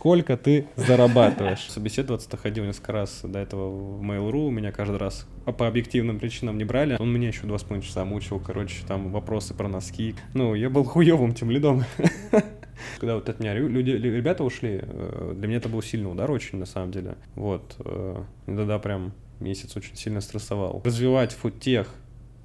[0.00, 1.66] сколько ты зарабатываешь.
[1.68, 5.26] Собеседоваться-то ходил несколько раз до этого в Mail.ru, меня каждый раз
[5.58, 6.96] по объективным причинам не брали.
[6.98, 10.14] Он меня еще два с половиной часа мучил, короче, там вопросы про носки.
[10.32, 11.84] Ну, я был хуевым тем лидом.
[12.98, 16.58] Когда вот от меня люди, ребята ушли, э, для меня это был сильный удар очень,
[16.58, 17.16] на самом деле.
[17.34, 17.76] Вот.
[17.80, 20.80] Э, тогда прям месяц очень сильно стрессовал.
[20.82, 21.88] Развивать фудтех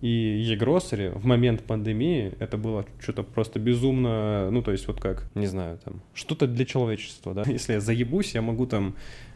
[0.06, 5.28] и e-grocery в момент пандемии это было что-то просто безумно, ну, то есть вот как,
[5.34, 7.44] не знаю, там, что-то для человечества, да.
[7.48, 8.94] Если я заебусь, я могу там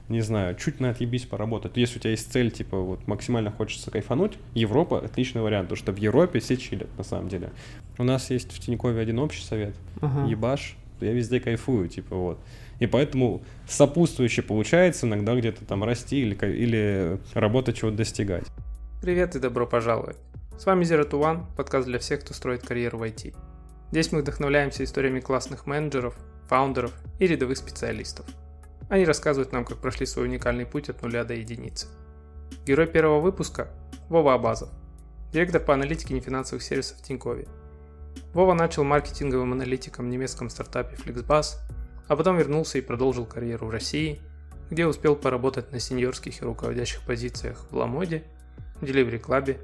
[0.10, 1.72] не знаю, чуть на отъебись поработать.
[1.76, 5.92] Если у тебя есть цель, типа, вот максимально хочется кайфануть, Европа— отличный вариант, потому что
[5.92, 7.50] в Европе все чилят, на самом деле.
[7.98, 9.76] У нас есть в Тинькове один общий совет.
[10.02, 10.28] Ага.
[10.28, 12.40] Ебаш, я везде кайфую, типа, вот.
[12.80, 18.46] И поэтому сопутствующе получается иногда где-то там расти или, или работать чего-то достигать.
[19.02, 20.18] Привет и добро пожаловать.
[20.60, 23.34] С вами Zero to One, подкаст для всех, кто строит карьеру в IT.
[23.92, 26.18] Здесь мы вдохновляемся историями классных менеджеров,
[26.50, 28.26] фаундеров и рядовых специалистов.
[28.90, 31.88] Они рассказывают нам, как прошли свой уникальный путь от нуля до единицы.
[32.66, 33.70] Герой первого выпуска–
[34.10, 34.68] Вова Абазов,
[35.32, 37.48] директор по аналитике нефинансовых сервисов в Тинькове.
[38.34, 41.56] Вова начал маркетинговым аналитиком в немецком стартапе Flixbus,
[42.10, 44.20] а потом вернулся и продолжил карьеру в России,
[44.70, 48.26] где успел поработать на сеньорских и руководящих позициях в Ламоде,
[48.82, 49.58] Delivery Club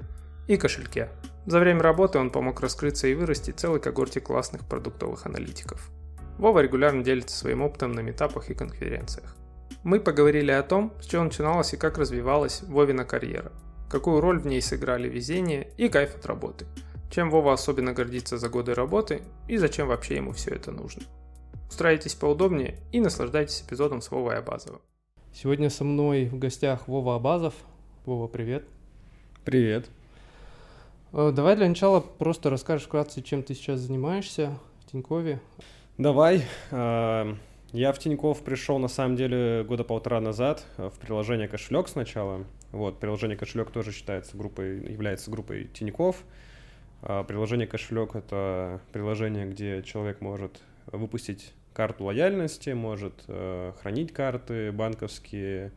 [0.46, 1.08] и кошельке.
[1.46, 5.90] За время работы он помог раскрыться и вырасти целой когорте классных продуктовых аналитиков.
[6.38, 9.36] Вова регулярно делится своим опытом на метапах и конференциях.
[9.84, 13.52] Мы поговорили о том, с чего начиналась и как развивалась Вовина карьера,
[13.88, 16.66] какую роль в ней сыграли везение и кайф от работы,
[17.10, 21.04] чем Вова особенно гордится за годы работы и зачем вообще ему все это нужно.
[21.68, 24.80] Устраивайтесь поудобнее и наслаждайтесь эпизодом с Вовой Абазовым.
[25.32, 27.54] Сегодня со мной в гостях Вова Абазов.
[28.04, 28.64] Вова, привет.
[29.44, 29.86] Привет.
[31.12, 35.40] Э, давай для начала просто расскажешь вкратце, чем ты сейчас занимаешься в Тинькове.
[35.98, 36.44] Давай.
[36.70, 37.34] Э,
[37.72, 42.44] я в Тиньков пришел на самом деле года полтора назад э, в приложение кошелек сначала.
[42.72, 46.24] Вот, приложение кошелек тоже считается группой, является группой Тиньков.
[47.00, 53.22] Приложение кошелек это приложение, где человек может выпустить карту лояльности, может
[53.80, 55.72] хранить карты банковские.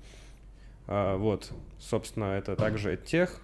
[0.87, 3.41] Вот, собственно, это также тех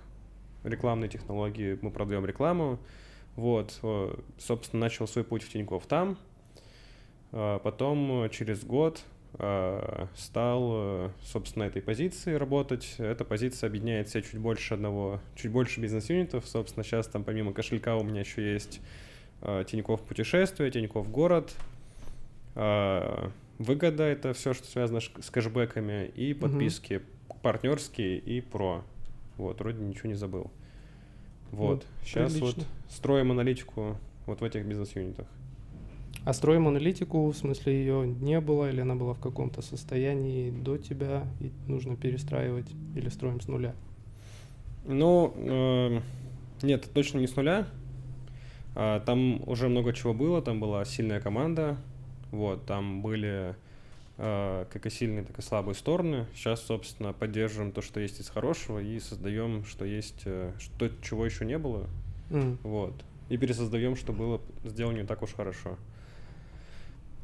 [0.66, 2.80] рекламные технологии, мы продаем рекламу.
[3.36, 3.82] Вот,
[4.38, 6.18] собственно, начал свой путь в Тинькофф там.
[7.32, 9.04] А потом через год
[10.16, 12.96] стал, собственно, этой позиции работать.
[12.98, 16.48] Эта позиция объединяет себя чуть больше одного, чуть больше бизнес-юнитов.
[16.48, 18.80] Собственно, сейчас там помимо кошелька у меня еще есть
[19.42, 21.54] Тинькофф путешествие, Тинькофф город.
[22.54, 27.42] Выгода— это все, что связано с кэшбэками, и подписки mm-hmm.
[27.42, 28.86] партнерские и про.
[29.38, 30.52] Вот, вроде ничего не забыл.
[31.52, 32.64] Вот, вот сейчас прилично.
[32.64, 35.28] вот строим аналитику вот в этих бизнес-юнитах.
[36.24, 40.78] А строим аналитику, в смысле ее не было, или она была в каком-то состоянии до
[40.78, 43.76] тебя, и нужно перестраивать, или строим с нуля?
[44.86, 46.00] Ну, э,
[46.64, 47.68] нет, точно не с нуля.
[48.76, 51.78] А, там уже много чего было, там была сильная команда,
[52.32, 53.56] вот, там были
[54.18, 56.26] как и сильные, так и слабые стороны.
[56.34, 61.26] Сейчас, собственно, поддерживаем то, что есть из хорошего, и создаем, что есть, э, что, чего
[61.26, 61.88] еще не было,
[62.30, 62.58] mm.
[62.64, 62.94] вот.
[63.30, 65.78] И пересоздаем, что было сделано не так уж хорошо.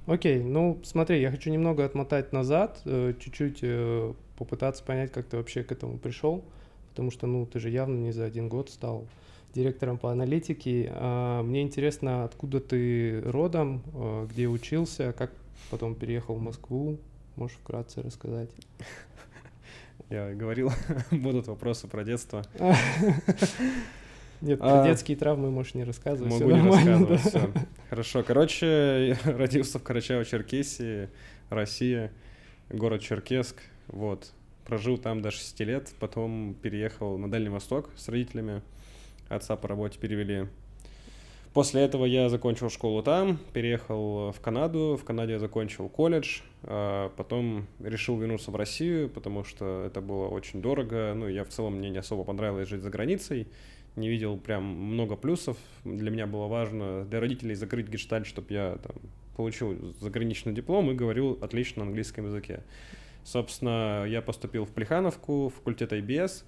[0.07, 5.37] Окей, ну смотри, я хочу немного отмотать назад, э, чуть-чуть э, попытаться понять, как ты
[5.37, 6.43] вообще к этому пришел,
[6.89, 9.05] потому что, ну, ты же явно не за один год стал
[9.53, 10.91] директором по аналитике.
[10.93, 15.31] А, мне интересно, откуда ты родом, э, где учился, как
[15.69, 16.99] потом переехал в Москву,
[17.35, 18.49] можешь вкратце рассказать?
[20.09, 20.71] Я говорил,
[21.11, 22.43] будут вопросы про детство.
[24.41, 26.33] Нет, про а, детские травмы можешь не рассказывать.
[26.33, 27.51] Могу не рассказывать, все.
[27.89, 28.23] Хорошо.
[28.23, 31.09] Короче, я родился в Карачаево-Черкесии,
[31.49, 32.11] Россия,
[32.69, 33.57] город Черкесск.
[33.87, 34.31] Вот.
[34.65, 38.63] Прожил там до 6 лет, потом переехал на Дальний Восток с родителями.
[39.29, 40.47] Отца по работе перевели.
[41.53, 44.97] После этого я закончил школу там, переехал в Канаду.
[45.01, 46.41] В Канаде я закончил колледж.
[46.63, 51.13] А потом решил вернуться в Россию, потому что это было очень дорого.
[51.13, 53.47] Ну, я в целом мне не особо понравилось жить за границей
[53.95, 55.57] не видел прям много плюсов.
[55.83, 58.95] Для меня было важно для родителей закрыть гештальт, чтобы я там,
[59.35, 62.63] получил заграничный диплом и говорил отлично на английском языке.
[63.23, 66.43] Собственно, я поступил в Плехановку, факультет IBS.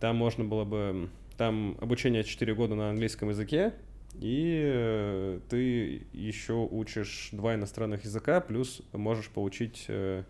[0.00, 1.08] Там можно было бы...
[1.36, 3.72] Там обучение 4 года на английском языке,
[4.20, 10.24] и э, ты еще учишь два иностранных языка, плюс можешь получить э,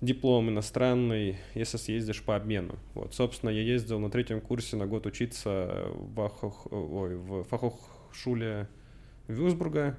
[0.00, 2.76] диплом иностранный, если съездишь по обмену.
[2.94, 8.68] Вот, собственно, я ездил на третьем курсе на год учиться в, Ахох, ой, в Фахохшуле
[9.28, 9.96] Вюсбурга,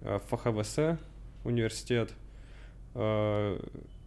[0.00, 0.98] в ФХВС
[1.44, 2.12] университет.
[2.94, 3.60] э,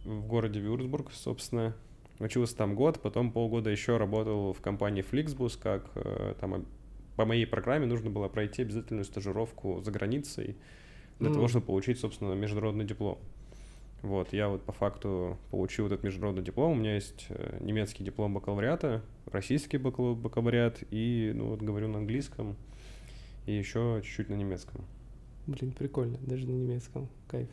[0.04, 1.74] в городе Вюрцбург, собственно.
[2.20, 6.64] Учился там год, потом полгода еще работал в компании Flixbus, как э, там
[7.16, 10.56] по моей программе нужно было пройти обязательную стажировку за границей
[11.18, 11.34] для mm.
[11.34, 13.18] того, чтобы получить, собственно, международный диплом.
[14.02, 16.72] Вот, я вот по факту получил этот международный диплом.
[16.72, 22.56] У меня есть э, немецкий диплом бакалавриата, российский бакалавриат и, ну, вот говорю на английском
[23.46, 24.84] и еще чуть-чуть на немецком.
[25.46, 27.48] Блин, прикольно, даже на немецком, кайф.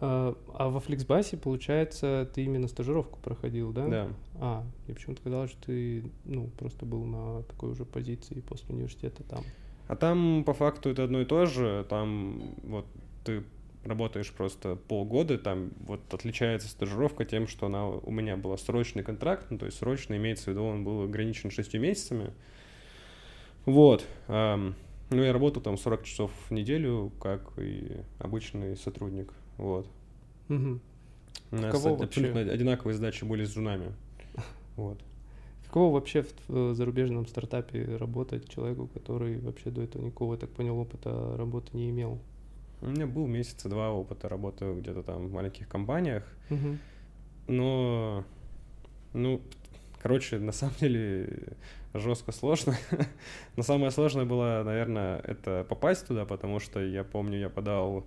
[0.00, 3.86] А, а во Flixbus, получается, ты именно стажировку проходил, да?
[3.86, 4.08] Да.
[4.36, 9.22] А, я почему-то казалось, что ты, ну, просто был на такой уже позиции после университета
[9.24, 9.44] там.
[9.88, 11.84] А там, по факту, это одно и то же.
[11.88, 12.86] Там вот
[13.24, 13.44] ты
[13.84, 19.46] работаешь просто полгода, там вот отличается стажировка тем, что она у меня была срочный контракт,
[19.50, 22.32] ну, то есть срочно имеется в виду, он был ограничен шестью месяцами.
[23.66, 24.06] Вот.
[24.28, 24.74] Эм,
[25.10, 29.32] ну, я работал там 40 часов в неделю, как и обычный сотрудник.
[29.60, 29.86] Вот.
[30.48, 30.80] Угу.
[31.52, 32.54] У нас Каково абсолютно вообще?
[32.54, 33.92] одинаковые задачи были с жунами.
[34.76, 34.98] Вот.
[35.66, 40.78] Каково вообще в зарубежном стартапе работать человеку, который вообще до этого никакого, я так понял,
[40.78, 42.18] опыта работы не имел?
[42.80, 46.24] У меня был месяца два опыта работы где-то там в маленьких компаниях.
[46.48, 46.78] Угу.
[47.48, 48.24] Но,
[49.12, 49.42] ну,
[50.00, 51.56] короче, на самом деле
[51.92, 52.74] жестко сложно.
[53.56, 58.06] Но самое сложное было, наверное, это попасть туда, потому что я помню, я подал,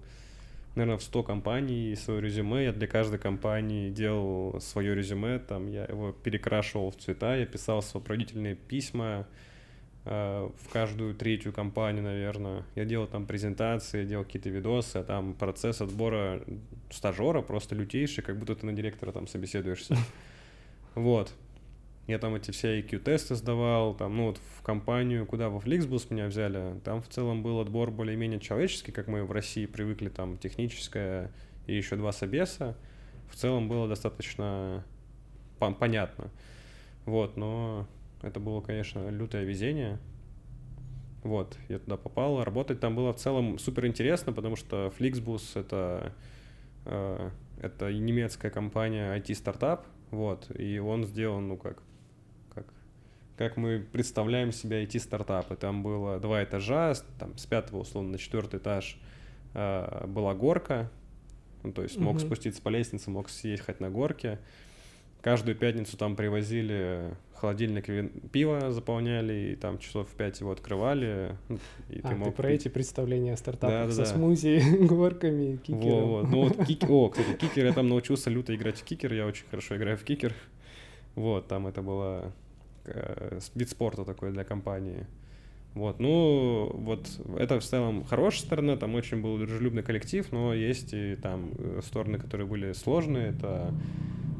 [0.75, 2.65] наверное, в 100 компаний свое резюме.
[2.65, 7.81] Я для каждой компании делал свое резюме, там я его перекрашивал в цвета, я писал
[7.81, 9.27] сопроводительные письма,
[10.05, 12.65] Э, в каждую третью компанию, наверное.
[12.75, 16.43] Я делал там презентации, делал какие-то видосы, а там процесс отбора
[16.89, 19.97] стажера просто лютейший, как будто ты на директора там собеседуешься.
[20.95, 21.33] Вот.
[22.07, 26.27] Я там эти все IQ-тесты сдавал, там, ну вот в компанию, куда во Flixbus меня
[26.27, 31.31] взяли, там в целом был отбор более-менее человеческий, как мы в России привыкли, там техническое
[31.65, 32.75] и еще два собеса.
[33.29, 34.83] В целом было достаточно
[35.79, 36.29] понятно.
[37.05, 37.87] Вот, но
[38.21, 39.97] это было, конечно, лютое везение.
[41.23, 42.43] Вот, я туда попал.
[42.43, 46.13] Работать там было в целом супер интересно, потому что Flixbus— это,
[46.85, 47.29] э,
[47.61, 51.81] это немецкая компания IT-стартап, вот, и он сделан, ну, как,
[53.37, 55.55] как мы представляем себе IT-стартапы.
[55.55, 58.99] Там было два этажа, там с пятого, условно, на четвертый этаж
[59.53, 60.89] э, была горка,
[61.63, 62.25] ну, то есть мог mm-hmm.
[62.25, 64.39] спуститься по лестнице, мог съехать на горке.
[65.21, 67.87] Каждую пятницу там привозили холодильник
[68.31, 71.35] пиво заполняли, и там часов в пять его открывали.
[71.49, 71.59] Ну,
[71.89, 74.05] и а, ты, мог ты про эти представления о стартапах да, со да.
[74.05, 75.81] смузи, горками, кикером.
[75.81, 76.29] Во, вот.
[76.29, 76.89] Ну вот кик...
[76.89, 80.05] О, кстати, кикер, я там научился люто играть в кикер, я очень хорошо играю в
[80.05, 80.33] кикер.
[81.15, 82.31] Вот, там это было
[83.55, 85.05] вид спорта такой для компании.
[85.73, 90.93] Вот, ну, вот это в целом хорошая сторона, там очень был дружелюбный коллектив, но есть
[90.93, 93.73] и там э, стороны, которые были сложные, это,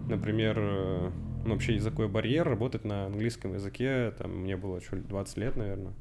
[0.07, 1.11] например, э,
[1.45, 5.93] ну, вообще языковой барьер, работать на английском языке, там, мне было чуть 20 лет, наверное.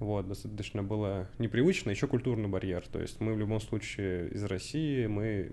[0.00, 2.84] Вот, достаточно было непривычно, еще культурный барьер.
[2.90, 5.52] То есть мы в любом случае из России, мы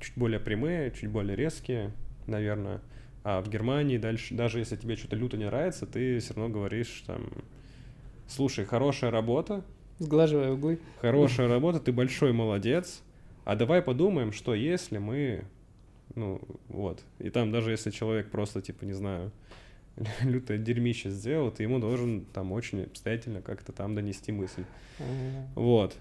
[0.00, 1.92] чуть более прямые, чуть более резкие,
[2.26, 2.80] наверное.
[3.24, 7.02] А в Германии дальше, даже если тебе что-то люто не нравится, ты все равно говоришь
[7.06, 7.26] там,
[8.28, 9.64] слушай, хорошая работа.
[9.98, 10.78] Сглаживая углы.
[11.00, 13.02] Хорошая работа, ты большой молодец.
[13.44, 15.44] А давай подумаем, что если мы
[16.14, 17.02] ну, вот.
[17.18, 19.32] И там даже если человек просто, типа, не знаю,
[20.22, 24.64] лютое дерьмище сделал, ты ему должен там очень обстоятельно как-то там донести мысль.
[25.54, 25.96] Вот.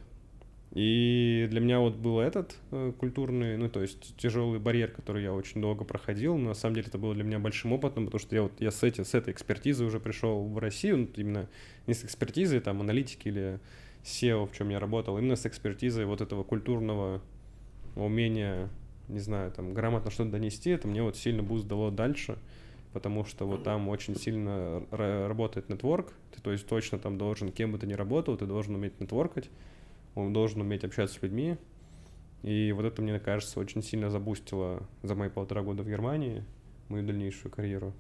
[0.74, 5.32] И для меня вот был этот э, культурный, ну, то есть тяжелый барьер, который я
[5.32, 6.36] очень долго проходил.
[6.36, 8.72] Но на самом деле это было для меня большим опытом, потому что я вот я
[8.72, 11.50] с, эти, с этой экспертизой уже пришел в Россию, ну, именно
[11.86, 13.60] не с экспертизой, там, аналитики или
[14.04, 17.22] SEO, в чем я работал, именно с экспертизой вот этого культурного
[17.96, 18.70] умения
[19.08, 22.38] не знаю, там, грамотно что-то донести, это мне вот сильно boost дало дальше,
[22.94, 27.72] потому что вот там очень сильно работает network, ты то есть точно там должен, кем
[27.72, 29.50] бы ты ни работал, ты должен уметь network ать,
[30.16, 31.58] он должен уметь общаться с людьми,
[32.44, 35.88] и вот это, мне кажется, очень сильно за boost ило за мои полтора года в
[35.88, 36.44] Германии
[36.90, 37.94] мою дальнейшую карьеру.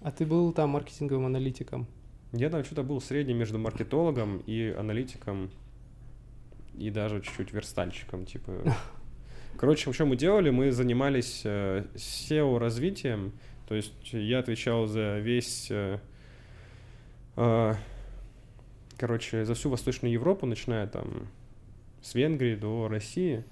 [0.00, 1.86] А ты был там маркетинговым аналитиком?
[2.32, 5.50] Я там что-то был средним между маркетологом и аналитиком,
[6.78, 8.76] и даже чуть-чуть верстальщиком, типа
[9.58, 10.50] Короче, что мы делали?
[10.50, 13.32] Мы занимались э, SEO-развитием,
[13.68, 15.98] то есть я отвечал за весь, э,
[17.36, 17.74] э,
[18.96, 21.28] короче, за всю Восточную Европу, начиная там
[22.02, 23.44] с Венгрии до России.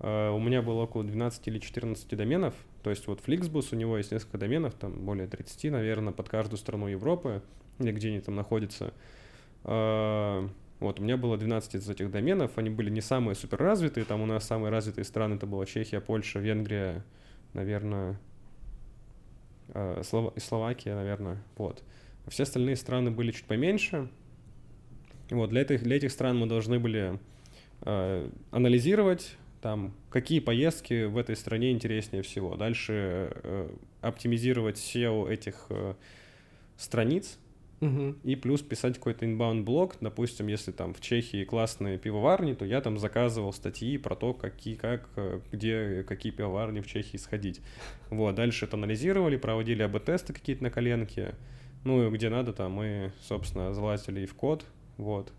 [0.00, 3.96] Э, у меня было около 12 или 14 доменов, то есть вот Flixbus, у него
[3.98, 7.42] есть несколько доменов, там более 30, наверное, под каждую страну Европы,
[7.78, 8.92] или где они там находятся.
[9.64, 10.48] Э,
[10.80, 14.26] Вот, у меня было 12 из этих доменов, они были не самые суперразвитые, там у
[14.26, 17.04] нас самые развитые страны это была Чехия, Польша, Венгрия,
[17.54, 18.18] наверное,
[19.68, 21.84] э, Слова- Словакия, наверное, вот.
[22.26, 24.08] Все остальные страны были чуть поменьше.
[25.30, 27.20] Вот, для этих, для этих стран мы должны были
[28.50, 32.56] анализировать, там, какие поездки в этой стране интереснее всего.
[32.56, 33.70] Дальше э,
[34.00, 35.94] оптимизировать SEO этих э,
[36.76, 37.38] страниц,
[37.80, 38.18] Мгм.
[38.22, 39.96] и плюс писать какой-то inbound блог.
[40.00, 44.76] Допустим, если там в Чехии классные пивоварни, то я там заказывал статьи про то, какие,
[44.76, 47.60] как, э, где, какие пивоварни в Чехии сходить.
[48.10, 51.34] Вот, дальше это анализировали, проводили АБ-тесты какие-то на коленке.
[51.84, 54.64] Ну, и где надо, там мы, собственно, залазили и в код,
[54.96, 55.32] вот.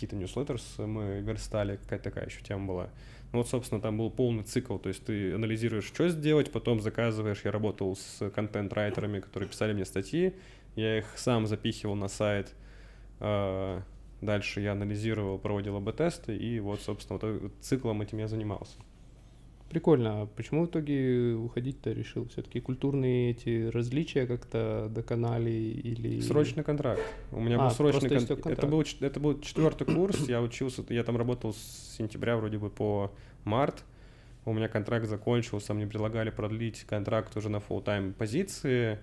[0.00, 2.90] Какие-то newsletters мы верстали, какая-то такая еще тема была.
[3.32, 7.42] Ну вот, собственно, там был полный цикл, то есть ты анализируешь, что сделать, потом заказываешь.
[7.44, 10.34] Я работал с контент-райтерами, которые писали мне статьи,
[10.74, 12.54] я их сам запихивал на сайт.
[13.20, 13.82] А,
[14.20, 18.76] Дальше я анализировал, проводил АБ-тесты, и вот, собственно, вот э- циклом этим я занимался.
[19.70, 20.22] Прикольно.
[20.22, 22.28] А почему в итоге уходить-то решил?
[22.28, 26.20] Все-таки культурные эти различия как-то доконали или...
[26.20, 27.00] Срочный контракт.
[27.30, 28.58] У меня А, был срочный просто контракт.
[28.58, 32.68] Это был, это был четвертый курс, я учился, я там работал с сентября вроде бы
[32.68, 33.12] по
[33.44, 33.84] март.
[34.44, 38.98] У меня контракт закончился, мне предлагали продлить контракт уже на full-time позиции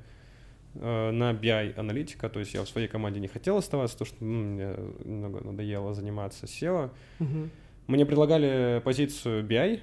[0.73, 4.25] э, на BI аналитика, то есть я в своей команде не хотел оставаться, потому что
[4.25, 6.89] ну, мне немного надоело заниматься SEO.
[7.19, 7.51] Мгм.
[7.87, 9.79] Мне предлагали позицию BI,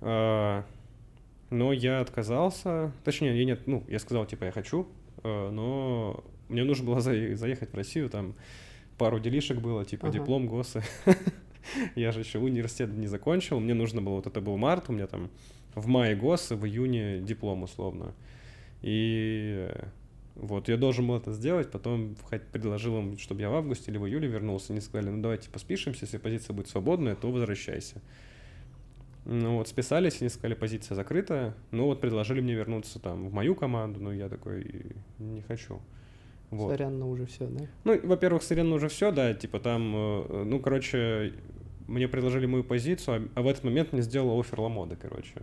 [0.00, 2.92] но я отказался.
[3.04, 4.86] Точнее, я нет, ну, я сказал, типа, я хочу,
[5.22, 8.34] э, но мне нужно было заехать в Россию, там
[8.96, 10.18] пару делишек было, типа, Ага.
[10.18, 10.82] диплом ГОСа.
[11.94, 15.06] Я же еще университет не закончил, мне нужно было, вот это был март, у меня
[15.06, 15.30] там
[15.74, 18.14] в мае ГОС, в июне диплом условно.
[18.80, 19.70] И
[20.34, 23.98] вот я должен был это сделать, потом хоть предложил им, чтобы я в августе или
[23.98, 24.72] в июле вернулся.
[24.72, 28.00] Они сказали, ну давайте поспишемся, если позиция будет свободная, то возвращайся.
[29.30, 31.54] Ну вот списались, они сказали, позиция закрыта.
[31.70, 34.66] Ну вот предложили мне вернуться там в мою команду, но я такой
[35.18, 35.80] не хочу.
[36.50, 36.70] Вот.
[36.72, 37.66] Сорян, но уже все, да?
[37.84, 41.34] Ну, во-первых, с Иреной уже все, да, типа там, э, ну, короче,
[41.86, 45.34] мне предложили мою позицию, а- а в этот момент мне сделала офер Ламоды, короче.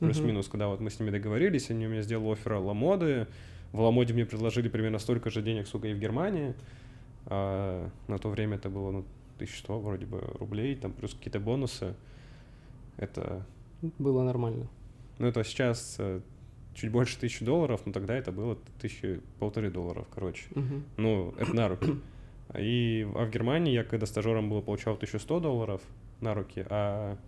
[0.00, 3.26] Плюс-минус, когда вот мы с ними договорились, они мне сделали офер Ламоды.
[3.72, 6.54] В Ламоде мне предложили примерно столько же денег, сколько и в Германии.
[7.26, 9.04] А на то время это было, ну,
[9.36, 11.94] 1100 вроде бы рублей, там плюс какие-то бонусы.
[12.96, 13.46] Это,
[13.98, 14.68] Было нормально.
[15.18, 16.20] ну, это сейчас э,
[16.74, 20.44] чуть больше тысячи долларов, но тогда это было тысячи, полторы долларов, короче.
[20.54, 20.84] Мгм.
[20.96, 21.96] Ну, это на руки.
[22.56, 25.82] И а в Германии я, когда стажером был, получал 1100 долларов
[26.20, 27.18] на руки, а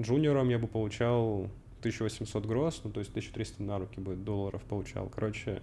[0.00, 1.48] джуниором я бы получал
[1.80, 5.08] 1800 гроз, ну, то есть 1300 на руки бы долларов получал.
[5.08, 5.62] Короче,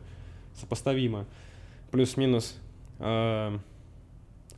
[0.55, 1.25] сопоставимо.
[1.91, 2.57] Плюс-минус.
[3.00, 3.59] А,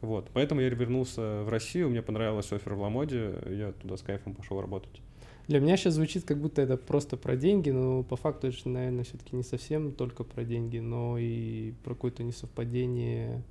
[0.02, 0.30] вот.
[0.34, 4.60] Поэтому я вернулся в Россию, мне понравилось офер в Ламоде, я туда с кайфом пошел
[4.60, 5.02] работать.
[5.48, 9.04] Для меня сейчас звучит, как будто это просто про деньги, но по факту это, наверное,
[9.04, 13.44] все-таки не совсем только про деньги, но и про какое-то несовпадение,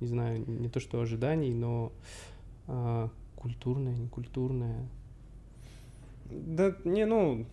[0.00, 1.92] не знаю, не то что ожиданий, но
[2.66, 4.88] а, культурное, некультурное.
[6.26, 7.46] Да, не, ну,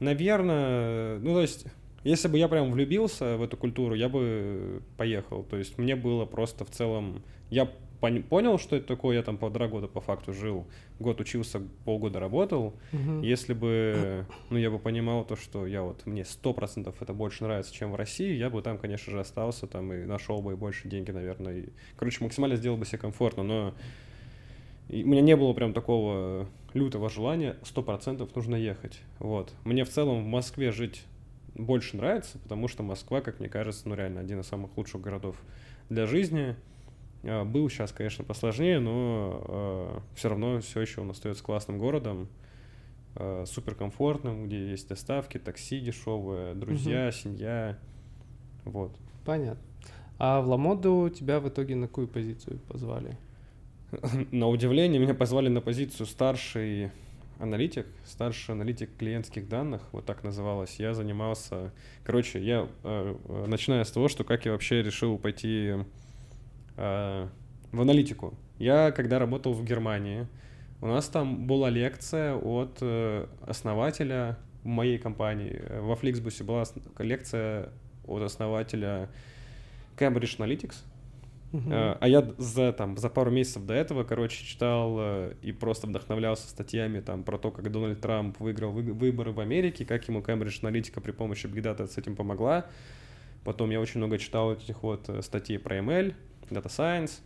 [0.00, 1.66] наверное, ну, то есть,
[2.08, 5.42] если бы я прям влюбился в эту культуру, я бы поехал.
[5.44, 7.22] То есть, мне было просто в целом...
[7.50, 10.66] Я пон- понял, что это такое, я там полтора года по факту жил,
[10.98, 12.74] год учился, полгода работал.
[12.92, 13.22] Мгм.
[13.22, 17.44] Если бы, ну, я бы понимал то, что я вот, мне сто процентов это больше
[17.44, 20.56] нравится, чем в России, я бы там, конечно же, остался там и нашел бы и
[20.56, 21.58] больше деньги, наверное.
[21.58, 23.74] И, короче, максимально сделал бы себе комфортно, но
[24.88, 29.00] и у меня не было прям такого лютого желания, сто процентов нужно ехать.
[29.18, 29.52] Вот.
[29.64, 31.04] Мне в целом в Москве жить
[31.58, 35.36] больше нравится, потому что Москва, как мне кажется, ну реально один из самых лучших городов
[35.88, 36.56] для жизни.
[37.24, 42.28] А, Был сейчас, конечно, посложнее, но все равно все еще он остается классным городом,
[43.16, 47.78] а, суперкомфортным, где есть доставки, такси дешевые, друзья, семья.
[48.64, 48.96] Вот.
[49.24, 49.62] Понятно.
[50.18, 53.16] А в Ламоду тебя в итоге на какую позицию позвали?
[54.32, 56.90] На удивление меня позвали на позицию старший
[57.38, 60.76] аналитик, старший аналитик клиентских данных, вот так называлось.
[60.78, 61.72] Я занимался,
[62.04, 65.74] короче, я э, э, начиная с того, что как я вообще решил пойти
[66.76, 67.28] э,
[67.72, 68.34] в аналитику.
[68.58, 70.26] Я когда работал в Германии,
[70.80, 75.62] у нас там была лекция от э, основателя моей компании.
[75.80, 76.64] Во Flixbus была
[76.98, 77.70] лекция
[78.06, 79.08] от основателя
[79.96, 80.76] Cambridge Analytics.
[81.52, 85.86] Э, А я за, там, за пару месяцев до этого, короче, читал э, и просто
[85.86, 90.20] вдохновлялся статьями там, про то, как Дональд Трамп выиграл вы- выборы в Америке, как ему
[90.20, 92.66] Cambridge Аналитика при помощи Data с этим помогла.
[93.44, 96.14] Потом я очень много читал этих вот э, статей про ML.
[96.50, 97.20] Data Science.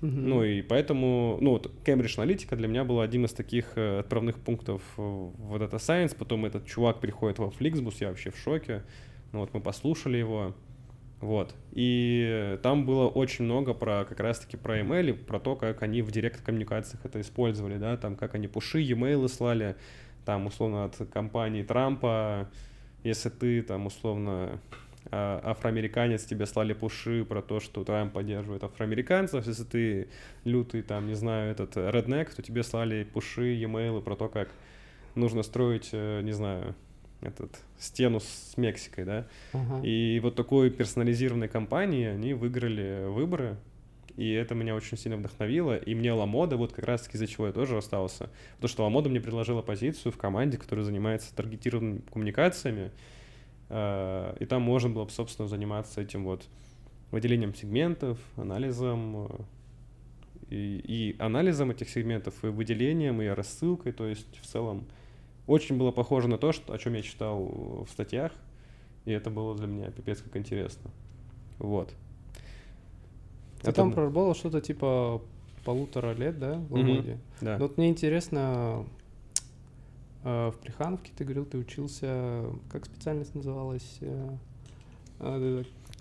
[0.00, 0.28] Мгм.
[0.28, 4.80] Ну и поэтому, ну вот Cambridge Analytica для меня была одним из таких отправных пунктов
[4.96, 6.16] в Data Science.
[6.16, 8.84] Потом этот чувак приходит во Flixbus, я вообще в шоке.
[9.32, 10.54] Ну вот мы послушали его.
[11.20, 11.54] Вот.
[11.72, 16.12] И там было очень много про как раз-таки про email, про то, как они в
[16.12, 19.76] директ-коммуникациях это использовали, да, там как они пуши, e-mail слали,
[20.24, 22.48] там условно от компании Трампа,
[23.02, 24.60] если ты там условно
[25.10, 30.08] а, афроамериканец, тебе слали пуши про то, что Трамп поддерживает афроамериканцев, если ты
[30.44, 34.50] лютый там, не знаю, этот реднек, то тебе слали пуши, e-mail про то, как
[35.14, 36.74] нужно строить, э, не знаю,
[37.20, 39.80] этот стену с Мексикой, да, Ага.
[39.82, 43.56] и вот такой персонализированной компании они выиграли выборы,
[44.16, 45.76] и это меня очень сильно вдохновило.
[45.76, 49.20] И мне Ламода, вот как раз-таки из-за чего я тоже остался, потому что Ламода мне
[49.20, 52.90] предложила позицию в команде, которая занимается таргетированными коммуникациями,
[53.68, 56.46] э, и там можно было бы, собственно, заниматься этим вот
[57.12, 59.28] выделением сегментов, анализом, э,
[60.50, 64.86] и, и анализом этих сегментов, и выделением, и рассылкой, то есть в целом
[65.48, 68.32] очень было похоже на то, что, о чем я читал в статьях,
[69.04, 70.90] и это было для меня пипец как интересно.
[71.58, 71.88] Вот.
[73.62, 75.20] Ты Это там проработал что-то типа
[75.64, 76.88] полутора лет, да, в Мгм.
[76.90, 77.18] Ламоде?
[77.40, 77.58] Да.
[77.58, 78.84] Вот мне интересно,
[80.22, 83.98] э, в Плехановке ты говорил, ты учился, как специальность называлась?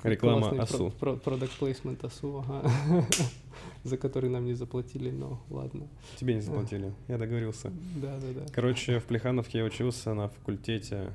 [0.04, 0.92] Реклама классный АСУ.
[1.00, 2.70] про- про- Product placement АСУ, ага.
[3.84, 5.88] за который нам не заплатили, но ладно.
[6.18, 7.72] Тебе не заплатили, я договорился.
[7.96, 8.46] Да-да-да.
[8.54, 11.12] Короче, в Плехановке я учился на факультете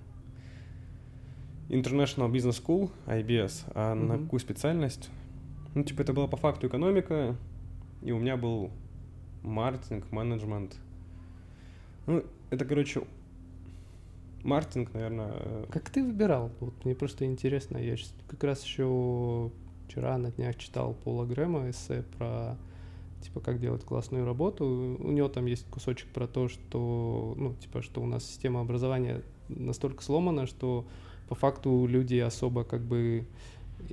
[1.69, 5.11] International Business School, IBS, а на какую специальность?
[5.75, 7.37] Ну, типа, это была по факту экономика,
[8.03, 8.71] и у меня был
[9.43, 10.77] маркетинг, менеджмент.
[12.07, 13.03] Ну, это, короче,
[14.43, 16.51] маркетинг, наверное, э, Как ты выбирал?
[16.61, 17.79] Вот мне просто интересно.
[17.79, 17.97] Я
[18.29, 19.51] как раз еще
[19.89, 22.57] вчера на днях читал Пола Грэма эссе про
[23.23, 24.65] типа как делать классную работу.
[24.99, 29.23] У него там есть кусочек про то, что ну типа что у нас система образования
[29.49, 30.87] настолько сломана, что
[31.29, 33.27] по факту люди особо как бы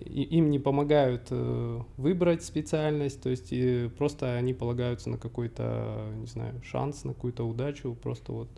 [0.06, 6.10] и- им не помогают э, выбрать специальность, то есть и просто они полагаются на какой-то,
[6.18, 8.50] не знаю, шанс, на какую-то удачу, просто вот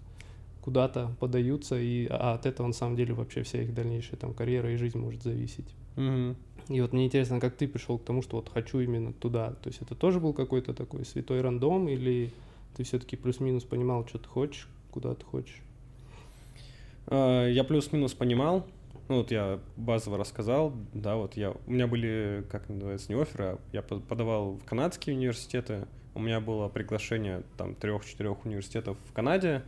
[0.61, 4.71] куда-то подаются, и а от этого на самом деле вообще вся их дальнейшая там карьера
[4.71, 5.67] и жизнь может зависеть.
[5.95, 6.35] мгм.
[6.69, 9.51] И вот мне интересно, как ты пришел к тому, что вот хочу именно туда.
[9.61, 12.31] То есть это тоже был какой-то такой святой рандом, или
[12.77, 15.61] ты все-таки плюс-минус понимал, что ты хочешь, куда ты хочешь?
[17.07, 18.65] А, Я плюс-минус понимал,
[19.09, 23.43] ну вот я базово рассказал, да, вот я, у меня были, как называется, не офферы,
[23.43, 29.13] а я по- подавал в канадские университеты, у меня было приглашение там трех-четырех университетов в
[29.13, 29.63] Канаде,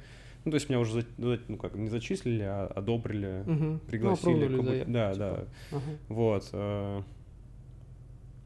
[0.45, 3.79] ну то есть меня уже, за- ну как, не зачислили, а одобрили, Мгм.
[3.87, 4.47] пригласили.
[4.47, 5.19] Ну, заявку, да, типа.
[5.19, 5.81] да, Ага.
[6.09, 6.49] вот.
[6.53, 7.01] э,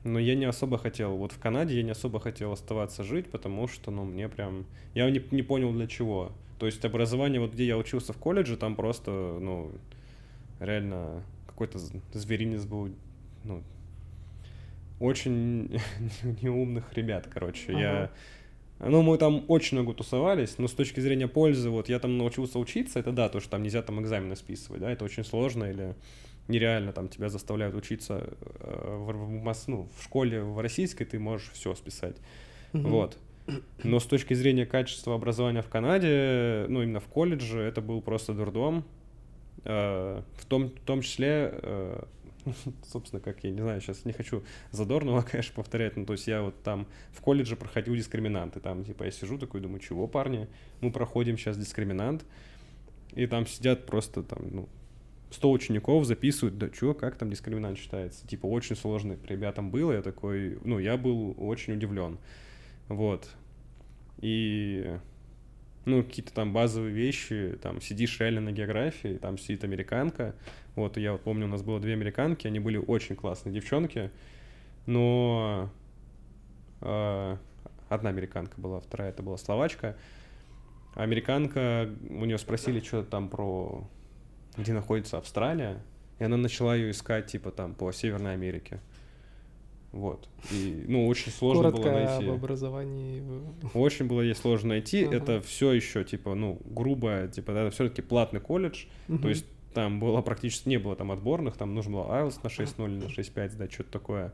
[0.04, 3.68] Но я не особо хотел, вот в Канаде я не особо хотел оставаться жить, потому
[3.68, 6.32] что, ну, мне прям, я не, не понял для чего.
[6.60, 9.72] То есть образование, вот где я учился в колледже, там просто, ну,
[10.60, 11.78] реально какой-то
[12.14, 12.90] зверинец был,
[13.44, 13.62] ну,
[15.00, 15.78] очень
[16.42, 17.74] неумных ребят, короче.
[17.74, 18.10] Я,
[18.80, 22.60] ну, мы там очень много тусовались, но с точки зрения пользы, вот я там научился
[22.60, 25.96] учиться, это да, то, что там нельзя там экзамены списывать, да, это очень сложно или
[26.48, 31.52] нереально, там тебя заставляют учиться э, в, в ну, в школе в российской, ты можешь
[31.54, 32.18] все списать.
[32.74, 32.90] Мгм.
[32.90, 33.18] Вот.
[33.84, 38.34] Но с точки зрения качества образования в Канаде, ну, именно в колледже, это был просто
[38.34, 38.84] дурдом.
[39.64, 42.04] Э, В том, в том числе, э,
[42.86, 46.42] собственно, как я не знаю, сейчас не хочу задорного, конечно, повторять, но то есть я
[46.42, 50.48] вот там в колледже проходил дискриминанты, там, типа, я сижу такой, думаю, чего, парни,
[50.82, 52.26] мы проходим сейчас дискриминант,
[53.14, 54.70] и там сидят просто там, ну,
[55.32, 58.26] 100 учеников записывают, да чё, как там дискриминант считается?
[58.28, 62.18] Типа, очень сложно ребятам было, я такой, ну, я был очень удивлен.
[62.88, 63.30] Вот.
[64.20, 64.98] И,
[65.86, 70.36] ну, какие-то там базовые вещи, там, сидишь реально на географии, там сидит американка,
[70.78, 74.12] вот, и я вот помню, у нас было две американки, они были очень классные девчонки,
[74.86, 75.70] но
[76.82, 77.38] э,
[77.90, 79.98] одна американка была, вторая это была словачка.
[80.96, 83.88] Американка, у нее спросили что-то там про,
[84.58, 85.84] где находится Австралия,
[86.20, 88.80] и она начала ее искать, типа, там, по Северной Америке.
[89.92, 90.28] Вот.
[90.52, 92.28] И, ну, очень сложно Коротко было найти.
[92.28, 93.24] об образовании.
[93.74, 95.06] Очень было ей сложно найти.
[95.06, 95.16] Ага.
[95.18, 98.86] Это все еще, типа, ну, грубо, типа, это все-таки платный колледж.
[99.08, 99.28] То Мгм.
[99.30, 99.46] есть
[99.78, 103.10] там было практически не было там отборных, там нужно было IELTS на 6.0 или на
[103.10, 104.34] 6.5 сдать, что-то такое.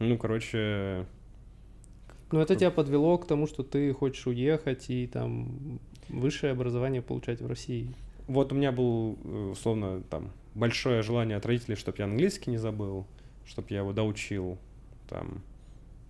[0.00, 1.06] Ну, короче,
[2.32, 7.40] Ну, это тебя подвело к тому, что ты хочешь уехать и там высшее образование получать
[7.40, 7.94] в России.
[8.26, 12.58] вот у меня был, э, условно, там, большое желание от родителей, чтобы я английский не
[12.58, 13.06] забыл,
[13.46, 14.58] чтобы я его доучил,
[15.08, 15.40] там,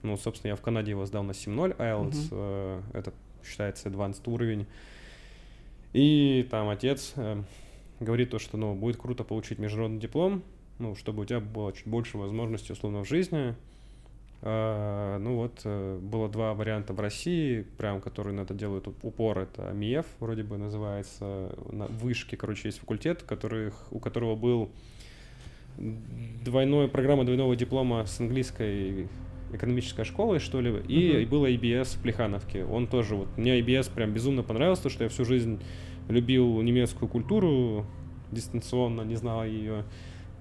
[0.02, 3.12] Ну, собственно, я в Канаде его сдал на 7.0 IELTS, э, это
[3.44, 4.64] считается advanced уровень.
[5.92, 7.42] И там отец э,
[8.00, 10.42] говорит то, что, ну, будет круто получить международный диплом,
[10.78, 13.54] ну, чтобы у тебя было чуть больше возможностей, условно, в жизни.
[14.46, 18.98] А, ну вот, э, было два варианта в России, прям, которые на это делают уп-
[19.02, 19.38] упор.
[19.38, 24.70] Это МИЭФ, вроде бы называется, на вышке, короче, есть факультет, которых, у которого был
[25.76, 29.08] двойная программа двойного диплома с английской
[29.52, 31.30] экономической школой, что ли, и Мгм.
[31.30, 32.64] было IBS в Плехановке.
[32.64, 35.60] Он тоже, вот, мне IBS прям безумно понравился, что я всю жизнь
[36.08, 37.86] любил немецкую культуру,
[38.30, 39.84] дистанционно не знал ее,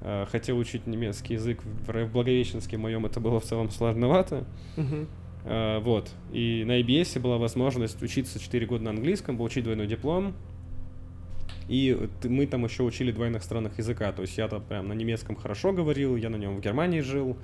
[0.01, 4.45] э, хотел учить немецкий язык в Благовещенске моем, это было в целом сложновато.
[5.45, 6.09] Э, Вот.
[6.31, 10.33] И на IBS была возможность учиться 4 года на английском, получить двойной диплом.
[11.69, 14.11] И мы там еще учили два иностранных языка.
[14.11, 17.37] То есть я там прям на немецком хорошо говорил, я на нем в Германии жил,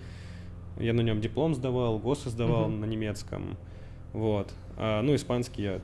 [0.78, 2.82] я на нем диплом сдавал, ГОСы сдавал Мгм.
[2.82, 3.58] на немецком.
[4.14, 4.54] Вот.
[4.78, 5.82] А, ну, испанский я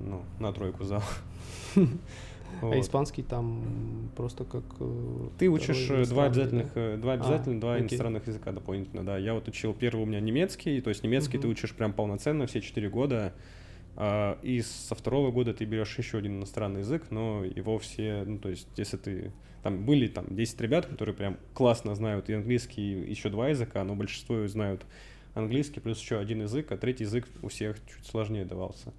[0.00, 1.02] ну, на тройку сдал.
[2.62, 4.64] А испанский там просто как...
[4.80, 6.80] э, Ты учишь э, два иностранный, обязательных, да?
[6.80, 7.82] э, два обязательных, два окей.
[7.82, 9.18] иностранных языка дополнительно, да.
[9.18, 12.62] Я вот учил первый у меня немецкий, то есть немецкий ты учишь прям полноценно все
[12.62, 13.34] четыре года,
[13.96, 18.38] а, и со второго года ты берешь еще один иностранный язык, но его все, ну
[18.38, 23.02] то есть если ты там были там 10 ребят, которые прям классно знают и английский,
[23.02, 24.86] и еще два языка, но большинство знают
[25.34, 28.92] английский плюс еще один язык, а третий язык у всех чуть сложнее давался.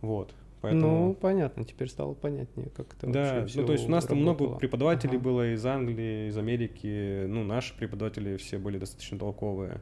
[0.00, 0.34] Вот.
[0.62, 1.08] Поэтому...
[1.08, 4.18] Ну, понятно, теперь стало понятнее, как это Да, вообще ну то есть у нас там
[4.18, 5.24] много преподавателей Ага.
[5.24, 9.80] было из Англии, из Америки, ну наши преподаватели все были достаточно толковые.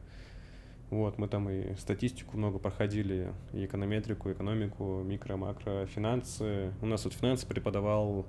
[0.89, 6.73] Вот, мы там и статистику много проходили, и эконометрику, экономику, микро, макро, финансы.
[6.81, 8.25] У нас вот финансы преподавал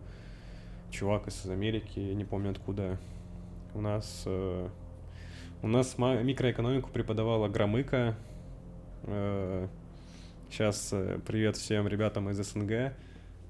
[0.90, 3.00] чувак из Америки, не помню откуда.
[3.74, 4.68] У нас э,
[5.62, 8.14] у нас микроэкономику преподавала Громыка.
[10.52, 10.92] Сейчас
[11.26, 12.92] привет всем ребятам из СНГ.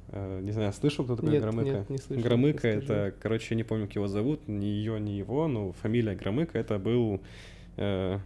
[0.09, 1.71] Э, не знаю, слышал, кто такой Нет, Громыка?
[1.71, 5.11] нет, не слышал, Громыка это, короче, я не помню, как его зовут, ни ее, ни
[5.11, 7.21] его, но фамилия Громыка это был
[7.77, 8.19] э,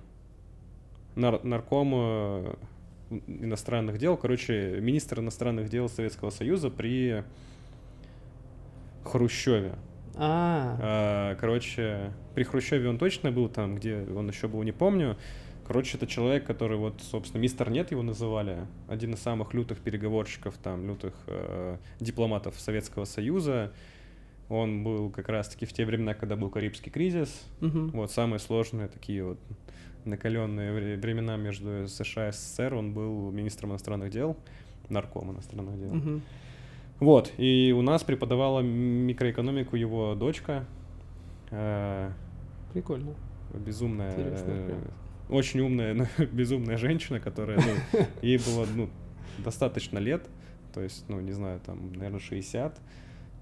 [1.15, 2.55] нар- нарком э,
[3.29, 7.25] иностранных дел, короче, министр иностранных дел Советского Союза при
[9.05, 9.75] Хрущеве.
[10.17, 15.17] А, А, Короче, при Хрущеве он точно был там, где он еще был, не помню.
[15.67, 20.57] Короче, это человек, который вот, собственно, мистер Нет его называли, один из самых лютых переговорщиков,
[20.59, 23.73] там, лютых э, дипломатов Советского Союза.
[24.49, 27.45] Он был как раз-таки в те времена, когда был Карибский кризис.
[27.61, 27.91] мгм.
[27.91, 29.39] Вот самые сложные такие вот
[30.05, 32.73] накаленные вре- времена между США и СССР.
[32.75, 34.37] Он был министром иностранных дел,
[34.89, 35.95] нарком иностранных дел.
[35.95, 36.23] Мгм.
[37.01, 40.65] Вот, и у нас преподавала микроэкономику его дочка,
[41.51, 42.13] э,
[42.73, 43.15] Прикольно.
[43.53, 44.15] безумная.
[45.29, 48.91] Очень умная, но безумная женщина, которая, ну, ей было, ну,
[49.39, 50.27] достаточно лет,
[50.73, 52.79] то есть, ну, не знаю, там, наверное, 60.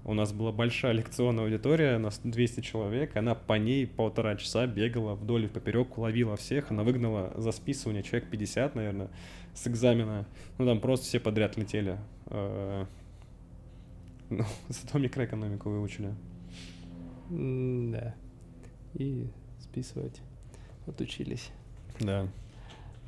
[0.07, 4.67] У нас была большая лекционная аудитория, у нас 200 человек, она по ней полтора часа
[4.67, 9.09] бегала вдоль и поперек, ловила всех, она выгнала за списывание человек 50, наверное,
[9.55, 10.27] с экзамена.
[10.59, 11.97] Ну, там просто все подряд летели.
[12.27, 12.85] Э,
[14.29, 16.13] Ну, зато микроэкономику выучили.
[17.29, 18.15] Да.
[18.93, 19.27] И
[19.59, 20.19] списывать
[20.87, 21.51] отучились.
[21.99, 22.27] Да.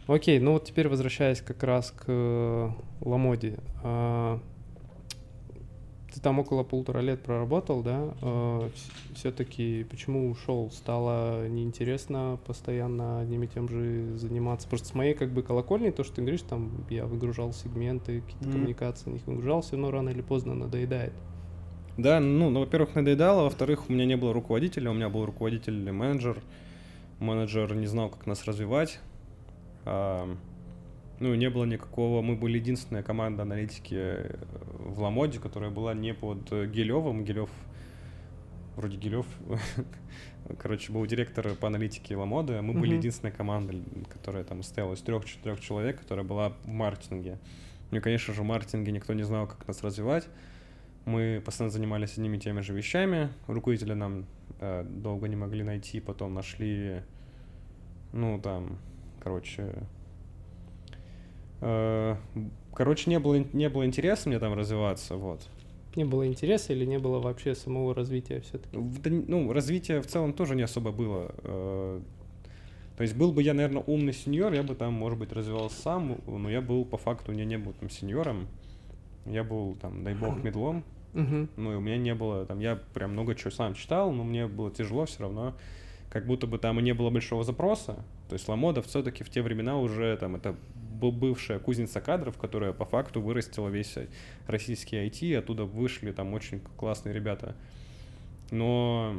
[0.07, 2.69] Окей, ну вот теперь возвращаясь как раз к э,
[3.01, 3.59] Ламоде.
[3.83, 4.39] А,
[6.13, 8.13] Ты там около полутора лет проработал, да?
[9.15, 10.71] Все-таки почему ушел?
[10.71, 14.67] Стало неинтересно постоянно одним и тем же заниматься?
[14.69, 18.45] Просто с моей как бы колокольни, то, что ты говоришь, там я выгружал сегменты, какие-то
[18.45, 18.53] Мгм.
[18.53, 21.13] коммуникации на них выгружал, все равно рано или поздно надоедает.
[21.97, 25.73] Да, ну, ну, во-первых, надоедало, во-вторых, у меня не было руководителя, у меня был руководитель
[25.81, 25.91] или
[27.19, 27.73] менеджер.
[27.75, 28.99] Не знал, как нас развивать.
[29.85, 30.29] А,
[31.19, 32.21] ну, не было никакого...
[32.21, 34.35] Мы были единственная команда аналитики э,
[34.79, 37.23] в Ламоде, которая была не под э, Гилевым.
[37.23, 37.49] Гилев...
[38.75, 39.25] Вроде Гилев...
[40.59, 42.53] Короче, был директор по аналитике Ламоды.
[42.53, 43.75] а Мы были единственная команда,
[44.09, 47.37] которая там состояла из трех-четырех человек, которая была в маркетинге.
[47.91, 50.27] Ну конечно же, в маркетинге никто не знал, как нас развивать.
[51.05, 53.29] Мы постоянно занимались одними и теми же вещами.
[53.47, 54.25] Руководителя нам
[54.59, 57.01] э, долго не могли найти, потом нашли,
[58.13, 58.77] ну, там,
[59.19, 59.73] короче...
[61.61, 62.15] э,
[62.73, 65.47] короче, не было, не было интереса мне там развиваться, вот.
[65.95, 68.77] Не было интереса или не было вообще самого развития все-таки?
[68.77, 71.33] Да, ну, развития в целом тоже не особо было.
[71.39, 72.01] э,
[72.97, 76.19] То есть был бы я, наверное, умный сеньор, я бы там, может быть, развивался сам,
[76.27, 78.47] но я был по факту, у меня не был там сеньором.
[79.25, 80.83] Я был там, дай бог, медлом.
[81.17, 81.49] Мгм.
[81.57, 84.47] Ну, и у меня не было, там, я прям много чего сам читал, но мне
[84.47, 85.55] было тяжело все равно
[86.09, 87.95] как будто бы там и не было большого запроса.
[88.29, 90.55] То есть Ламода все-таки в те времена уже там это
[91.01, 93.95] бывшая кузница кадров, которая по факту вырастила весь
[94.47, 97.55] российский IT, оттуда вышли там очень классные ребята.
[98.51, 99.15] Но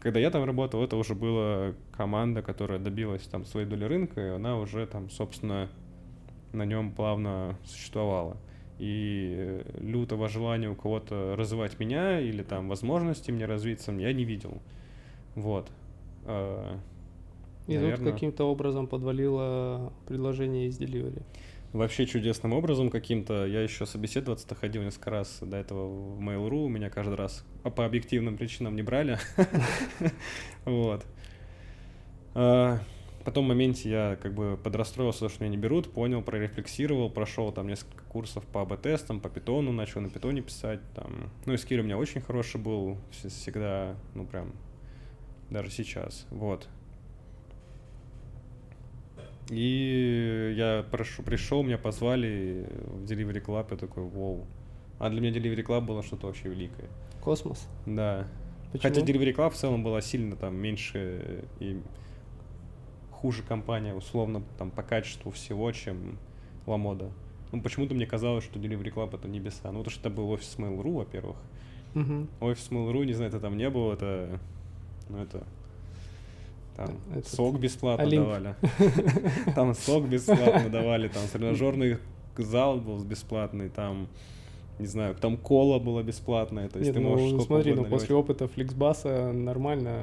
[0.00, 4.28] когда я там работал, это уже была команда, которая добилась там своей доли рынка, и
[4.30, 5.68] она уже там, собственно,
[6.52, 8.36] на нем плавно существовала.
[8.80, 14.62] И лютого желания у кого-то развивать меня или там возможности мне развиться я не видел.
[15.34, 15.68] Вот.
[16.24, 16.78] А,
[17.66, 17.96] и Наверное...
[17.98, 21.22] тут каким-то образом подвалило предложение из Delivery.
[21.74, 23.44] Вообще чудесным образом каким-то.
[23.44, 26.68] Я еще собеседоваться-то ходил несколько раз до этого в Mail.ru.
[26.68, 27.44] Меня каждый раз
[27.76, 29.18] по объективным причинам не брали.
[30.64, 31.04] Вот.
[33.24, 37.68] Потом в моменте я как бы подрастроился, что меня не берут, понял, прорефлексировал, прошел там
[37.68, 40.80] несколько курсов по АБ-тестам, по питону, начал на питоне писать.
[40.94, 41.30] Там.
[41.44, 44.52] Ну и скилл у меня очень хороший был, всегда, ну прям,
[45.50, 46.26] даже сейчас.
[46.30, 46.68] Вот.
[49.50, 54.46] И я прошу, пришел, меня позвали в Delivery Club, я такой, вау.
[54.98, 56.88] А для меня Delivery Club было что-то вообще великое.
[57.20, 57.68] Космос?
[57.84, 58.28] Да.
[58.72, 58.94] Почему?
[58.94, 61.80] Хотя Delivery Club в целом была сильно там меньше и
[63.20, 66.18] хуже компания, условно, там по качеству всего, чем
[66.66, 67.10] Lamoda.
[67.52, 69.72] Ну, почему-то мне казалось, что Delivery Club это небеса.
[69.72, 71.36] Ну, потому что это был офис Mail.ru, во-первых.
[71.94, 72.28] Uh-huh.
[72.40, 74.38] Офис Mail.ru, не знаю, это там не было, это...
[75.08, 75.44] Ну, это
[76.76, 77.28] там Этот...
[77.28, 78.24] сок бесплатно Олимп.
[78.24, 78.54] давали.
[79.54, 81.98] Там сок бесплатно давали, там тренажерный
[82.38, 84.08] зал был бесплатный, там
[84.80, 88.14] не знаю, там кола была бесплатная, то есть Нет, ты ну, можешь смотри, ну после
[88.14, 90.02] опыта Фликсбаса нормально,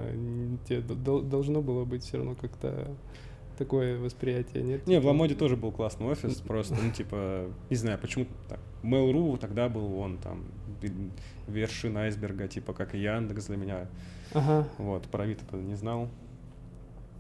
[0.68, 2.96] тебе должно было быть все равно как-то
[3.58, 4.88] такое восприятие, нет?
[4.88, 8.60] Не, в Ламоде тоже был классный офис, просто, ну, типа, не знаю, почему так.
[8.84, 10.46] Mail.ru тогда был он там,
[11.48, 13.88] вершина айсберга, типа, как и Яндекс для меня.
[14.34, 14.68] Ага.
[14.78, 16.10] Вот, про Авито не знал.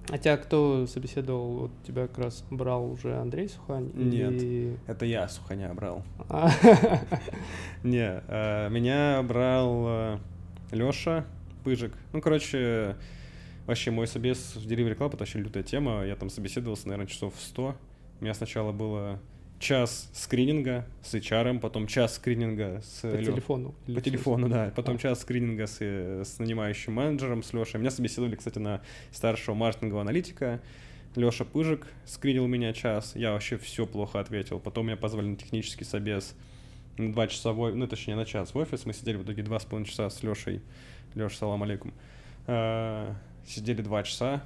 [0.09, 1.51] А тебя кто собеседовал?
[1.51, 3.91] Вот тебя как раз брал уже Андрей Сухань?
[3.93, 4.77] Нет, или...
[4.87, 6.03] это я Суханя брал.
[6.29, 6.49] А.
[7.83, 10.17] Не, э, меня брал э,
[10.71, 11.25] Леша
[11.65, 11.93] Пыжик.
[12.13, 12.95] Ну, короче,
[13.65, 16.05] вообще мой собес в Delivery Club— это вообще лютая тема.
[16.05, 17.75] Я там собеседовался, наверное, часов 100.
[18.19, 19.19] У меня сначала было
[19.59, 23.01] час скрининга с HR, потом час скрининга с...
[23.01, 23.75] По телефону.
[23.85, 24.71] По телефону, да.
[24.75, 24.99] Потом а.
[24.99, 27.79] час скрининга с, с нанимающим менеджером, с Лешей.
[27.79, 30.61] Меня собеседовали, кстати, на старшего маркетингового аналитика.
[31.15, 33.13] Леша Пыжик скринил меня час.
[33.15, 34.59] Я вообще все плохо ответил.
[34.59, 36.35] Потом меня позвали на технический собес
[36.97, 38.85] на два часа, в, ну, точнее, на час в офис.
[38.85, 40.61] Мы сидели в итоге два с половиной часа с Лешей.
[41.15, 41.93] Леша, салам алейкум.
[42.45, 43.15] А,
[43.45, 44.43] сидели два часа,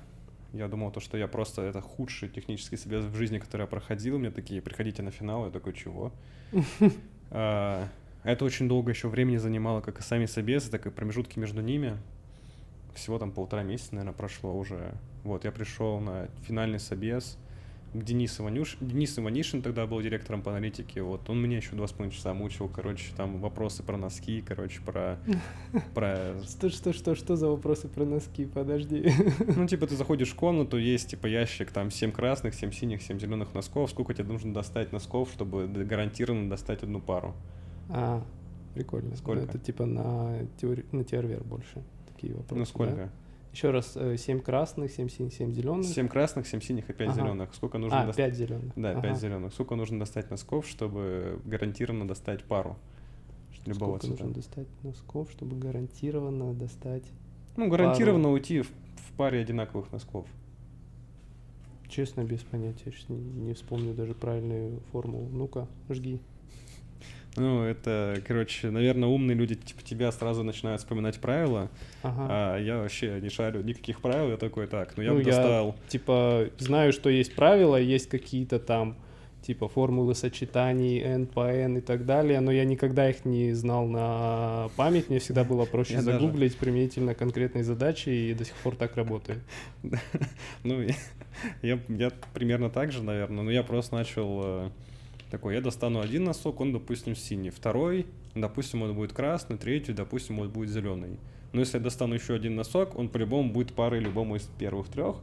[0.54, 4.20] я думал, то, что я просто это худший технический собес в жизни, который я проходил.
[4.20, 5.46] Мне такие, приходите на финал.
[5.46, 6.12] Я такой, чего?
[7.34, 7.88] А,
[8.24, 11.98] это очень долго еще времени занимало, как и сами собесы, так и промежутки между ними.
[12.94, 14.96] Всего там полтора месяца, наверное, прошло уже.
[15.24, 17.38] Вот, я пришел на финальный собес—
[17.94, 18.78] Денис, Иванюш...
[18.80, 22.34] Денис Иванишин тогда был директором по аналитике, вот, он меня еще два с половиной часа
[22.34, 25.20] мучил, короче, там вопросы про носки, короче, про...
[25.94, 26.42] про...
[26.44, 29.12] Что, что, что, что за вопросы про носки, подожди.
[29.56, 33.20] Ну, типа, ты заходишь в комнату, есть, типа, ящик, там, 7 красных, 7 синих, 7
[33.20, 37.36] зеленых носков, сколько тебе нужно достать носков, чтобы гарантированно достать одну пару?
[37.90, 38.24] А,
[38.74, 39.18] прикольно.
[39.18, 39.44] Сколько?
[39.44, 40.86] Это, типа, на, теори...
[40.94, 43.10] на тервер больше такие вопросы, Ну, сколько?
[43.52, 45.86] Еще раз, 7 э, красных, 7 синих, 7 зеленых.
[45.86, 47.22] 7 красных, 7 синих и 5 ага.
[47.22, 47.54] зеленых.
[47.54, 48.28] Сколько нужно а, достать?
[48.28, 48.74] 5 зеленых.
[48.76, 49.02] Да, ага.
[49.02, 49.54] 5 зеленых.
[49.54, 52.78] Сколько нужно достать носков, чтобы гарантированно достать пару
[53.66, 54.24] любого Сколько цвета?
[54.24, 57.04] нужно достать носков, чтобы гарантированно достать
[57.58, 58.34] Ну, гарантированно пару.
[58.36, 60.28] уйти в, в паре одинаковых носков.
[61.90, 62.92] Честно, без понятия.
[62.92, 65.28] Сейчас не, не вспомню даже правильную формулу.
[65.30, 66.22] Ну-ка, жги.
[67.38, 71.70] Ну, это, короче, наверное, умные люди типа тебя сразу начинают вспоминать правила,
[72.04, 72.28] ага.
[72.30, 75.68] а я вообще не шарю никаких правил, я такой, так, ну я ну, бы достал.
[75.68, 78.98] Я, типа, знаю, что есть правила, есть какие-то там,
[79.44, 83.88] типа, формулы сочетаний N по N и так далее, но я никогда их не знал
[83.88, 88.98] на память, мне всегда было проще загуглить применительно конкретной задачи, и до сих пор так
[88.98, 89.40] работает.
[90.64, 90.86] Ну,
[91.62, 91.80] я
[92.34, 94.70] примерно так же, наверное, но я просто начал э,
[95.32, 97.50] такой, я достану один носок, он, допустим, синий.
[97.50, 99.58] Второй, допустим, он будет красный.
[99.58, 101.18] Третий, допустим, он будет зеленый.
[101.54, 105.16] Но если я достану еще один носок, он по-любому будет парой любому из первых трех.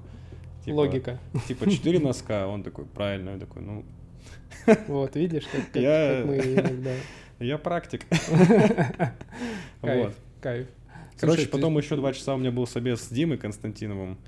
[0.65, 1.21] Типа, Логика.
[1.47, 3.85] Типа четыре носка, он такой, правильно, я такой, ну...
[4.89, 6.17] Вот, видишь, как, как, я...
[6.17, 6.95] как мы иногда...
[7.39, 8.05] Я практик.
[9.81, 10.67] Кайф, кайф.
[11.21, 14.19] Короче, потом еще два часа у меня был собес с Димой Константиновым.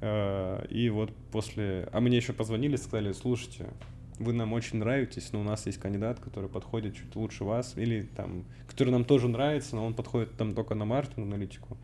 [0.00, 1.88] Э, и вот после...
[1.92, 3.66] А мне еще позвонили, сказали, слушайте,
[4.18, 8.02] вы нам очень нравитесь, но у нас есть кандидат, который подходит чуть лучше вас, или
[8.16, 11.76] там, который нам тоже нравится, но он подходит там только на маркетинг аналитику.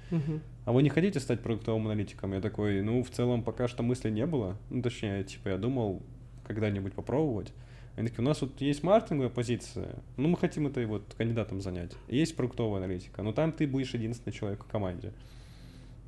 [0.64, 2.32] А вы не хотите стать продуктовым аналитиком?
[2.32, 4.56] Я такой, ну, в целом пока что мысли не было.
[4.70, 6.02] Ну, точнее, типа, я думал
[6.46, 7.52] когда-нибудь попробовать.
[7.96, 11.92] Они такие, у нас вот есть маркетинговая позиция, ну, мы хотим этой вот кандидатом занять.
[12.08, 15.12] Есть продуктовая аналитика, но там ты будешь единственный человек в команде.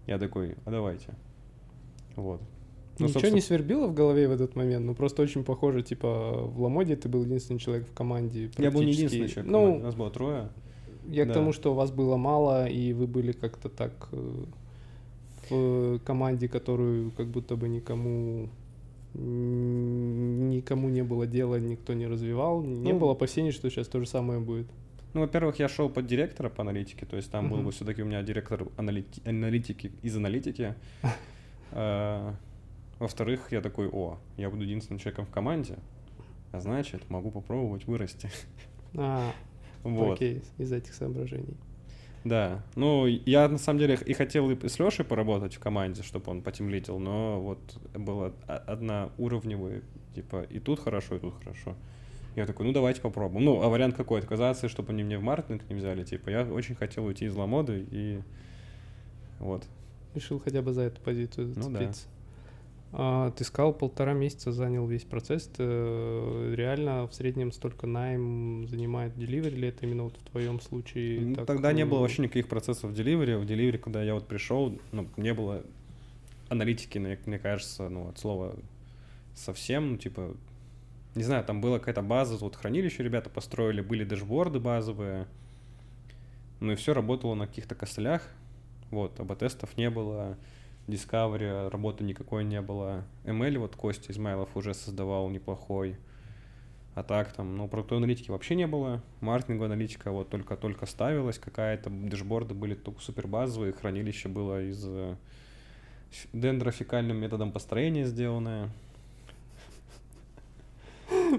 [0.07, 1.15] Я такой, а давайте.
[2.17, 2.41] Вот.
[2.99, 4.87] Ну, Ничего собственно, не свербило в голове в этот момент?
[4.87, 8.51] Ну, просто очень похоже, типа, в Ламоде ты был единственный человек в команде.
[8.59, 9.49] Я был не единственный человек.
[9.49, 10.49] в Ну, команде, Нас было трое.
[11.09, 11.35] я к да.
[11.35, 14.45] тому, что вас было мало, и вы были как-то так э,
[15.51, 18.49] в команде, которую как будто бы никому
[19.15, 22.63] никому не было дела, никто не развивал.
[22.63, 24.67] Не Ну, было опасений, что сейчас то же самое будет.
[25.15, 27.67] Ну, во-первых, я шел под директора по аналитике, то есть там был Мгм.
[27.67, 30.75] бы все-таки у меня директор аналити- аналитики из аналитики.
[32.99, 35.79] Во-вторых, я такой, о, я буду единственным человеком в команде,
[36.53, 38.31] а значит, могу попробовать вырасти.
[38.95, 39.31] А,
[39.83, 40.15] Вот.
[40.15, 41.57] окей, из этих соображений.
[42.25, 42.65] Да.
[42.75, 46.43] Ну, я на самом деле и хотел и с Лешей поработать в команде, чтобы он
[46.43, 47.59] потемлитил, но вот
[47.95, 49.83] было о- одноуровневые,
[50.15, 51.77] типа, и тут хорошо, и тут хорошо.
[52.35, 53.45] Я такой, ну давайте попробуем.
[53.45, 54.21] Ну, а вариант какой?
[54.21, 57.87] Отказаться, чтобы они меня в маркетинг не взяли, типа, я очень хотел уйти из Ламоды,
[57.91, 58.21] и
[59.39, 59.65] вот.
[60.15, 61.79] Решил хотя бы за эту позицию Ну да.
[62.99, 65.47] А, ты сказал, полтора месяца занял весь процесс.
[65.49, 70.61] Ты, э, реально в среднем столько найм занимает Delivery, или это именно вот в твоем
[70.61, 71.21] случае?
[71.21, 73.37] Ну, так, Тогда не было вообще никаких процессов в Delivery.
[73.37, 75.63] В Delivery, когда я вот пришел, ну, не было
[76.49, 78.57] аналитики, мне, мне кажется, ну, от слова
[79.35, 80.35] совсем, ну, типа,
[81.15, 85.27] не знаю, там была какая-то база, вот хранилище ребята построили, были дэшборды базовые,
[86.61, 88.23] ну, и все работало на каких-то костылях,
[88.91, 90.39] вот, АБ-тестов не было,
[90.87, 95.97] Discovery работы никакой не было, ML вот Костя Измайлов уже создавал неплохой,
[96.95, 99.03] а так там, ну, продуктовой аналитики вообще не было.
[99.21, 101.91] Маркетинговая аналитика вот только-только ставилась какая-то.
[101.91, 103.75] Дэшборды были только супер базовые.
[103.75, 105.17] Хранилище было из э,
[106.33, 108.71] дендрофикальным методом построения сделанное.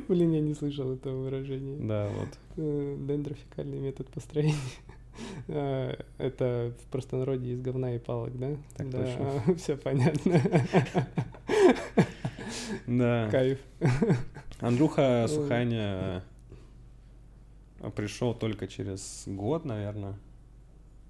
[0.07, 1.77] Блин, я не слышал этого выражения.
[1.79, 2.37] Да, вот.
[2.57, 4.53] Э, Дендрофикальный метод построения.
[5.49, 8.55] А, Это в простонародье из говна и палок, да?
[8.75, 9.55] Так да, точно.
[9.57, 10.41] все понятно.
[12.85, 13.27] Да.
[13.31, 13.59] Кайф.
[14.59, 15.25] Андрюха.
[15.27, 16.23] Суханя
[17.79, 20.15] э, пришел только через год, наверное.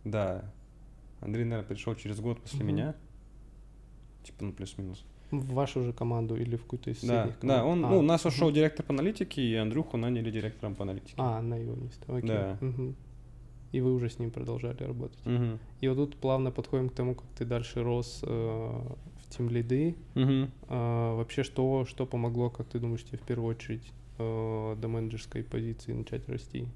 [0.03, 0.43] Да.
[1.21, 2.95] Андрей, наверное, пришел через год после меня.
[4.23, 5.03] Типа, ну, плюс-минус.
[5.31, 7.65] В вашу же команду или в какую-то из Да, соседних да, команд?
[7.65, 11.15] он, А, ну, у нас ушел директор по аналитике, и Андрюху наняли директором по аналитике.
[11.17, 12.29] А, на его место, окей.
[12.29, 12.57] Да.
[12.61, 12.95] Мгм.
[13.71, 15.19] И вы уже с ним продолжали работать.
[15.25, 15.59] Мгм.
[15.81, 19.95] И вот тут плавно подходим к тому, как ты дальше рос э, в тим лиды.
[20.15, 20.51] Мгм.
[20.69, 25.43] А, вообще, что, что помогло, как ты думаешь, тебе в первую очередь э, до менеджерской
[25.43, 26.67] позиции начать расти?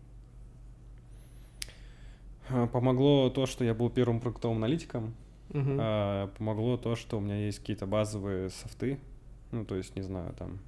[2.49, 5.13] А, Помогло то, что я был первым продуктовым аналитиком.
[5.49, 5.77] Мгм.
[5.79, 8.99] А, Помогло то, что у меня есть какие-то базовые софты.
[9.51, 10.59] Ну, то есть, не знаю, там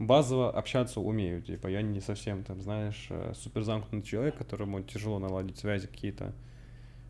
[0.00, 1.42] базово общаться умею.
[1.42, 6.32] Типа, я не совсем, там, знаешь, э, супер замкнутый человек, которому тяжело наладить связи какие-то.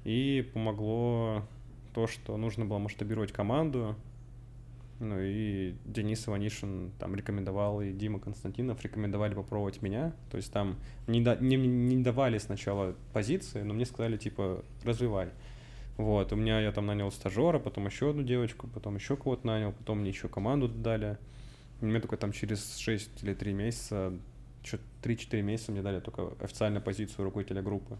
[0.04, 1.44] И помогло
[1.94, 3.94] то, что нужно было масштабировать команду.
[4.98, 10.12] Ну и Денис Иванишин там рекомендовал, и Дима Константинов рекомендовали попробовать меня.
[10.30, 10.76] То есть там
[11.06, 15.30] не, да- не, не давали сначала позиции, но мне сказали, типа, развивай.
[15.96, 19.72] Вот, у меня я там нанял стажера, потом еще одну девочку, потом еще кого-то нанял,
[19.72, 21.18] потом мне еще команду дали.
[21.80, 24.12] И Мне только там через 6 или 3 месяца,
[24.62, 27.96] что 3-4 месяца мне дали только официальную позицию руководителя группы.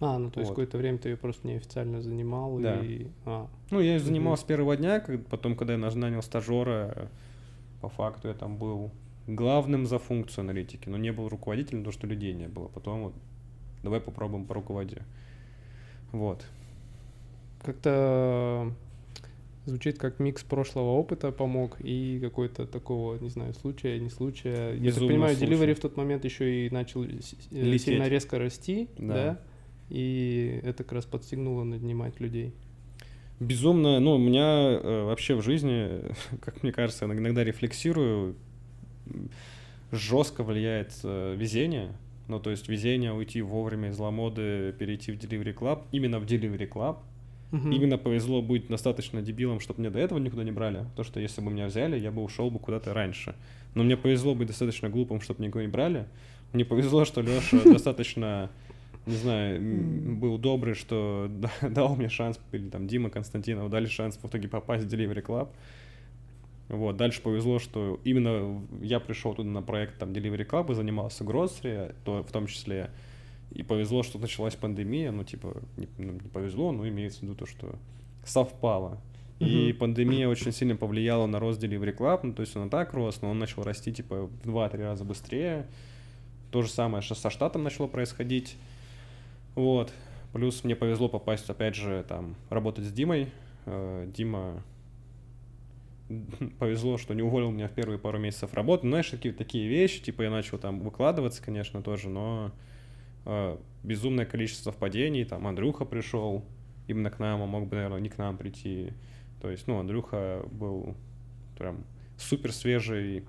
[0.00, 0.54] А, ну то есть вот.
[0.56, 2.80] какое-то время ты ее просто неофициально занимал Да.
[2.80, 3.06] и...
[3.24, 4.04] А, Ну, я Мгм.
[4.04, 7.08] занимался с первого дня, как- потом, когда я нанял стажера,
[7.80, 8.90] по факту я там был
[9.28, 12.66] главным за функцию аналитики, но не был руководителем, потому что людей не было.
[12.68, 13.14] Потом вот
[13.84, 15.02] давай попробуем по руководе.
[16.10, 16.44] Вот.
[17.64, 18.72] как-то
[19.64, 24.70] звучит как микс прошлого опыта помог и какой-то такого, не знаю, случая, не случая.
[24.70, 25.52] Я так Безумно понимаю, случай.
[25.52, 27.08] Delivery в тот момент еще и начал э,
[27.50, 27.82] Лететь.
[27.82, 29.14] сильно резко расти, Да.
[29.14, 29.40] да.
[29.88, 32.52] И это как раз подстегнуло нанимать людей.
[33.40, 36.02] Безумно, ну, у меня э, вообще в жизни,
[36.40, 38.36] как мне кажется, я иногда рефлексирую,
[39.90, 41.92] жестко влияет э, везение.
[42.28, 46.68] Ну, то есть везение уйти вовремя из Ламоды, перейти в Delivery Club, именно в Delivery
[46.68, 46.98] Club.
[47.52, 47.70] Мгм.
[47.70, 50.86] Именно повезло быть достаточно дебилом, чтобы меня до этого никуда не брали.
[50.96, 53.34] То, что если бы меня взяли, я бы ушел бы куда-то раньше.
[53.74, 56.06] Но мне повезло быть достаточно глупым, чтобы никого не брали.
[56.54, 58.50] Мне повезло, что Леша достаточно,
[59.06, 59.60] не знаю,
[60.16, 61.30] был добрый, что
[61.60, 65.22] да- дал мне шанс, или там Дима Константинов дали шанс в итоге попасть в Delivery
[65.22, 65.48] Club.
[66.70, 71.22] Вот, дальше повезло, что именно я пришел туда на проект там Delivery Club и занимался
[71.22, 72.88] grocery, то в том числе.
[73.54, 77.34] И повезло, что началась пандемия, ну, типа, не, ну, не повезло, но имеется в виду
[77.34, 77.74] то, что
[78.24, 78.98] совпало.
[79.40, 79.78] И Мгм.
[79.78, 83.20] пандемия очень сильно повлияла на рост Delivery Club, ну, то есть он и так рос,
[83.22, 85.66] но он начал расти, типа, в 2-3 раза быстрее.
[86.50, 88.56] То же самое что со штатом начало происходить.
[89.54, 89.92] Вот.
[90.32, 93.28] Плюс мне повезло попасть, опять же, там, работать с Димой.
[93.66, 94.62] Э, Дима
[96.58, 98.86] повезло, что не уволил меня в первые пару месяцев работы.
[98.86, 102.52] Ну, знаешь, какие-то такие вещи, типа я начал там выкладываться, конечно, тоже, но
[103.82, 105.24] безумное количество совпадений.
[105.24, 106.44] Там Андрюха пришел
[106.88, 108.92] именно к нам, а мог бы, наверное, не к нам прийти.
[109.40, 110.94] То есть, ну, Андрюха был
[111.58, 111.84] прям
[112.16, 113.24] супер свежей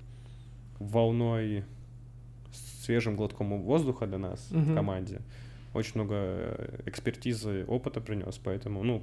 [0.80, 1.64] волной,
[2.82, 4.76] свежим глотком воздуха для нас в Мгм.
[4.76, 5.22] команде.
[5.74, 9.02] Очень много э, экспертизы, опыта принес, поэтому, ну,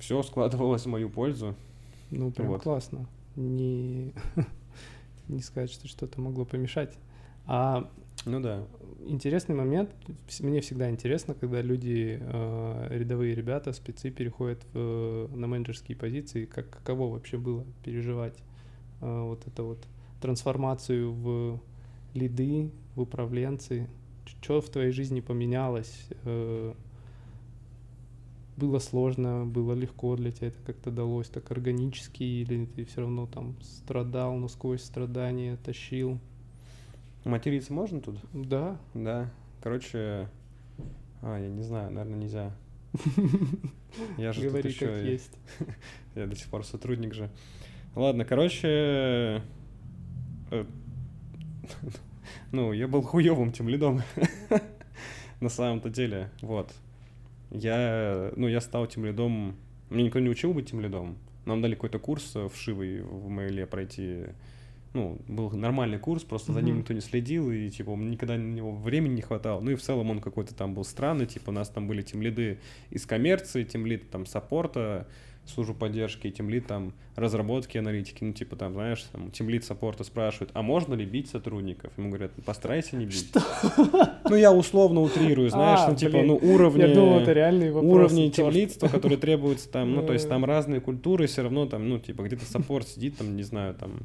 [0.00, 1.54] все складывалось в мою пользу.
[2.10, 2.62] Ну, прям Вот.
[2.62, 3.06] классно.
[3.36, 4.12] Не...
[5.28, 6.96] не сказать, что что-то могло помешать.
[7.46, 7.90] А
[8.26, 8.66] Ну да.
[9.06, 9.90] интересный момент,
[10.40, 16.70] мне всегда интересно, когда люди, э, рядовые ребята, спецы переходят в, на менеджерские позиции, как
[16.70, 18.38] каково вообще было переживать
[19.02, 19.86] э, вот эту вот
[20.22, 21.60] трансформацию в
[22.14, 23.88] лиды, в управленцы,
[24.24, 26.72] что в твоей жизни поменялось, э,
[28.56, 33.26] было сложно, было легко для тебя это как-то далось, так органически, или ты все равно
[33.26, 36.20] там страдал, но сквозь страдания тащил?
[37.24, 38.18] Материться можно тут?
[38.32, 39.30] Да, Да.
[39.62, 40.28] Короче,
[41.22, 42.52] а, я не знаю, наверное, нельзя.
[44.18, 45.38] Я же тут говори еще как есть.
[46.14, 47.30] Я до сих пор сотрудник же.
[47.94, 48.68] Ладно, короче,
[50.50, 50.64] э,
[52.52, 54.02] ну, я был хуевым тем лидом.
[55.40, 56.72] На самом-то деле, вот.
[57.50, 59.56] Я, ну, я стал тем лидом.
[59.90, 61.16] Мне никто не учил быть тем лидом.
[61.46, 64.26] Нам дали какой-то курс э, вшивый в Мейле пройти.
[64.94, 68.70] Ну, был нормальный курс, просто за ним никто не следил, и, типа, никогда на него
[68.72, 69.60] времени не хватало.
[69.60, 72.22] Ну, и в целом он какой-то там был странный, типа, у нас там были тем
[72.22, 72.58] лиды
[72.90, 75.08] из коммерции, тем лид там саппорта,
[75.46, 80.04] службу поддержки, тем лид там разработки, аналитики, ну, типа, там, знаешь, там, тем лид саппорта
[80.04, 81.92] спрашивает, а можно ли бить сотрудников?
[81.98, 83.32] Ему говорят, «Ну, постарайся не бить.
[84.30, 86.26] Ну, я условно утрирую, знаешь, А, ну, типа, блин.
[86.28, 86.80] ну, уровни...
[86.82, 87.92] Я думал, это реальный вопрос.
[87.92, 88.36] уровни Чёрт.
[88.54, 92.22] темлидства, которые требуются там, ну, то есть там разные культуры, все равно там, ну, типа,
[92.22, 94.00] где-то саппорт сидит, там, не знаю, там,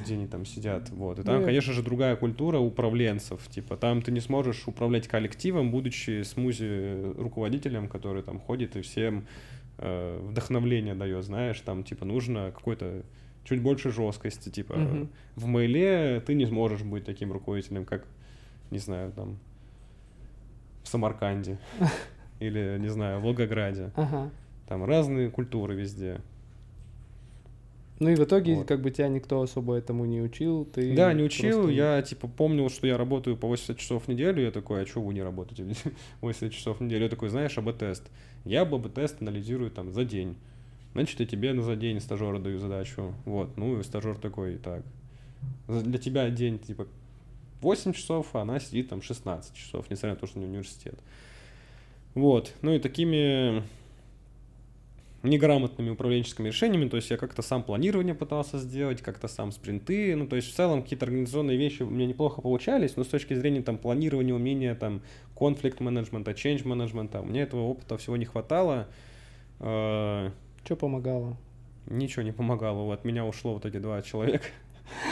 [0.00, 1.18] где они там сидят, вот.
[1.18, 5.70] И там, Ну, конечно же, другая культура управленцев, типа, там ты не сможешь управлять коллективом,
[5.70, 9.26] будучи смузи руководителем, который там ходит и всем
[9.78, 13.02] э, вдохновление дает, знаешь, там, типа, нужно какой-то
[13.44, 15.08] чуть больше жесткости, типа, Мгм.
[15.36, 18.04] в мейле ты не сможешь быть таким руководителем, как,
[18.70, 19.38] не знаю, там,
[20.84, 21.58] в Самарканде
[22.40, 23.90] или, не знаю, в Волгограде.
[23.96, 24.30] Ага.
[24.68, 26.20] Там разные культуры везде.
[28.02, 28.66] Ну и в итоге, Вот.
[28.66, 31.52] как бы тебя никто особо этому не учил, ты да, не учил.
[31.62, 34.42] просто- Я, типа, помнил, что я работаю по 80 часов в неделю.
[34.42, 35.64] Я такой, а что вы не работаете
[36.20, 37.04] 80 часов в неделю?
[37.04, 38.10] Я такой, знаешь, АБ-тест.
[38.44, 40.34] Я АБ-тест анализирую там за день.
[40.94, 43.14] Значит, я тебе за день стажера даю задачу.
[43.24, 44.82] Вот, ну и стажер такой, так.
[45.68, 46.86] за- Для тебя день, типа,
[47.60, 50.98] 8 часов, а она сидит там 16 часов, несмотря на то, что у нее университет.
[52.14, 53.62] Вот, ну и такими
[55.22, 60.26] неграмотными управленческими решениями, то есть я как-то сам планирование пытался сделать, как-то сам спринты, ну
[60.26, 63.62] то есть в целом какие-то организационные вещи у меня неплохо получались, но с точки зрения
[63.62, 65.02] там планирования, умения там
[65.36, 68.88] конфликт менеджмента, change менеджмента, у меня этого опыта всего не хватало,
[69.62, 70.30] Э,
[70.64, 71.36] Что помогало?
[71.86, 74.44] ничего не помогало, вот меня ушло вот эти два человека,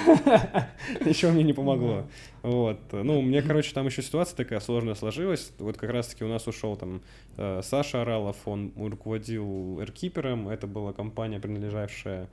[1.04, 2.06] ничего мне не помогло,
[2.42, 6.46] вот, ну мне, короче, там еще ситуация такая сложная сложилась, вот как раз-таки у нас
[6.46, 7.02] ушел там
[7.36, 12.28] э, Саша Оралов, он руководил Airkeeper, это была компания, принадлежавшая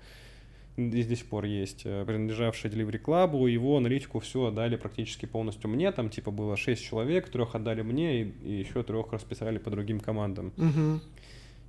[0.78, 5.70] и до сих пор есть, э, принадлежавшая Delivery Club, его аналитику все отдали практически полностью
[5.72, 9.72] мне, там типа было 6 человек, трех отдали мне, и, и еще трех расписали по
[9.72, 10.54] другим командам.
[10.56, 11.02] Мгм.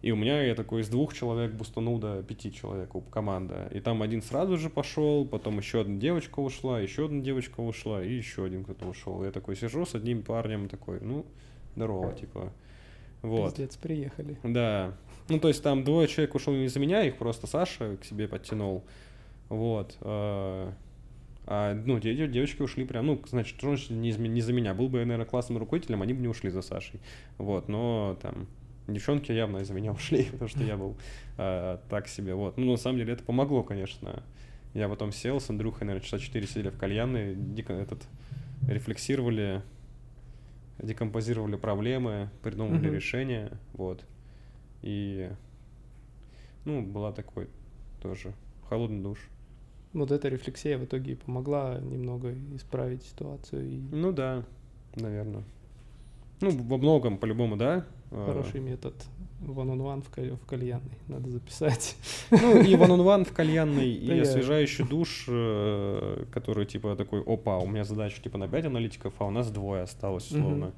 [0.00, 3.68] И у меня я такой из двух человек бустанул до пяти человек у- команда.
[3.74, 8.02] И там один сразу же пошел, потом еще одна девочка ушла, еще одна девочка ушла,
[8.04, 9.24] и еще один кто-то ушел.
[9.24, 11.26] Я такой сижу с одним парнем, такой, ну,
[11.74, 12.52] здорово, типа.
[13.22, 13.50] Вот.
[13.50, 14.38] Пиздец, приехали.
[14.44, 14.94] Да.
[15.28, 18.28] Ну, то есть там двое человек ушел не за меня, их просто Саша к себе
[18.28, 18.84] подтянул.
[19.48, 19.96] Вот.
[20.02, 20.70] э,
[21.50, 24.74] А, ну, де- де- девочки ушли прям, ну, значит, не, не за меня.
[24.74, 27.00] Был бы я, наверное, классным руководителем, они бы не ушли за Сашей.
[27.38, 28.46] Вот, но там
[28.88, 30.96] девчонки явно из-за меня ушли, потому что я был
[31.36, 32.34] э, так себе.
[32.34, 32.56] Вот.
[32.56, 34.22] Ну, на самом деле, это помогло, конечно.
[34.74, 38.06] Я потом сел с Андрюхой, наверное, часа 4 сидели в кальянной, дико этот,
[38.68, 39.62] рефлексировали,
[40.78, 42.94] декомпозировали проблемы, придумывали Мгм.
[42.94, 44.04] решения, вот.
[44.82, 45.30] И,
[46.64, 47.48] ну, была такой
[48.02, 48.34] тоже.
[48.68, 49.18] Холодный душ.
[49.94, 53.66] Вот эта рефлексия в итоге помогла немного исправить ситуацию.
[53.66, 54.44] И Ну да,
[54.96, 55.42] наверное.
[56.40, 57.84] Ну, во многом, по-любому, да.
[58.10, 58.94] Э, хороший метод
[59.42, 60.98] one-on-one в, каль- в кальянной.
[61.08, 61.96] Надо записать.
[62.30, 67.58] Ну, и one on one в кальянной, и освежающий душ, э, который типа такой, опа,
[67.58, 70.72] у меня задача типа на 5 аналитиков, а у нас двое осталось, условно.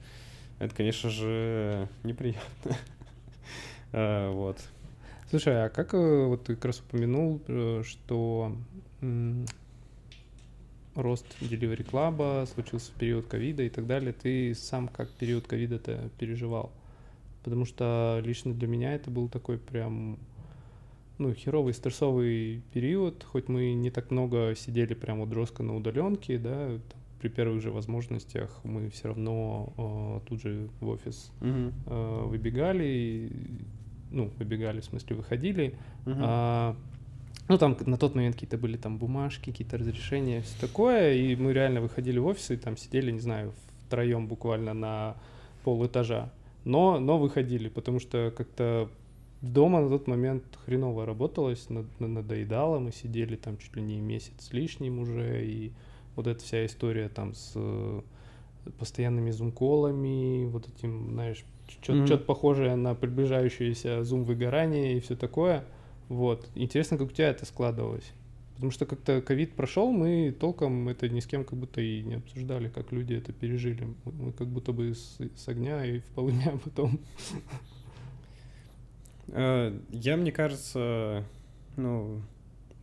[0.59, 2.76] Это, конечно же, неприятно.
[3.93, 4.59] Э, Вот.
[5.31, 7.41] Слушай, а как вот ты как раз упомянул,
[7.85, 8.53] что
[10.95, 16.09] рост Delivery Club случился в период ковида и так далее, ты сам как период ковида-то
[16.18, 16.72] переживал?
[17.43, 20.18] Потому что лично для меня это был такой прям,
[21.18, 26.38] ну, херовый, стрессовый период, хоть мы не так много сидели прям вот жестко на удаленке,
[26.38, 29.72] да, там, при первых же возможностях мы все равно
[30.24, 31.72] э, тут же в офис Мгм.
[31.86, 33.32] э, выбегали, и,
[34.11, 35.74] ну, выбегали, в смысле, выходили.
[36.07, 36.20] Мгм.
[36.22, 36.76] А,
[37.49, 41.53] ну, там на тот момент какие-то были там бумажки, какие-то разрешения, все такое, и мы
[41.53, 43.53] реально выходили в офис и там сидели, не знаю,
[43.86, 45.16] втроем буквально на
[45.64, 46.30] пол этажа.
[46.65, 48.91] Но, но выходили, потому что как-то
[49.41, 54.01] дома на тот момент хреново работалось, над- на- надоедало, мы сидели там чуть ли не
[54.01, 55.73] месяц лишним уже, и
[56.17, 58.01] вот эта вся история там с э,
[58.79, 61.45] постоянными зум-колами, вот этим, знаешь,
[61.83, 65.65] что-то похожее на приближающееся зум-выгорание и все такое.
[66.09, 66.49] Вот.
[66.55, 68.13] Интересно, как у тебя это складывалось?
[68.61, 72.17] Потому что как-то ковид прошел, мы толком это ни с кем как будто и не
[72.17, 73.89] обсуждали, как люди это пережили.
[74.05, 77.01] Мы- как будто бы с, с огня и в полымя потом.
[79.29, 81.25] Э, Я, мне кажется,
[81.79, 82.21] ну,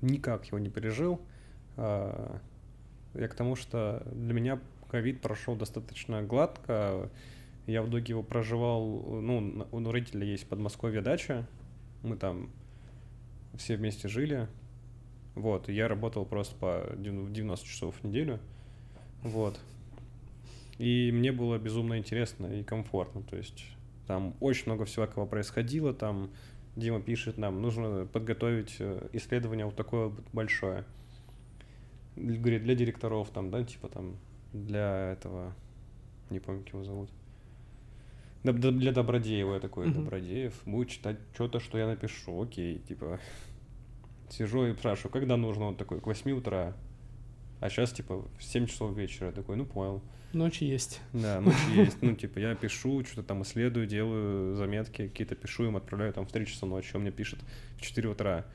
[0.02, 1.22] никак его не пережил.
[1.76, 2.40] А,
[3.14, 4.60] Я к тому, что для меня
[4.90, 7.12] ковид прошел достаточно гладко.
[7.68, 11.48] Я в итоге его проживал, ну, у родителей есть в Подмосковье дача.
[12.02, 12.50] Мы там
[13.58, 14.48] все вместе жили.
[15.38, 18.40] Вот, я работал просто по дев- 90 часов в неделю.
[19.22, 19.60] Вот.
[20.80, 23.22] И мне было безумно интересно и комфортно.
[23.22, 23.66] То есть
[24.08, 25.94] там очень много всякого происходило.
[25.94, 26.32] Там
[26.76, 30.86] Дима пишет нам, нужно подготовить э, исследование вот такое вот большое.
[32.16, 34.16] Говорит, для директоров там, да, типа там,
[34.54, 35.54] для этого,
[36.32, 37.10] не помню, как его зовут.
[38.44, 40.04] Для Добродеева я такой, Мгм.
[40.04, 43.20] Добродеев, будет читать что-то, что я напишу, окей, типа.
[44.30, 45.66] Сижу и спрашиваю, когда нужно?
[45.66, 46.76] Он такой, к 8 утра.
[47.60, 49.28] А сейчас, типа, в 7 часов вечера.
[49.28, 50.02] Я такой, ну, понял.
[50.34, 51.02] Ночи есть.
[51.14, 51.98] Да, ночь есть.
[52.02, 56.32] Ну, типа, я пишу, что-то там исследую, делаю заметки, какие-то пишу им, отправляю там в
[56.32, 56.96] 3 часа ночи.
[56.96, 57.40] Он мне пишет
[57.78, 58.46] в 4 утра.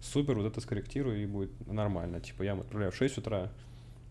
[0.00, 2.20] Супер, вот это скорректирую, и будет нормально.
[2.20, 3.50] Типа, я ему отправляю в 6 утра,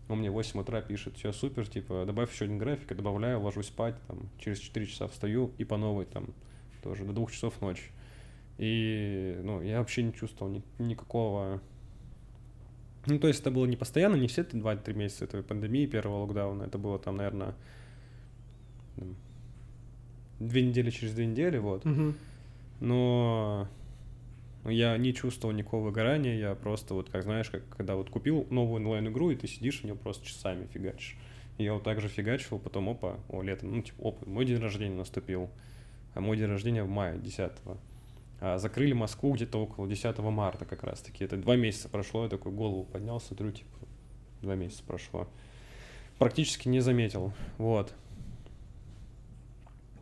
[0.08, 3.40] он мне в 8 утра пишет, все супер, типа, добавь еще один график, я добавляю,
[3.40, 6.28] ложусь спать, там, через 4 часа встаю и по новой, там,
[6.82, 7.90] тоже до 2 часов ночи.
[8.58, 11.60] И, ну, я вообще не чувствовал ни- никакого...
[13.06, 16.22] Ну, то есть это было не постоянно, не все эти 2-3 месяца этой пандемии, первого
[16.22, 16.64] локдауна.
[16.64, 17.54] Это было там, наверное,
[20.40, 21.84] две недели через две недели, вот.
[21.84, 22.16] Мгм.
[22.80, 23.68] Но
[24.64, 28.82] я не чувствовал никакого выгорания, я просто вот, как знаешь, как когда вот купил новую
[28.82, 31.16] онлайн-игру, и ты сидишь в нее просто часами фигачишь.
[31.58, 34.58] И я вот так же фигачил, потом опа, о, лето, ну, типа, опа, мой день
[34.58, 35.48] рождения наступил.
[36.14, 37.76] А мой день рождения в мае, 10 а
[38.40, 41.24] закрыли Москву где-то около 10 марта как раз-таки.
[41.24, 43.70] Это два месяца прошло, я такой голову поднял, смотрю, типа,
[44.42, 45.28] два месяца прошло.
[46.18, 47.94] Практически не заметил, вот.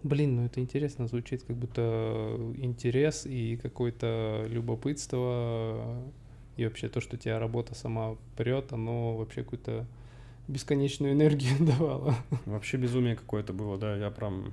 [0.05, 6.03] Блин, ну это интересно звучит, как будто интерес и какое-то любопытство,
[6.57, 9.87] и вообще то, что тебя работа сама прет, оно вообще какую-то
[10.47, 12.15] бесконечную энергию давало.
[12.45, 14.53] Вообще безумие какое-то было, да, я прям...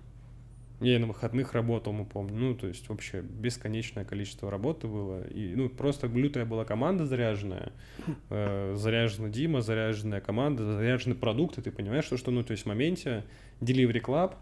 [0.82, 5.28] Я и на выходных работал, мы помню, ну, то есть вообще бесконечное количество работы было,
[5.28, 7.72] и, ну, просто лютая была команда заряженная,
[8.32, 12.66] э, заряжена Дима, заряженная команда, заряжены продукты, ты понимаешь, что, что, ну, то есть в
[12.66, 13.24] моменте
[13.60, 14.34] Delivery Club,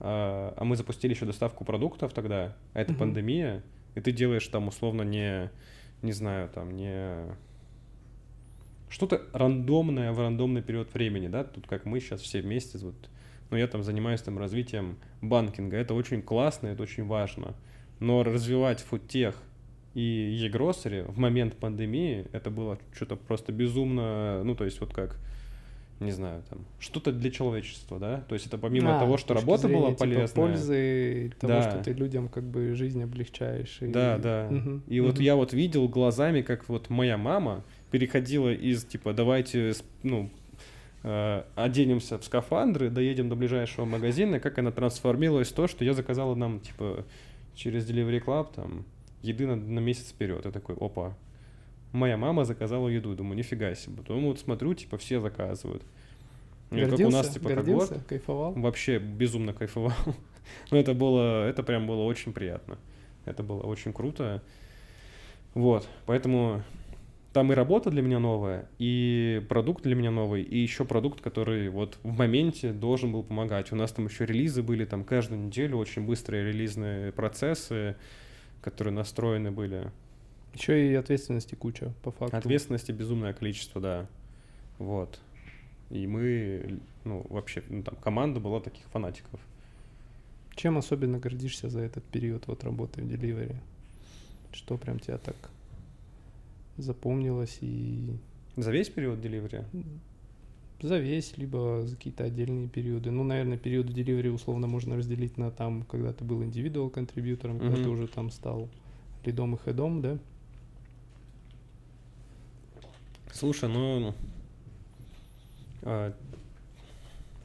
[0.00, 2.98] а, а мы запустили еще доставку продуктов тогда, а это Мгм.
[3.00, 3.62] пандемия,
[3.94, 5.50] и ты делаешь там условно не,
[6.00, 7.36] не знаю, там не
[8.88, 12.94] что-то рандомное в рандомный период времени, да, тут как мы сейчас все вместе, вот,
[13.54, 17.54] ну я там занимаюсь там развитием банкинга, это очень классно, это очень важно,
[18.00, 19.36] но развивать фудтех
[19.94, 20.00] и
[20.42, 25.20] e-grocery в момент пандемии, это было что-то просто безумно, ну то есть вот как,
[26.00, 29.68] не знаю, там, что-то для человечества, да, то есть это помимо А, того, что работа
[29.68, 30.34] была зрения, типа, полезная.
[30.34, 31.70] пользы того, Да.
[31.70, 33.78] что ты людям как бы жизнь облегчаешь.
[33.82, 34.48] и- Да, да.
[34.50, 35.22] Мгм, И вот мгм.
[35.22, 40.28] я вот видел глазами, как вот моя мама переходила из типа давайте ну
[41.04, 46.34] оденемся в скафандры, доедем до ближайшего магазина, как она трансформировалась в то, что я заказала
[46.34, 47.04] нам типа
[47.54, 48.84] через Delivery Club там
[49.22, 50.44] еды на, на месяц вперед.
[50.44, 51.16] Я такой, опа,
[51.92, 53.14] моя мама заказала еду.
[53.14, 53.96] Думаю, нифига себе.
[53.98, 55.82] Потом вот смотрю, типа, все заказывают.
[56.70, 56.96] Гордился?
[56.96, 57.86] как у нас, типа, Гордился?
[57.88, 58.52] когорт, Кайфовал?
[58.52, 59.92] вообще безумно кайфовал.
[60.70, 62.78] Но это было, это прям было очень приятно.
[63.24, 64.42] Это было очень круто.
[65.54, 66.62] Вот, поэтому
[67.34, 71.68] там и работа для меня новая, и продукт для меня новый, и еще продукт, который
[71.68, 73.72] вот в моменте должен был помогать.
[73.72, 77.96] У нас там еще релизы были, там каждую неделю очень быстрые релизные процессы,
[78.62, 79.90] которые настроены были.
[80.54, 82.36] Еще и ответственности куча, по факту.
[82.36, 84.06] Ответственности безумное количество, да.
[84.78, 85.18] Вот.
[85.90, 89.40] И мы, ну, вообще, ну, там, команда была таких фанатиков.
[90.54, 93.56] Чем особенно гордишься за этот период вот работы в Delivery?
[94.52, 95.34] Что прям тебя так
[96.76, 98.16] запомнилось и
[98.56, 99.64] За весь период деливери?
[100.80, 103.10] за весь, либо за какие-то отдельные периоды.
[103.10, 107.76] Ну, наверное, период delivery условно можно разделить на там, когда ты был индивидуал контрибьютором, когда
[107.76, 108.68] ты уже там стал
[109.24, 110.18] лидом и хедом, да?
[113.32, 114.14] Слушай, ну
[115.82, 116.14] а,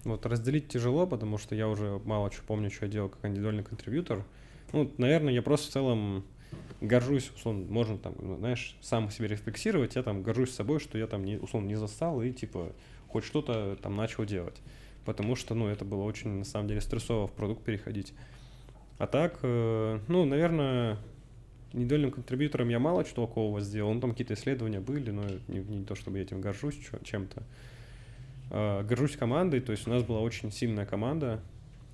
[0.03, 3.63] вот разделить тяжело, потому что я уже мало чего помню, что я делал как индивидуальный
[3.63, 4.25] контрибьютор.
[4.71, 6.23] Ну, наверное, я просто в целом
[6.81, 11.07] горжусь, условно, можно там, ну, знаешь, сам себе рефлексировать, я там горжусь собой, что я
[11.07, 12.73] там, не, условно, не застал и, типа,
[13.07, 14.61] хоть что-то там начал делать.
[15.05, 18.13] Потому что, ну, это было очень, на самом деле, стрессово в продукт переходить.
[18.97, 20.97] А так, э, ну, наверное,
[21.73, 23.93] индивидуальным контрибьютором я мало чего такого сделал.
[23.93, 27.43] Ну, там какие-то исследования были, но не, не то, чтобы я этим горжусь чем-то.
[28.51, 31.41] А, горжусь командой, то есть у нас была очень сильная команда,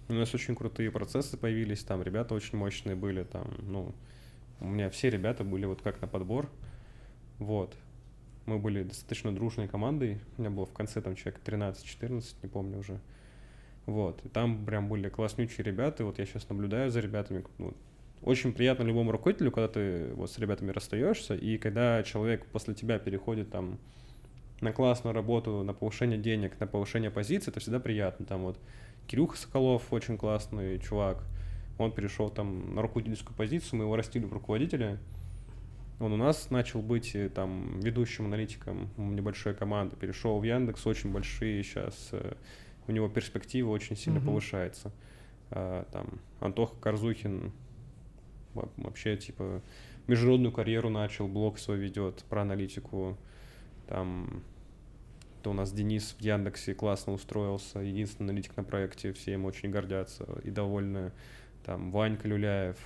[0.08, 3.94] у нас очень крутые процессы появились, там ребята очень мощные были, там, ну,
[4.60, 6.49] у меня все ребята были вот как на подбор,
[7.39, 7.76] вот.
[8.45, 12.78] Мы были достаточно дружной командой, у меня было в конце там человек 13-14, не помню
[12.78, 12.99] уже.
[13.88, 17.74] Вот, и там прям были класснючие ребята, вот я сейчас наблюдаю за ребятами, ну,
[18.22, 22.97] очень приятно любому руководителю, когда ты вот с ребятами расстаешься, и когда человек после тебя
[22.97, 23.78] переходит там
[24.62, 28.26] на классную работу, на повышение денег, на повышение позиций, это всегда приятно.
[28.26, 28.60] Там вот
[29.08, 31.24] Кирюха Соколов очень классный чувак,
[31.78, 34.98] он перешел там на руководительскую позицию, мы его растили в руководителя.
[36.00, 41.12] Он у нас начал быть э, там ведущим аналитиком небольшой команды, перешел в Яндекс, очень
[41.12, 42.12] большие сейчас,
[42.88, 44.28] у него перспектива очень сильно Мгм.
[44.28, 44.92] повышается.
[45.52, 47.52] А, там Антоха Корзухин
[48.54, 49.62] во- вообще типа
[50.08, 53.18] международную карьеру начал, блог свой ведет про аналитику.
[53.88, 54.44] Там
[55.44, 59.70] то у нас Денис в Яндексе классно устроился, единственный аналитик на проекте, все им очень
[59.70, 61.12] гордятся и довольны.
[61.66, 62.78] Там Ванька Люляев,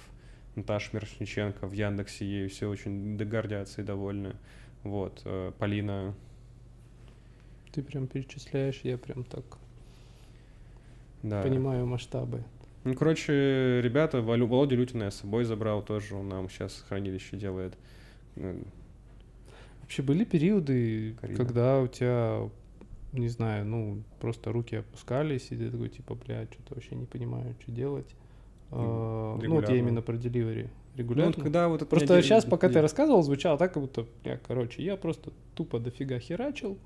[0.55, 4.35] Наташа Мирошниченко в Яндексе, ей все очень гордятся и довольны.
[4.83, 6.15] Вот, э, Полина,
[7.73, 9.43] Ты прям перечисляешь, я прям так
[11.21, 11.41] да.
[11.43, 12.43] понимаю масштабы.
[12.85, 17.77] Ну, короче, ребята, Володя Лютина я с собой забрал тоже, он нам сейчас хранилище делает.
[18.37, 18.61] Э,
[19.81, 21.37] Вообще были периоды, Карина.
[21.37, 22.49] когда у тебя,
[23.11, 27.55] не знаю, ну, просто руки опускались, и ты такой, типа, бля, что-то вообще не понимаю,
[27.59, 28.15] что делать.
[28.71, 29.75] А, ну, вот я регулярно.
[29.75, 30.13] именно про.
[30.13, 31.33] Ну, Регулярно.
[31.33, 34.83] вот когда вот Просто меня сейчас, пока ты рассказывал, звучало так, как будто, бля, короче,
[34.83, 36.77] я просто тупо дофига херачил,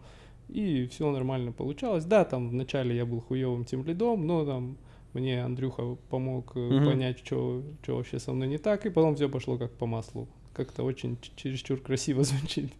[0.49, 2.05] и все нормально получалось.
[2.05, 4.77] Да, там вначале я был хуевым тем лидом, но там
[5.13, 6.85] мне Андрюха помог э, Мгм.
[6.85, 10.27] понять, что вообще со мной не так, и потом все пошло как по маслу.
[10.53, 12.71] Как-то очень чересчур красиво звучит.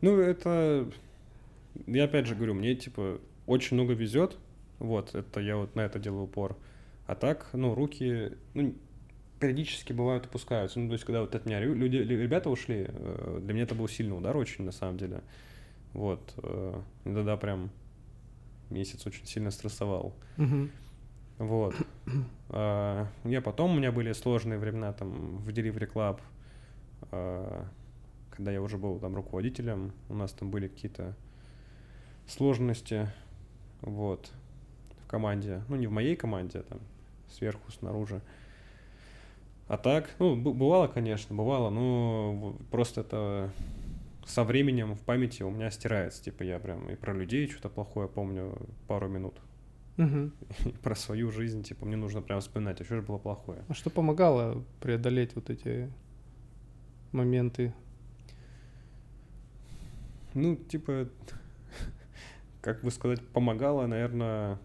[0.00, 0.88] Ну, это...
[1.86, 4.36] Я опять же говорю, мне, типа, очень много везет.
[4.78, 6.56] Вот, это я вот на это делаю упор.
[7.12, 8.74] А так, ну, руки, ну,
[9.38, 10.80] периодически бывают опускаются.
[10.80, 13.74] Ну, то есть, когда вот от меня люди, лю- ребята ушли, э, для меня это
[13.74, 15.20] был сильный удар очень, на самом деле.
[15.92, 16.32] Вот.
[16.42, 17.70] э, и Тогда прям
[18.70, 20.14] месяц очень сильно стрессовал.
[21.36, 21.74] Вот.
[22.48, 26.18] А, Я потом, у меня были сложные времена там в Delivery Club,
[27.10, 27.66] а,
[28.30, 31.14] когда я уже был там руководителем, у нас там были какие-то
[32.26, 33.10] сложности,
[33.82, 34.30] вот,
[35.04, 36.80] в команде, ну не в моей команде, а там
[37.32, 38.22] сверху, снаружи.
[39.68, 43.52] А так, ну, бывало, конечно, бывало, но просто это
[44.26, 46.22] со временем в памяти у меня стирается.
[46.22, 48.56] Типа я прям и про людей что-то плохое помню
[48.86, 49.34] пару минут.
[49.96, 50.32] Мгм.
[50.66, 53.62] И про свою жизнь, типа, мне нужно прям вспоминать, а что же было плохое.
[53.68, 55.90] А что помогало преодолеть вот эти
[57.12, 57.74] моменты?
[60.34, 61.08] Ну, типа,
[62.62, 64.58] как бы сказать, помогало, наверное,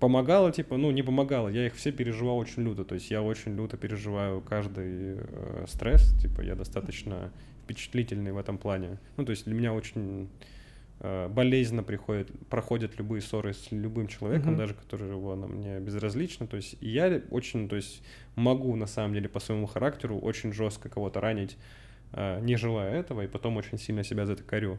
[0.00, 3.54] помогало, типа, ну, не помогало, я их все переживал очень люто, то есть я очень
[3.56, 7.32] люто переживаю каждый э, стресс, типа, я достаточно
[7.64, 8.98] впечатлительный в этом плане.
[9.16, 10.28] Ну, то есть для меня очень
[11.00, 14.58] э, болезненно приходит, проходят любые ссоры с любым человеком, Мгм.
[14.58, 16.46] даже которого она мне безразлична.
[16.46, 18.02] То есть я очень, то есть
[18.36, 21.56] могу на самом деле по своему характеру очень жестко кого-то ранить,
[22.12, 24.78] э, не желая этого, и потом очень сильно себя за это корю.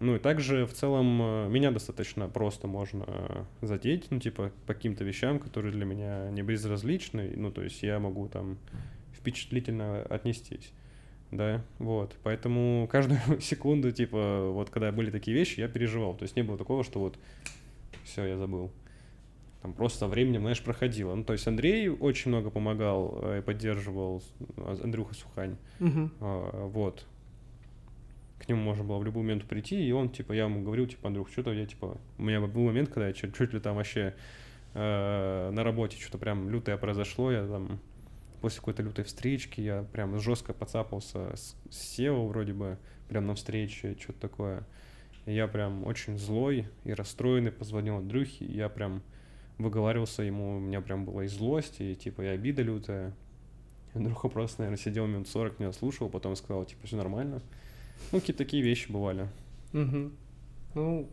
[0.00, 4.74] Ну и также в целом э, меня достаточно просто можно э, задеть, ну типа по
[4.74, 8.58] каким-то вещам, которые для меня не безразличны, ну то есть я могу там
[9.12, 10.72] впечатлительно отнестись.
[11.30, 12.16] Да, вот.
[12.22, 16.14] Поэтому каждую секунду, типа, вот когда были такие вещи, я переживал.
[16.14, 17.18] То есть не было такого, что вот
[18.04, 18.70] все, я забыл.
[19.60, 21.14] Там просто со временем, знаешь, проходило.
[21.14, 24.22] Ну, то есть Андрей очень много помогал э, и поддерживал,
[24.56, 25.56] а, Андрюха Сухань.
[26.20, 27.06] А, Вот.
[28.38, 31.08] К нему можно было в любой момент прийти, и он, типа, я ему говорил, типа,
[31.08, 34.14] Андрюх, что-то я, типа, у меня был момент, когда я чуть, чуть ли там вообще
[34.74, 37.80] э, на работе что-то прям лютое произошло, я там
[38.40, 42.78] после какой-то лютой встречки я прям жестко подцапался с, Сео вроде бы,
[43.08, 44.66] прям на встрече, что-то такое.
[45.26, 49.02] И я прям очень злой и расстроенный позвонил Андрюхе, и я прям
[49.58, 53.12] выговаривался ему, у меня прям была и злость, и типа и обида лютая.
[53.94, 57.42] Андрюха просто, наверное, сидел минут 40, меня слушал, потом сказал, типа, все нормально.
[58.12, 59.28] Ну, какие-то такие вещи бывали.
[59.72, 60.12] Мгм.
[60.74, 61.08] Ну,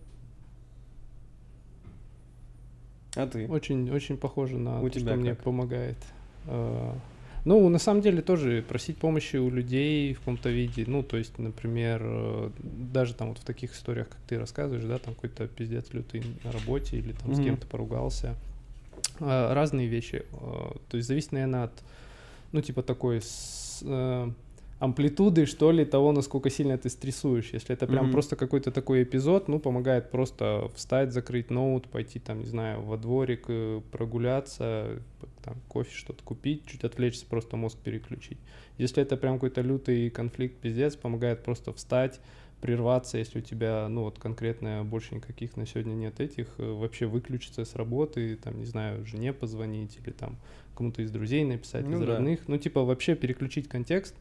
[3.16, 3.48] А ты?
[3.48, 5.44] очень, очень похоже на У то, тебя что мне как?
[5.44, 5.98] помогает.
[6.48, 6.94] Э,
[7.46, 10.84] Ну, на самом деле тоже просить помощи у людей в каком-то виде.
[10.88, 12.50] Ну, то есть, например, э,
[12.92, 16.52] даже там вот в таких историях, как ты рассказываешь, да, там какой-то пиздец лютый на
[16.52, 17.46] работе или там с Мгм.
[17.46, 18.36] кем-то поругался.
[19.20, 20.24] Э, Разные вещи.
[20.34, 21.84] Э, То есть зависит, наверное, от,
[22.52, 24.32] ну, типа такой с, э,
[24.80, 27.52] амплитуды, что ли, того, насколько сильно ты стрессуешь.
[27.54, 28.12] Если это прям Мгм.
[28.12, 32.98] просто какой-то такой эпизод, ну, помогает просто встать, закрыть ноут, пойти там, не знаю, во
[32.98, 35.02] дворик, э, прогуляться,
[35.44, 38.38] там, кофе что-то купить, чуть отвлечься, просто мозг переключить.
[38.78, 42.20] Если это прям какой-то лютый конфликт, пиздец, помогает просто встать,
[42.62, 47.06] прерваться, если у тебя, ну, вот конкретно больше никаких на сегодня нет этих, э, вообще
[47.06, 50.38] выключиться с работы, там, не знаю, жене позвонить или там
[50.76, 52.08] кому-то из друзей написать, Ну из да.
[52.08, 54.16] родных, ну, типа вообще переключить контекст,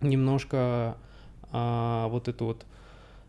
[0.00, 0.96] немножко
[1.52, 2.66] а, вот это вот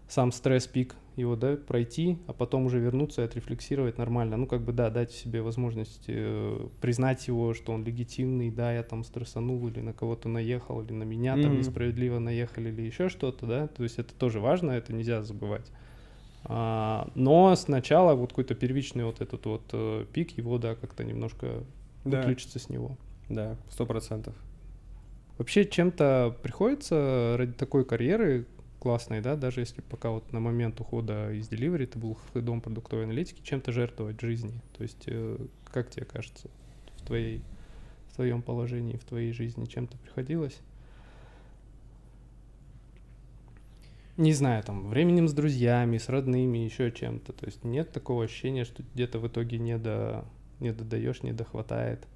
[0.08, 4.38] сам стресс-пик его, да, пройти, а потом уже вернуться и отрефлексировать нормально.
[4.38, 8.84] Ну, как бы, да, дать себе возможность э, признать его, что он легитимный, да, я
[8.84, 11.60] там стрессанул или на кого-то наехал, или на меня там Мгм.
[11.60, 15.72] несправедливо наехали, или еще что-то, да, то есть это тоже важно, это нельзя забывать.
[16.46, 21.64] А, но сначала вот какой-то первичный вот этот вот э, пик, его, да, как-то немножко
[22.06, 22.96] Да, выключиться с него.
[23.28, 24.36] да, сто процентов.
[25.38, 28.48] Вообще чем-то приходится ради такой карьеры
[28.80, 33.06] классной, да, даже если пока вот на момент ухода из Delivery ты был хедом продуктовой
[33.06, 34.62] аналитики, чем-то жертвовать жизни.
[34.78, 36.50] То есть, э, как тебе кажется,
[36.98, 37.42] в твоей
[38.10, 40.60] в твоем положении, в твоей жизни чем-то приходилось?
[44.18, 47.34] Не знаю, там, временем с друзьями, с родными, еще чем-то.
[47.34, 50.26] То есть нет такого ощущения, что где-то в итоге не, до,
[50.60, 52.08] не додаешь, не дохватает.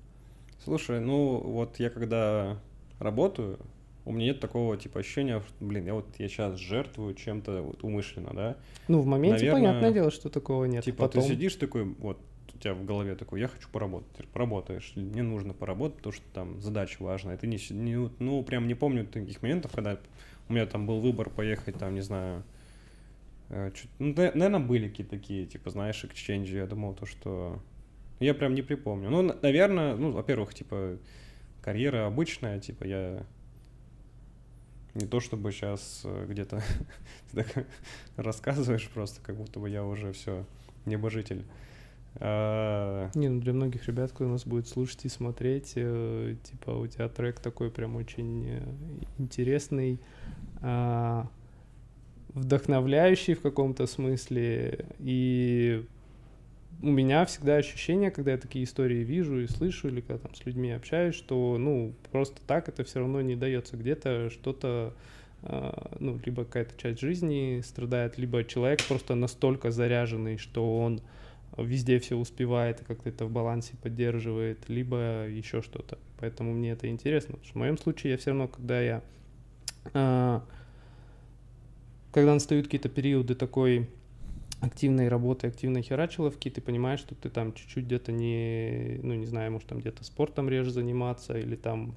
[0.64, 2.60] Слушай, ну вот я когда
[3.02, 3.60] работаю,
[4.06, 7.84] у меня нет такого типа ощущения, что, блин, я вот я сейчас жертвую чем-то вот
[7.84, 8.58] умышленно, да?
[8.88, 10.84] Ну, в моменте, Наверное, понятное дело, что такого нет.
[10.84, 11.22] типа Потом...
[11.24, 12.20] ты сидишь такой, вот
[12.54, 16.62] у тебя в голове такой, я хочу поработать, поработаешь, мне нужно поработать, потому что там
[16.62, 17.38] задача важная.
[17.38, 19.98] Ты не, не- ну прям не помню таких моментов, когда
[20.50, 22.44] у меня там был выбор поехать там, не знаю,
[23.50, 27.60] э, чуть- ну, наверное, были какие-то такие, типа, знаешь, эксченджи, я думал то, что
[28.20, 29.10] я прям не припомню.
[29.10, 30.98] Ну, на- наверное, ну, во-первых, типа,
[31.62, 33.24] карьера обычная, типа, я
[34.94, 36.62] не то чтобы сейчас где-то
[37.32, 37.66] ты так
[38.18, 40.46] рассказываешь просто, как будто бы я уже все
[40.86, 41.46] небожитель.
[42.16, 46.88] А, Не, ну для многих ребят, кто нас будет слушать и смотреть, э, типа у
[46.88, 48.62] тебя трек такой прям очень э,
[49.18, 50.00] интересный,
[50.62, 51.30] а,
[52.34, 54.86] вдохновляющий в каком-то смысле.
[55.00, 55.86] И
[56.82, 60.46] у меня всегда ощущение, когда я такие истории вижу и слышу, или когда там с
[60.46, 63.78] людьми общаюсь, что, ну, просто так это все равно не дается.
[63.78, 64.94] Где-то что-то,
[65.44, 71.02] а, ну, либо какая-то часть жизни страдает, либо человек просто настолько заряженный, что он
[71.58, 76.00] везде все успевает и как-то это в балансе поддерживает, либо еще что-то.
[76.20, 77.34] Поэтому мне это интересно.
[77.34, 79.04] Потому что в моем случае я все равно, когда я...
[79.94, 80.44] а,
[82.12, 83.90] когда настают какие-то периоды такой
[84.62, 89.52] активной работы, активной херачиловки, ты понимаешь, что ты там чуть-чуть где-то не, ну не знаю,
[89.52, 91.96] может там где-то спортом реже заниматься или там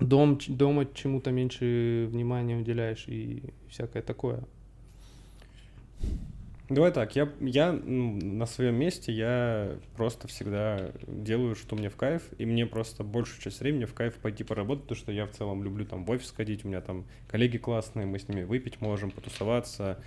[0.00, 4.44] дом, дома чему-то меньше внимания уделяешь и всякое такое.
[6.70, 11.96] Давай так, я, я ну, на своем месте, я просто всегда делаю, что мне в
[11.96, 15.30] кайф, и мне просто большую часть времени в кайф пойти поработать, потому что я в
[15.30, 18.80] целом люблю там в офис ходить, у меня там коллеги классные, мы с ними выпить
[18.80, 20.02] можем, потусоваться,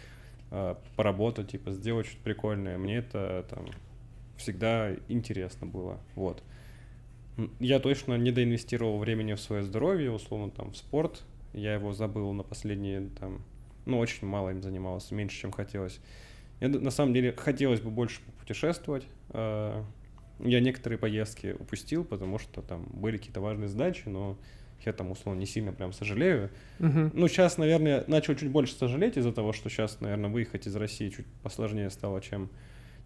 [0.96, 2.78] поработать, типа, сделать что-то прикольное.
[2.78, 3.66] Мне это там
[4.38, 6.44] всегда интересно было, вот.
[7.60, 11.24] Я точно не доинвестировал времени в свое здоровье, условно, там, в спорт.
[11.54, 13.44] Я его забыл на последние, там,
[13.86, 16.00] ну, очень мало им занимался, меньше, чем хотелось.
[16.60, 19.06] Я, на самом деле, хотелось бы больше путешествовать.
[19.30, 19.84] Э,
[20.40, 24.38] я некоторые поездки упустил, потому что там были какие-то важные задачи, но
[24.86, 26.50] я там, условно, не сильно прям сожалею.
[26.80, 27.12] Мгм.
[27.14, 31.10] Ну, сейчас, наверное, начал чуть больше сожалеть из-за того, что сейчас, наверное, выехать из России
[31.10, 32.50] чуть посложнее стало, чем,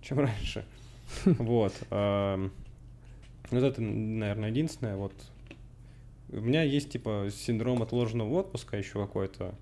[0.01, 0.65] чем раньше.
[1.25, 1.73] Вот.
[1.89, 4.95] Вот это, наверное, единственное.
[4.95, 5.13] Вот.
[6.29, 9.53] У меня есть, типа, синдром отложенного отпуска еще какой-то.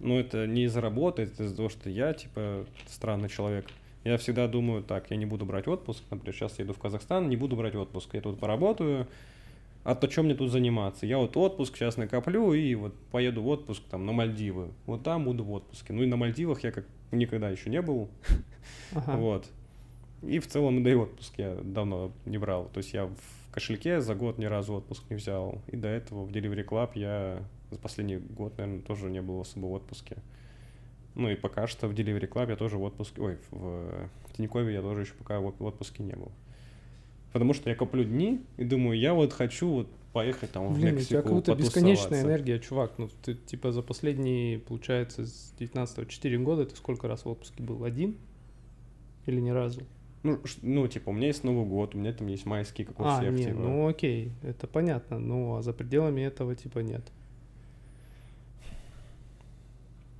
[0.00, 3.66] Но это не из-за работы, это из-за того, что я, типа, странный человек.
[4.04, 7.30] Я всегда думаю, так, я не буду брать отпуск, например, сейчас я еду в Казахстан,
[7.30, 9.08] не буду брать отпуск, я тут поработаю,
[9.84, 11.04] а то чем мне тут заниматься?
[11.04, 14.70] Я вот отпуск сейчас накоплю и вот поеду в отпуск там на Мальдивы.
[14.86, 15.92] Вот там буду в отпуске.
[15.92, 18.08] Ну и на Мальдивах я как никогда еще не был.
[18.94, 19.16] Ага.
[19.16, 19.50] Вот.
[20.22, 22.70] И в целом, да и отпуск я давно не брал.
[22.72, 25.60] То есть я в кошельке за год ни разу отпуск не взял.
[25.66, 29.66] И до этого в Delivery Club я за последний год, наверное, тоже не был особо
[29.66, 30.16] в отпуске.
[31.14, 34.80] Ну и пока что в Delivery Club я тоже в отпуске, ой, в Тинькове я
[34.80, 36.32] тоже еще пока в в отпуске не был.
[37.34, 40.94] Потому что я коплю дни и думаю, я вот хочу вот поехать там в Блин,
[40.94, 42.92] у тебя Мексику, какая-то бесконечная энергия, чувак.
[42.96, 47.60] Ну, ты, типа, за последние, получается, с 19 4 года ты сколько раз в отпуске
[47.60, 47.82] был?
[47.82, 48.18] Один?
[49.26, 49.80] Или ни разу?
[50.22, 53.04] Ну, ну, типа, у меня есть Новый год, у меня там есть майские, как у
[53.04, 53.58] а, всех, не, типа.
[53.58, 55.18] ну окей, это понятно.
[55.18, 57.02] Ну, а за пределами этого, типа, нет.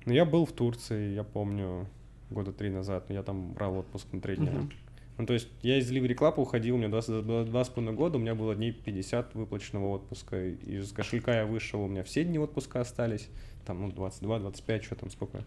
[0.05, 1.87] Ну, я был в Турции, я помню,
[2.29, 4.51] года три назад, но я там брал отпуск на три дня.
[4.51, 4.71] Мгм.
[5.17, 7.69] Ну, то есть я из Delivery Club уходил, у меня два, с- два, два с
[7.69, 10.45] половиной года, у меня было дней 50 выплаченного отпуска.
[10.45, 13.29] Из кошелька я вышел, у меня все дни отпуска остались.
[13.65, 15.43] Там, ну, 22, 25, что там, сколько.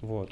[0.00, 0.30] Вот.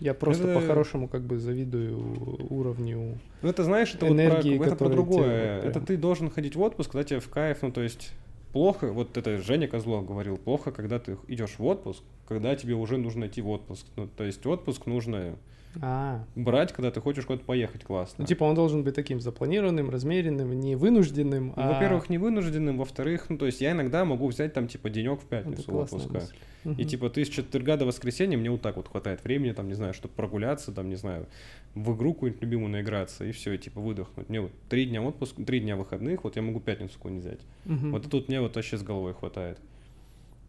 [0.00, 3.18] Я просто Это- по-хорошему как бы завидую уровню.
[3.42, 5.56] Ну, это, знаешь, это вот про, Энергии, это про другое.
[5.56, 8.12] вот Это прям- ты должен ходить в отпуск, когда тебе в кайф, ну, то есть
[8.52, 12.96] плохо, вот это Женя Козлов говорил, плохо, когда ты идешь в отпуск, когда тебе уже
[12.98, 13.86] нужно идти в отпуск.
[13.96, 15.36] Ну, то есть отпуск нужно
[15.80, 18.16] А, брать, когда ты хочешь куда-то поехать классно.
[18.18, 21.72] ну типа он должен быть таким запланированным, размеренным, не вынужденным, Ну, а...
[21.74, 25.26] Во-первых, не вынужденным, во-вторых, ну, то есть я иногда могу взять там, типа, денек в
[25.26, 26.12] пятницу отпуска.
[26.12, 26.34] мысль.
[26.80, 29.74] И типа ты с четверга до воскресенья мне вот так вот хватает времени, там, не
[29.74, 31.26] знаю, чтобы прогуляться, там, не знаю,
[31.74, 34.28] в игру какую-нибудь любимую наиграться, и все, и типа выдохнуть.
[34.28, 37.40] Мне вот три дня отпуск, три дня выходных, вот я могу пятницу какую-нибудь взять.
[37.64, 37.92] Мгм.
[37.92, 39.58] Вот тут мне вот вообще с головой хватает.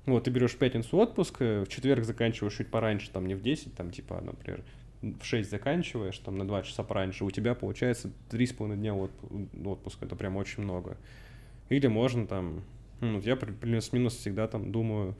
[0.06, 3.42] Вот, ты берешь в пятницу отпуск, э, в четверг заканчиваешь чуть пораньше, там, не в
[3.42, 4.64] 10, там, типа, например,
[5.02, 10.06] в 6 заканчиваешь, там, на 2 часа пораньше, у тебя получается 3,5 дня отп- отпуска,
[10.06, 10.98] это прям очень много.
[11.70, 12.64] Или можно там,
[13.02, 15.16] ну, я плюс-минус всегда там думаю,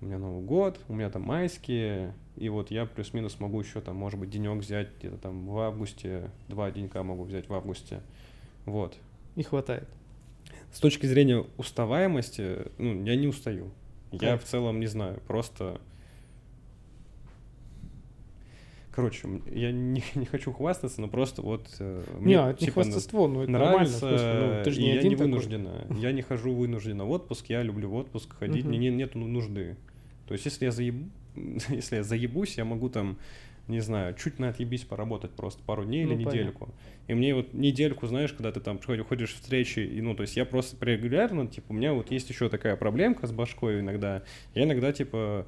[0.00, 3.96] у меня Новый год, у меня там майские, и вот я плюс-минус могу еще там,
[3.96, 8.00] может быть, денек взять где-то там в августе, два денька могу взять в августе,
[8.64, 8.96] вот.
[9.36, 9.88] Не хватает.
[10.72, 13.70] С точки зрения уставаемости, ну, я не устаю.
[14.12, 14.44] Я Кайф.
[14.44, 15.80] в целом не знаю, просто...
[18.96, 21.68] Короче, я не, не хочу хвастаться, но просто вот...
[21.78, 23.86] э, Не, мне, это не типа, хвастовство, ну это нормально.
[23.86, 25.30] смысле, ну, ты же не я один не такой.
[25.30, 25.86] вынуждена.
[26.00, 28.68] Я не хожу вынужденно в отпуск, я люблю в отпуск ходить, Мгм.
[28.70, 29.76] мне не- нету нужды.
[30.26, 30.94] То есть если я, заеб...
[31.68, 33.18] если я заебусь, я могу там,
[33.68, 36.30] не знаю, чуть на отъебись поработать просто пару дней или Ну, понятно.
[36.38, 36.68] недельку.
[37.08, 40.36] И мне вот недельку, знаешь, когда ты там ходишь в встречи, и, ну, то есть
[40.38, 44.22] я просто регулярно, типа, у меня вот есть еще такая проблемка с башкой иногда.
[44.54, 45.46] Я иногда, типа,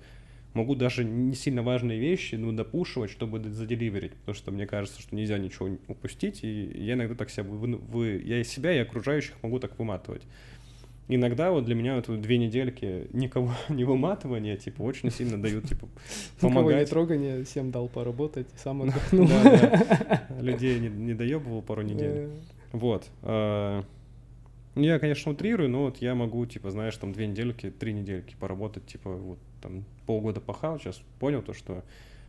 [0.59, 5.17] могу даже не сильно важные вещи, ну, допушивать, чтобы заделиверить, потому что мне кажется, что
[5.17, 9.35] нельзя ничего упустить, и я иногда так себя, вы, вы- я и себя, и окружающих
[9.43, 10.23] могу так выматывать.
[11.11, 15.89] Иногда вот для меня вот две недельки никого не выматывания, типа, очень сильно дают, типа,
[16.37, 16.91] Никого не помогать.
[16.91, 19.27] трогание, всем дал поработать, сам отдохнул.
[20.41, 22.29] Людей не, доебывал пару недель.
[22.73, 23.07] Вот.
[24.75, 28.87] Я, конечно, утрирую, но вот я могу, типа, знаешь, там две недельки, три недельки поработать,
[28.87, 31.83] типа, вот там полгода пахал, сейчас понял то, что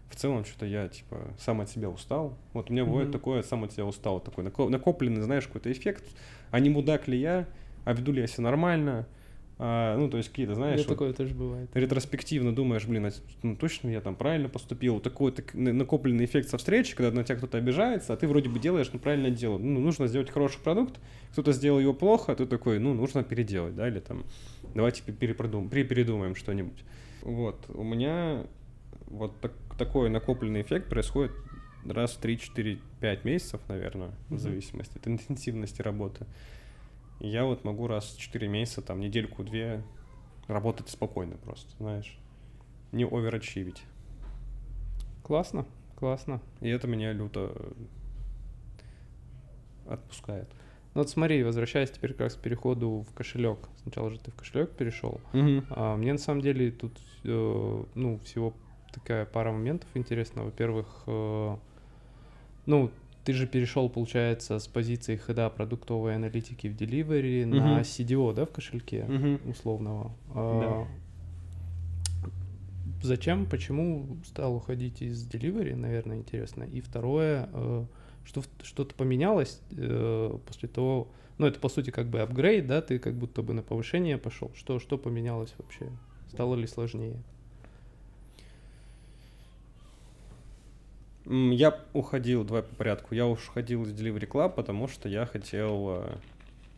[0.10, 2.36] в целом что-то я, типа, сам от себя устал.
[2.54, 3.14] Вот у меня бывает Мгм.
[3.20, 6.04] такое, сам от себя устал, такой нако- накопленный, знаешь, какой-то эффект.
[6.50, 7.46] А не мудак ли я,
[7.86, 9.08] а веду ли я себя нормально,
[9.62, 11.70] А, ну, то есть какие-то, знаешь, меня вот такое тоже бывает.
[11.74, 13.12] ретроспективно думаешь, блин, а
[13.44, 15.02] ну, точно я там правильно поступил.
[15.02, 18.48] Такой так, на- накопленный эффект со встречи, когда на тебя кто-то обижается, а ты вроде
[18.48, 19.58] бы делаешь неправильное дело.
[19.58, 20.98] Ну, нужно сделать хороший продукт,
[21.34, 24.24] кто-то сделал его плохо, а ты такой, ну, нужно переделать, да, или там,
[24.76, 26.82] давайте пе- перепродум- пере- передумаем что-нибудь.
[27.24, 28.46] Вот, у меня
[29.08, 31.34] вот так- такой накопленный эффект происходит
[31.86, 34.40] раз в 3-4-5 месяцев, наверное, в Мгм.
[34.40, 36.26] зависимости от интенсивности работы.
[37.20, 39.84] И я вот могу раз в 4 месяца, там, недельку-две
[40.48, 42.18] работать спокойно просто, знаешь.
[42.92, 43.84] Не оверачивить.
[45.24, 45.66] Классно,
[45.96, 46.42] классно.
[46.62, 47.54] И это меня люто
[49.88, 50.50] отпускает.
[50.96, 53.60] Ну вот смотри, возвращаясь теперь как к переходу в кошелек.
[53.84, 55.22] Сначала же ты в кошелек перешел.
[55.34, 55.66] Мгм.
[55.70, 58.54] А мне на самом деле тут, э, ну, всего
[58.92, 60.44] такая пара моментов интересна.
[60.44, 61.58] Во-первых, э,
[62.66, 62.92] ну,
[63.30, 67.82] ты же перешел, получается, с позиции хода продуктовой аналитики в Delivery на Мгм.
[67.82, 69.40] CDO, да, в кошельке Мгм.
[69.48, 70.16] условного.
[70.34, 70.88] А,
[73.04, 76.64] Зачем, почему стал уходить из Delivery, наверное, интересно.
[76.64, 77.86] И второе, э,
[78.26, 81.08] что что-то поменялось э, после того,
[81.38, 84.52] ну, это, по сути, как бы апгрейд, да, ты как будто бы на повышение пошел.
[84.56, 85.92] Что, что поменялось вообще?
[86.30, 87.22] Стало ли сложнее?
[91.30, 95.90] Я уходил, давай по порядку, я уходил из Delivery Club, потому что я хотел...
[95.90, 96.16] э,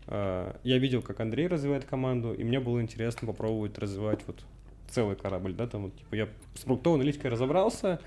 [0.07, 4.43] э, Я видел, как Андрей развивает команду, и мне было интересно попробовать развивать вот
[4.89, 8.01] целый корабль, да, там вот, типа, я с продуктовой аналитикой разобрался,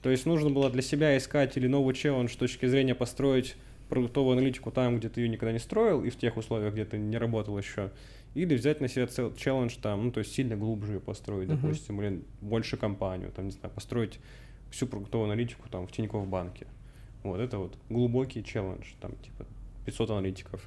[0.00, 3.56] то есть нужно было для себя искать или новый челлендж с точки зрения построить
[3.88, 6.98] продуктовую аналитику там, где ты ее никогда не строил, и в тех условиях, где ты
[6.98, 7.90] не работал еще,
[8.34, 11.60] или взять на себя цел- челлендж там, ну, то есть сильно глубже ее построить, Мгм.
[11.60, 14.20] допустим, или больше компанию, там, не знаю, построить
[14.70, 16.66] всю продуктовую аналитику там в Тинькофф банке.
[17.22, 19.44] Вот, это вот глубокий челлендж, там, типа
[19.84, 20.62] 500 аналитиков.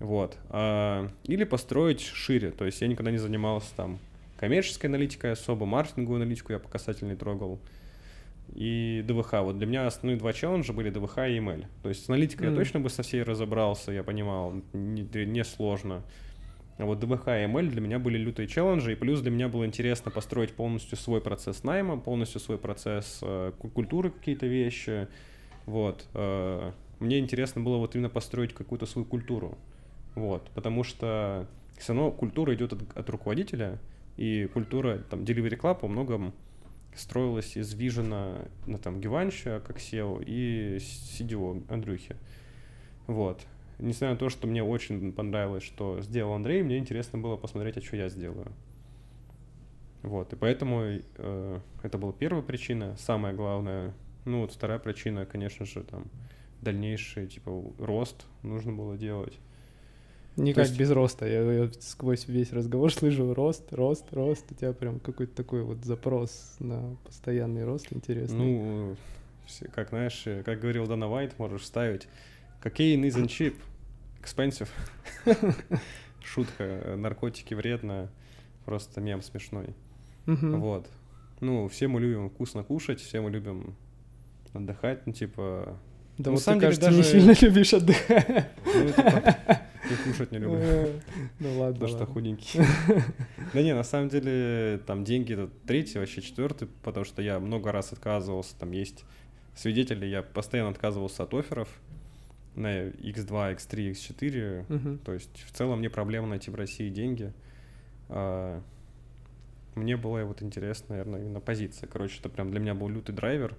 [0.00, 0.36] Вот.
[0.48, 3.98] А, или построить шире, то есть я никогда не занимался там
[4.38, 7.60] коммерческой аналитикой особо, маркетинговую аналитику я по касательно не трогал.
[8.54, 9.34] И ДВХ.
[9.34, 11.66] Вот для меня основные два челленджа были ДВХ и ML.
[11.82, 12.56] То есть с аналитикой Мгм.
[12.56, 16.02] я точно бы со всей разобрался, я понимал, не, не сложно.
[16.78, 19.66] А вот ДВХ и ML для меня были лютые челленджи, и плюс для меня было
[19.66, 25.08] интересно построить полностью свой процесс найма, полностью свой процесс э, ку- культуры какие-то вещи.
[25.66, 26.06] Вот.
[26.14, 29.58] э, мне интересно было вот именно построить какую-то свою культуру.
[30.14, 30.50] Вот.
[30.54, 31.46] Потому что
[31.78, 33.78] все равно культура идет от, от руководителя,
[34.16, 36.32] и культура там Delivery Club во многом
[36.94, 42.16] строилась из вижена ну, там, Гиванча как SEO и CDO Андрюхи.
[43.06, 43.42] Вот.
[43.82, 47.80] Несмотря на то, что мне очень понравилось, что сделал Андрей, мне интересно было посмотреть, а
[47.80, 48.46] что я сделаю.
[50.02, 52.96] Вот, и поэтому э, это была первая причина.
[52.96, 53.92] Самая главная,
[54.24, 56.04] ну вот вторая причина, конечно же, там
[56.60, 59.36] дальнейший, типа, рост нужно было делать.
[60.36, 61.26] Никак есть- без роста.
[61.26, 64.50] Я, я сквозь весь разговор слышу рост, рост, рост.
[64.52, 68.38] У тебя прям какой-то такой вот запрос на постоянный рост интересный.
[68.38, 68.96] Ну,
[69.72, 72.06] как знаешь, как говорил Дана Вайт, можешь ставить
[72.62, 73.56] Cocaine isn't cheap,
[74.22, 74.68] expensive.
[76.24, 78.10] Шутка, наркотики вредно,
[78.64, 79.74] просто мем смешной.
[80.26, 80.88] Вот.
[81.40, 83.76] Ну, все мы любим вкусно кушать, все мы любим
[84.52, 85.76] отдыхать, ну, типа...
[86.18, 88.48] Да на вот самом ты, деле кажется, не даже- сильно любишь отдыхать.
[88.64, 89.60] Ну, типа,
[89.90, 90.60] и кушать не люблю.
[91.40, 92.60] Ну ладно, Потому что худенький.
[93.52, 97.72] Да не, на самом деле, там деньги это третий, вообще четвертый, потому что я много
[97.72, 99.04] раз отказывался, там есть
[99.56, 101.68] свидетели, я постоянно отказывался от офферов
[102.54, 104.98] на X2, X3, X4, Мгм.
[104.98, 107.32] то есть в целом мне проблема найти в России деньги.
[108.08, 108.60] А,
[109.74, 111.86] Мне было вот интересно, наверное, именно позиция.
[111.88, 113.56] Короче, это прям для меня был лютый драйвер.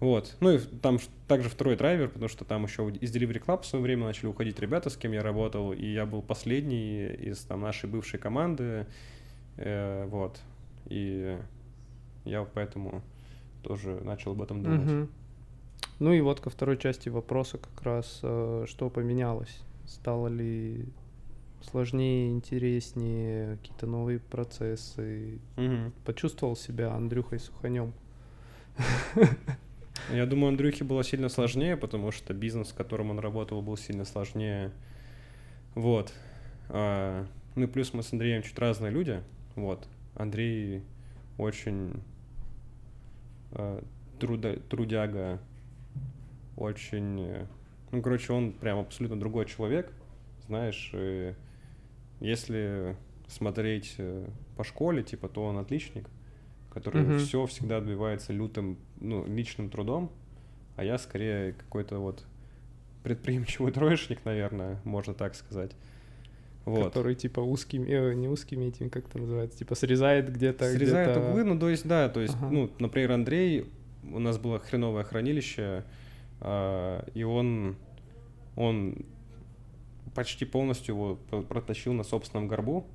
[0.00, 0.34] Вот.
[0.40, 0.98] Ну и там
[1.28, 4.58] также второй драйвер, потому что там еще из Delivery Club в свое время начали уходить
[4.60, 8.86] ребята, с кем я работал, и я был последний из там нашей бывшей команды.
[9.58, 10.40] Э, вот.
[10.86, 11.36] И
[12.24, 13.02] я поэтому
[13.62, 14.86] тоже начал об этом думать.
[14.86, 15.08] Мгм.
[15.98, 19.62] Ну и вот ко второй части вопроса как раз, э, что поменялось?
[19.86, 20.86] Стало ли
[21.62, 25.38] сложнее, интереснее, какие-то новые процессы?
[25.56, 25.92] Мгм.
[26.04, 27.92] Почувствовал себя Андрюхой Суханем?
[30.12, 34.04] Я думаю, Андрюхе было сильно сложнее, потому что бизнес, с которым он работал, был сильно
[34.04, 34.70] сложнее.
[35.74, 36.12] Вот.
[36.68, 39.22] А, ну и плюс мы с Андреем чуть разные люди.
[39.54, 39.88] Вот.
[40.14, 40.82] Андрей
[41.38, 42.02] очень
[43.52, 43.82] а,
[44.20, 45.40] труда- трудяга,
[46.56, 47.20] очень...
[47.20, 47.46] э,
[47.92, 49.92] Ну, короче, он прям абсолютно другой человек.
[50.46, 51.34] Знаешь, э,
[52.20, 52.96] если
[53.28, 54.26] смотреть э,
[54.56, 56.08] по школе, типа, то он отличник,
[56.70, 57.18] который Мгм.
[57.18, 60.10] все всегда добивается лютым, ну, личным трудом,
[60.76, 62.24] а я скорее какой-то вот
[63.02, 65.72] предприимчивый троечник, наверное, можно так сказать.
[66.64, 66.84] Вот.
[66.86, 70.70] Который типа узкими, э, не узкими этими, как это называется, типа срезает где-то.
[70.72, 71.28] Срезает где-то...
[71.30, 72.50] углы, ну, то есть, да, то есть, Ага.
[72.50, 73.70] ну, например, Андрей,
[74.12, 75.84] у нас было хреновое хранилище,
[76.40, 77.76] и он,
[78.56, 78.96] он
[80.14, 82.86] почти полностью его про- протащил на собственном горбу,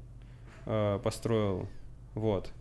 [0.65, 1.67] а, построил,
[2.15, 2.51] вот.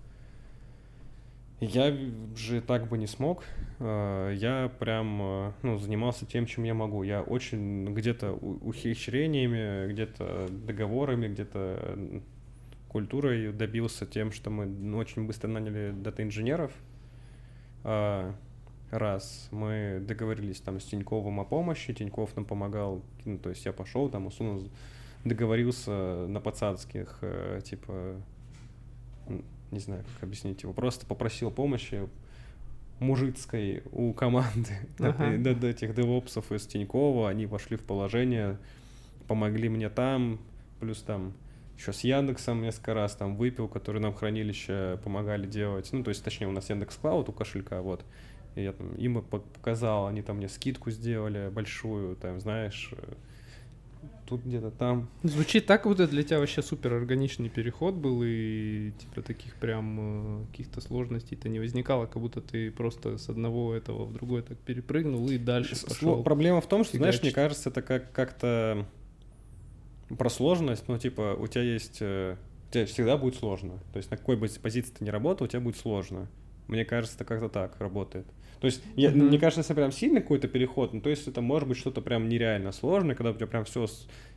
[1.61, 1.95] Я
[2.37, 3.45] же так бы не смог.
[3.78, 7.03] А, Я прям, а, ну, занимался тем, чем я могу.
[7.03, 11.99] Я очень где-то ухищрениями, где-то договорами, где-то
[12.89, 16.72] культурой добился тем, что мы очень быстро наняли дата-инженеров.
[18.91, 23.72] Раз мы договорились там с Тиньковым о помощи, Тиньков нам помогал, ну, то есть я
[23.72, 24.68] пошел там, условно,
[25.24, 28.16] договорился на пацанских, э, типа,
[29.70, 32.09] не знаю, как объяснить его, просто попросил помощи
[32.99, 35.36] мужицкой у команды ага.
[35.38, 38.59] до, до этих девопсов из Тинькова, они вошли в положение,
[39.28, 40.41] помогли мне там,
[40.80, 41.34] плюс там
[41.78, 45.88] еще с Яндексом несколько раз там выпил, который нам хранилище помогали делать.
[45.93, 48.05] Ну, то есть, точнее, у нас Яндекс Клауд у кошелька, вот.
[48.57, 53.15] И я там им показал, они там мне скидку сделали большую, там, знаешь, э,
[54.27, 55.09] тут где-то там.
[55.23, 60.43] Звучит так, вот это для тебя вообще супер органичный переход был, и типа таких прям
[60.43, 64.59] э, каких-то сложностей-то не возникало, как будто ты просто с одного этого в другой так
[64.59, 66.23] перепрыгнул и дальше пошел.
[66.23, 68.87] Проблема в том, что, знаешь, мне кажется, это как как-то
[70.17, 71.99] про сложность, ну, типа, у тебя есть...
[72.01, 72.37] Э,
[72.69, 73.81] у тебя всегда будет сложно.
[73.93, 76.29] То есть на какой бы позиции ты ни работал, у тебя будет сложно.
[76.69, 78.27] Мне кажется, это как-то так работает.
[78.61, 79.23] То есть, я, mm-hmm.
[79.23, 82.29] мне кажется, если прям сильный какой-то переход, ну, то есть это может быть что-то прям
[82.29, 83.87] нереально сложное, когда у тебя прям все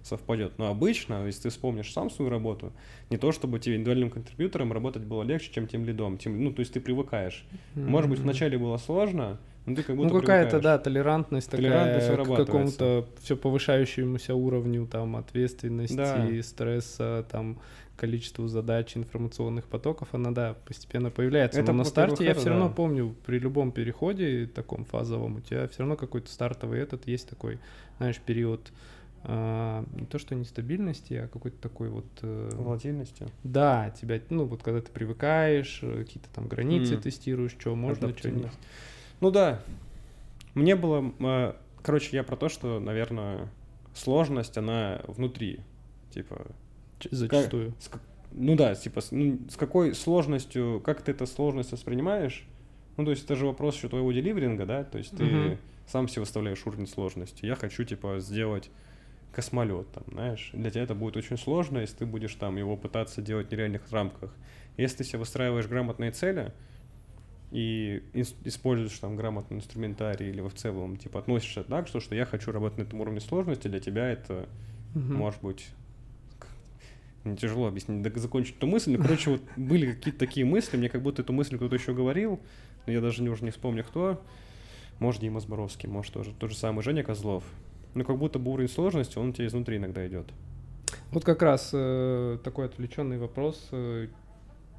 [0.02, 0.58] совпадет.
[0.58, 2.72] Но обычно, если ты вспомнишь сам свою работу,
[3.10, 6.18] не то чтобы тебе индивидуальным контрибьютором работать было легче, чем тем лидом.
[6.18, 7.46] Тем, ну, то есть ты привыкаешь.
[7.76, 7.86] Mm-hmm.
[7.86, 12.26] Может быть, вначале было сложно, ну, ты как будто ну какая-то, да, толерантность, толерантность такая
[12.26, 16.44] к какому-то все повышающемуся уровню там ответственности, да.
[16.44, 17.60] стресса, там
[18.04, 21.62] количеству задач, информационных потоков, она, да, постепенно появляется.
[21.62, 22.74] Это, Но на старте я все равно да.
[22.74, 27.60] помню, при любом переходе таком фазовом, у тебя все равно какой-то стартовый этот есть такой,
[28.00, 28.74] знаешь, период
[29.24, 32.06] а, не то что нестабильности, а какой-то такой вот...
[32.24, 33.26] Э, Волатильности?
[33.46, 37.02] Да, тебя, ну вот когда ты привыкаешь, э, какие-то там границы mm.
[37.04, 38.52] тестируешь, что можно, что нет.
[39.22, 39.62] Ну да.
[40.56, 41.14] Мне было...
[41.22, 43.48] Э, короче, я про то, что, наверное,
[43.94, 45.62] сложность, она внутри.
[46.14, 46.48] Типа...
[47.12, 47.74] Зачастую.
[47.74, 47.90] Как, с,
[48.32, 52.46] ну да, типа, с, ну, с какой сложностью, как ты эту сложность воспринимаешь?
[52.98, 54.84] Ну, то есть это же вопрос еще твоего деливеринга, да?
[54.84, 55.58] То есть ты uh-huh.
[55.88, 57.46] сам себе выставляешь уровень сложности.
[57.46, 58.70] Я хочу, типа, сделать
[59.34, 60.52] космолет, там, знаешь.
[60.54, 63.92] Для тебя это будет очень сложно, если ты будешь там его пытаться делать в нереальных
[63.92, 64.34] рамках.
[64.78, 66.54] Если ты себе выстраиваешь грамотные цели,
[67.54, 68.04] и
[68.46, 72.80] используешь там грамотный инструментарий или в целом типа относишься так, что, что я хочу работать
[72.80, 74.50] на этом уровне сложности, для тебя это
[74.96, 75.14] угу.
[75.14, 75.68] может быть
[77.24, 78.96] не тяжело объяснить, да, закончить эту мысль.
[78.96, 82.40] Но, короче, вот были какие-то такие мысли, мне как будто эту мысль кто-то еще говорил,
[82.86, 84.22] но я даже не, уже не вспомню кто.
[85.00, 87.44] Может, Дима Зборовский, может, тоже тот же самый Женя Козлов.
[87.94, 90.28] Но как будто бы уровень сложности, он у тебя изнутри иногда идет.
[91.12, 93.68] Вот как раз э, такой отвлеченный вопрос.
[93.72, 94.08] Э,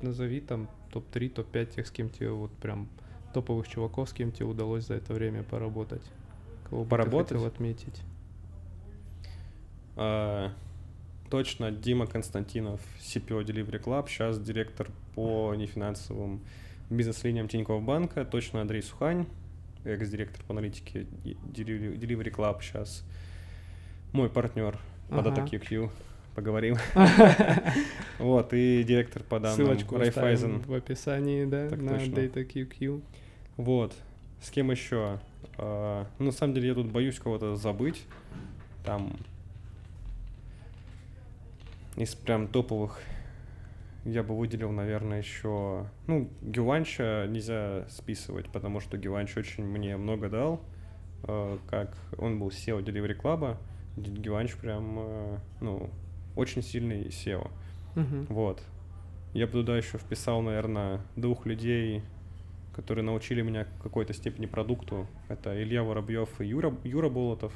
[0.03, 2.89] назови там топ-3, топ-5 тех, с кем тебе вот прям
[3.33, 6.03] топовых чуваков, с кем тебе удалось за это время поработать?
[6.69, 7.13] Кого поработать?
[7.13, 8.03] бы ты хотел отметить?
[9.97, 10.53] А,
[11.31, 16.41] точно Дима Константинов, CPO Delivery Club, сейчас директор по нефинансовым
[16.91, 19.27] бизнес-линиям Тинькофф банка, точно Андрей Сухань,
[19.85, 23.05] экс-директор по аналитике Delivery Club сейчас,
[24.13, 25.31] мой партнер по ага.
[25.31, 25.91] DataQQ
[26.35, 26.77] поговорим.
[28.19, 30.61] Вот, и директор по данным Ссылочку Райфайзен.
[30.61, 33.03] в описании, да, так на DataQQ.
[33.57, 33.93] Вот.
[34.41, 35.19] С кем еще?
[35.57, 38.05] Uh, ну, на самом деле я тут боюсь кого-то забыть.
[38.85, 39.17] Там
[41.97, 43.01] из прям топовых
[44.05, 45.89] я бы выделил, наверное, еще...
[46.07, 50.61] Ну, Гюванча нельзя списывать, потому что Гюванч очень мне много дал.
[51.23, 53.57] Uh, как он был SEO Delivery Club.
[53.97, 55.89] Гюванч прям, uh, ну,
[56.37, 57.51] очень сильный SEO.
[57.95, 58.27] Uh-huh.
[58.29, 58.63] Вот.
[59.33, 62.03] Я бы туда еще вписал, наверное, двух людей,
[62.77, 65.07] которые научили меня в какой-то степени продукту.
[65.29, 67.55] Это Илья Воробьев и Юра, Юра Болотов.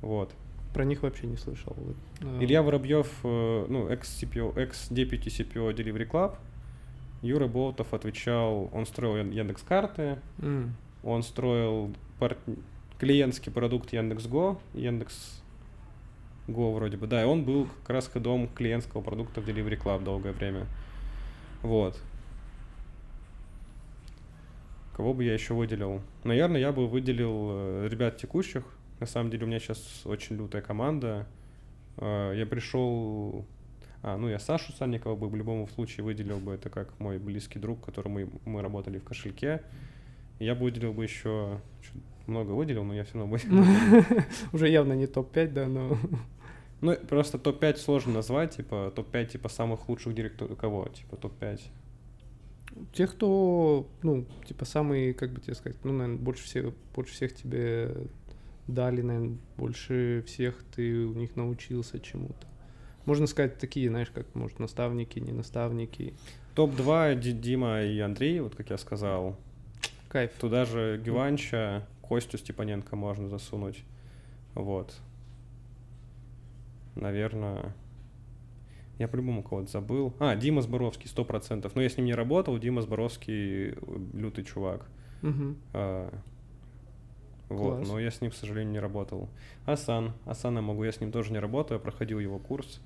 [0.00, 0.32] Вот.
[0.74, 1.76] Про них вообще не слышал.
[2.20, 2.42] А.
[2.42, 6.36] Илья Воробьев, э, ну, экс-CPO, экс-deputy CPO Delivery Club.
[7.22, 10.70] Юра Болотов отвечал, он строил Яндекс-карты, mm.
[11.02, 12.36] он строил пар...
[12.98, 15.42] клиентский продукт Яндекс.Го, Яндекс
[16.46, 20.04] Go вроде бы, да, и он был как раз ходом клиентского продукта в Delivery Club
[20.04, 20.66] долгое время.
[21.62, 22.00] Вот.
[24.96, 26.02] Кого бы я еще выделил?
[26.24, 28.64] Наверное, я бы выделил э, ребят текущих.
[29.00, 31.26] На самом деле у меня сейчас очень лютая команда.
[31.96, 33.44] Э, я пришел...
[34.02, 36.54] А, ну я Сашу Санникова бы в любом случае выделил бы.
[36.54, 39.62] Это как мой близкий друг, которым мы, мы работали в кошельке.
[40.38, 41.60] Я бы выделил бы еще...
[42.26, 43.64] Много выделил, но я все равно выделил.
[44.52, 45.96] Уже явно не топ-5, да, но...
[46.80, 51.60] Ну, просто топ-5 сложно назвать, типа, топ-5, типа, самых лучших директоров, кого, типа, топ-5?
[52.92, 57.34] Тех, кто, ну, типа, самые, как бы тебе сказать, ну, наверное, больше всех, больше всех
[57.34, 57.96] тебе
[58.68, 62.46] дали, наверное, больше всех ты у них научился чему-то.
[63.04, 66.14] Можно сказать, такие, знаешь, как, может, наставники, не наставники.
[66.54, 69.36] Топ-2 Ди- Дима и Андрей, вот как я сказал.
[70.08, 70.32] Кайф.
[70.38, 73.82] Туда же Гиванча, Костю Степаненко можно засунуть.
[74.54, 74.94] Вот.
[76.94, 77.74] Наверное...
[78.98, 80.12] Я по-любому кого-то забыл.
[80.18, 81.76] А, Дима Зборовский, сто процентов.
[81.76, 82.58] Но я с ним не работал.
[82.58, 83.74] Дима Зборовский э,
[84.12, 84.88] лютый чувак.
[85.22, 85.56] Мгм.
[85.72, 86.12] А,
[87.48, 87.88] Вот, Класс.
[87.88, 89.28] но я с ним, к сожалению, не работал.
[89.64, 90.12] Асан.
[90.26, 92.80] Асан я могу, я с ним тоже не работаю, я проходил его курс.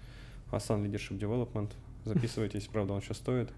[0.50, 1.70] Асан Leadership Development.
[2.04, 3.50] Записывайтесь, правда, он сейчас стоит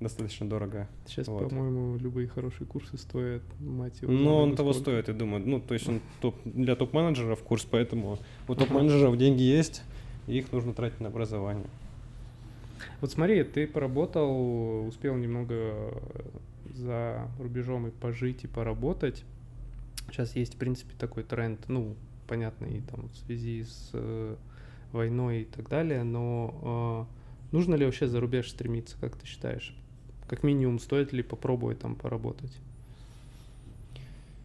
[0.00, 0.88] достаточно дорого.
[1.06, 1.48] Сейчас, Вот.
[1.48, 4.12] по-моему, любые хорошие курсы стоят, мать его.
[4.12, 4.90] Но знает он того сколько.
[4.90, 5.42] стоит, я думаю.
[5.46, 9.82] Ну, то есть он топ, для топ-менеджеров курс, поэтому у топ-менеджеров деньги есть,
[10.28, 11.66] и их нужно тратить на образование.
[13.00, 16.00] Вот смотри, ты поработал, успел немного
[16.74, 19.24] за рубежом и пожить, и поработать.
[20.10, 24.36] Сейчас есть, в принципе, такой тренд, ну, понятно, и там в связи с э,
[24.92, 27.06] войной и так далее, но
[27.50, 29.74] э, нужно ли вообще за рубеж стремиться, как ты считаешь?
[30.26, 32.56] Как минимум, стоит ли попробовать там поработать?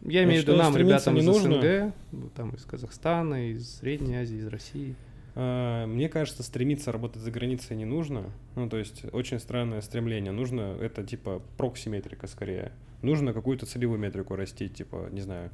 [0.02, 1.60] Я имею в виду считаю, нам, ребятам из нужно.
[1.60, 4.94] СНГ, ну, там из Казахстана, из Средней Азии, из России.
[5.34, 8.24] А, Мне кажется, стремиться работать за границей не нужно.
[8.54, 10.32] Ну, то есть очень странное стремление.
[10.32, 12.72] Нужно это типа проксиметрика скорее.
[13.04, 15.50] Нужно какую-то целевую метрику растить, типа, не знаю,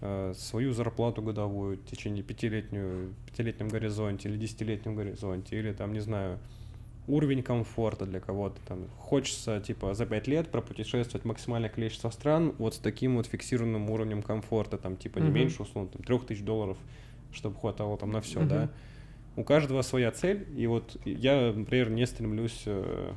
[0.00, 6.00] э, свою зарплату годовую в течение пятилетнюю, пятилетнем горизонте или десятилетнем горизонте, или там, не
[6.00, 6.40] знаю,
[7.06, 8.60] уровень комфорта для кого-то.
[8.66, 13.88] Там хочется, типа, за пять лет пропутешествовать максимальное количество стран вот с таким вот фиксированным
[13.88, 15.34] уровнем комфорта, там, типа, не Мгм.
[15.34, 16.78] меньше, условно, там, трех тысяч долларов,
[17.32, 18.48] чтобы хватало там на все, Мгм.
[18.48, 18.70] да.
[19.36, 23.12] У каждого своя цель, и вот я, например, не стремлюсь э,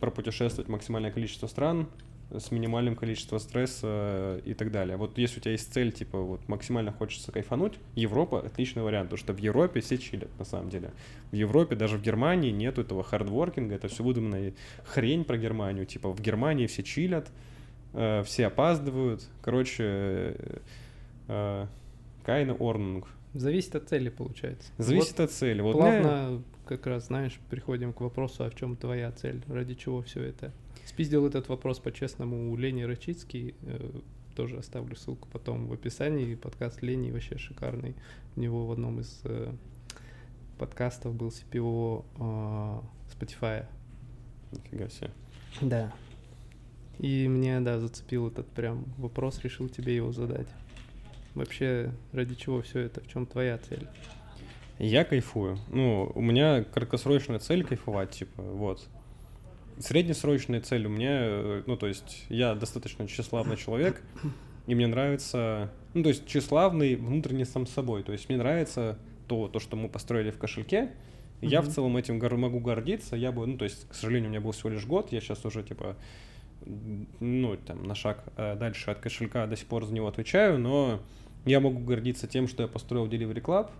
[0.00, 1.88] пропутешествовать максимальное количество стран
[2.30, 4.96] с минимальным количеством стресса э, и так далее.
[4.96, 9.18] Вот если у тебя есть цель, типа, вот максимально хочется кайфануть, Европа— отличный вариант, потому
[9.18, 10.92] что в Европе все чилят, на самом деле.
[11.32, 14.54] В Европе, даже в Германии нету этого хардворкинга, это все выдуманная
[14.84, 15.86] хрень про Германию.
[15.86, 17.28] Типа, в Германии все чилят,
[17.94, 19.22] э, все опаздывают.
[19.42, 20.58] Короче, э,
[21.28, 21.66] э,
[22.24, 23.08] Кайна Орнунг.
[23.34, 24.70] Зависит от цели, получается.
[24.78, 25.60] Зависит Вот от цели.
[25.60, 30.02] Вот Плавно, как раз, знаешь, приходим к вопросу, а в чем твоя цель, ради чего
[30.02, 30.52] все это.
[30.84, 33.90] Спиздил этот вопрос по-честному у Лени Рачицкий, э,
[34.34, 37.94] тоже оставлю ссылку потом в описании, подкаст Лени вообще шикарный,
[38.36, 39.52] у него в одном из э,
[40.58, 43.66] подкастов был CPO э, Spotify.
[44.52, 45.10] Нифига себе.
[45.60, 45.92] Да.
[46.98, 50.48] И мне, да, зацепил этот прям вопрос, решил тебе его задать.
[51.34, 53.86] Вообще, ради чего все это, в чем твоя цель?
[54.78, 55.58] Я кайфую.
[55.68, 58.88] Ну, у меня краткосрочная цель кайфовать, типа, вот.
[59.78, 64.02] Среднесрочная цель у меня, э, ну, то есть я достаточно тщеславный человек,
[64.66, 68.02] и мне нравится, ну, то есть тщеславный внутренне сам собой.
[68.02, 70.90] То есть мне нравится то, то что мы построили в кошельке.
[71.40, 71.72] Я в Мгм.
[71.74, 73.16] целом этим могу гордиться.
[73.16, 75.12] Я бы, ну, то есть, к сожалению, у меня был всего лишь год.
[75.12, 75.96] Я сейчас уже, типа,
[76.64, 81.00] ну, там, на шаг э, дальше от кошелька до сих пор за него отвечаю, но
[81.44, 83.70] я могу гордиться тем, что я построил Delivery Club.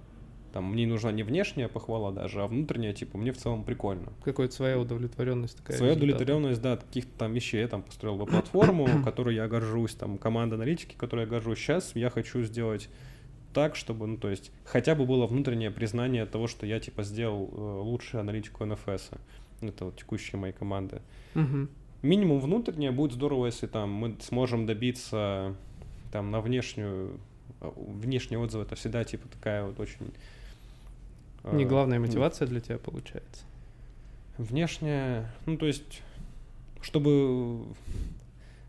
[0.52, 4.12] Там мне не нужна не внешняя похвала даже, а внутренняя, типа, мне в целом прикольно.
[4.24, 5.76] Какая-то своя удовлетворенность такая.
[5.76, 6.14] Своя результата.
[6.16, 7.60] удовлетворенность, да, каких-то там вещей.
[7.60, 11.58] Я там построил бы платформу, которой я горжусь, там, команда аналитики, которой я горжусь.
[11.58, 12.88] Сейчас я хочу сделать
[13.52, 17.48] так, чтобы, ну, то есть, хотя бы было внутреннее признание того, что я, типа, сделал
[17.52, 19.10] э, лучшую аналитику НФС.
[19.60, 21.00] Это вот текущие моей команды.
[21.34, 21.68] Мгм.
[22.02, 25.54] Минимум внутреннее будет здорово, если там мы сможем добиться
[26.12, 27.18] там на внешнюю
[27.60, 30.12] э, внешние отзывы это всегда типа такая вот очень
[31.44, 33.44] э, Не главная ну, мотивация для тебя получается.
[34.38, 36.02] внешняя ну то есть
[36.80, 37.64] чтобы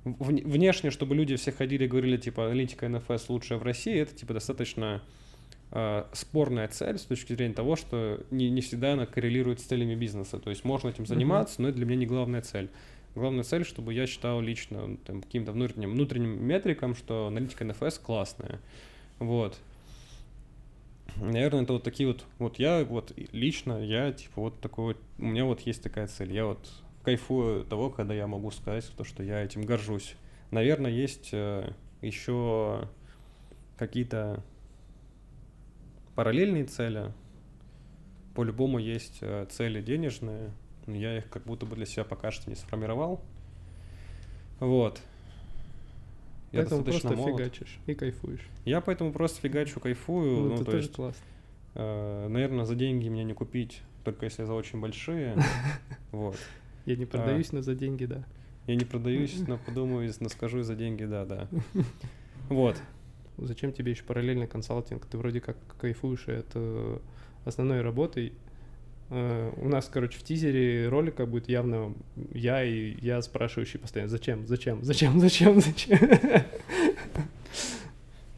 [0.04, 4.14] вне- внешне чтобы люди все ходили и говорили типа аналитика НФС лучшая в России это
[4.14, 5.02] типа достаточно
[5.72, 9.96] э, спорная цель с точки зрения того, что не, не всегда она коррелирует с целями
[9.96, 10.38] бизнеса.
[10.40, 12.70] То есть можно этим заниматься, но это для меня не главная цель.
[13.14, 18.00] Главная цель, чтобы я считал лично ну, там, каким-то внутренним, внутренним метрикам, что аналитика НФС
[18.00, 18.60] классная.
[19.20, 19.60] Вот.
[21.18, 25.44] Наверное, это вот такие вот, вот я вот лично, я типа вот такой у меня
[25.44, 26.32] вот есть такая цель.
[26.32, 26.72] Я вот
[27.04, 30.16] кайфую того, когда я могу сказать то, что я этим горжусь.
[30.52, 32.88] Наверное, есть э, еще
[33.78, 34.44] какие-то
[36.16, 37.14] параллельные цели.
[38.36, 40.52] По-любому есть э, цели денежные,
[40.88, 43.22] но я их как будто бы для себя пока что не сформировал.
[44.60, 45.02] Вот.
[46.52, 47.42] Я Поэтому достаточно просто молод.
[47.42, 48.48] фигачишь и кайфуешь.
[48.66, 50.32] Я поэтому просто фигачу, кайфую.
[50.32, 51.24] Ну, ну, это то тоже есть, классно.
[51.76, 55.36] э, наверное, за деньги меня не купить, только если за очень большие.
[56.12, 56.36] Вот.
[56.86, 57.08] Я не а.
[57.08, 58.26] продаюсь, но за деньги, да.
[58.68, 61.48] Я не продаюсь, но подумаю, но скажу за деньги, да, да.
[62.50, 62.78] Вот.
[63.38, 65.06] Зачем тебе еще параллельный консалтинг?
[65.06, 67.00] Ты вроде как кайфуешь и от э,
[67.46, 68.34] основной работы.
[69.14, 71.94] Э, у нас, короче, в тизере ролика будет явно
[72.34, 76.00] я и я спрашивающий постоянно, зачем, зачем, зачем, зачем, зачем.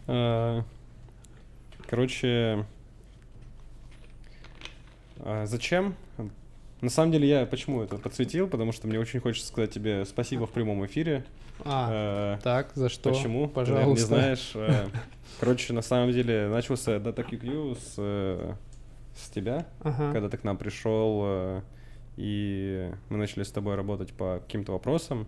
[0.07, 0.63] А,
[1.87, 2.65] Короче,
[5.19, 5.95] а, зачем?
[6.81, 10.45] На самом деле я почему это подсветил, потому что мне очень хочется сказать тебе спасибо
[10.47, 11.23] в прямом эфире.
[11.63, 13.11] А, Э, так, за что?
[13.11, 13.47] Почему?
[13.47, 14.07] Ты, наверное, не Пожалуйста.
[14.07, 14.51] знаешь.
[14.55, 14.87] Э,
[15.39, 18.53] Короче, на самом деле начался DataQQ с, э,
[19.15, 20.11] с тебя, Ага.
[20.11, 21.61] когда ты к нам пришел, э,
[22.17, 25.27] и мы начали с тобой работать по каким-то вопросам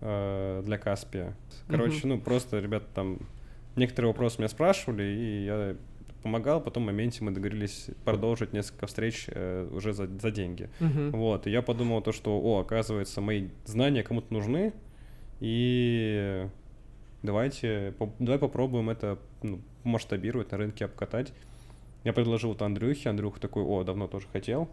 [0.00, 1.36] э, для Каспия.
[1.68, 3.18] Короче, ну просто ребята там
[3.76, 5.76] некоторые вопросы меня спрашивали, и я
[6.22, 10.68] помогал, потом в моменте мы договорились продолжить несколько встреч э, уже за, за деньги.
[10.80, 11.12] Мгм.
[11.12, 14.72] Вот, и я подумал то, что, о, оказывается, мои знания кому-то нужны,
[15.40, 16.46] и
[17.22, 21.32] давайте, поп- давай попробуем это ну, масштабировать, на рынке обкатать.
[22.04, 24.68] Я предложил это Андрюхе, Андрюха такой, о, давно тоже хотел.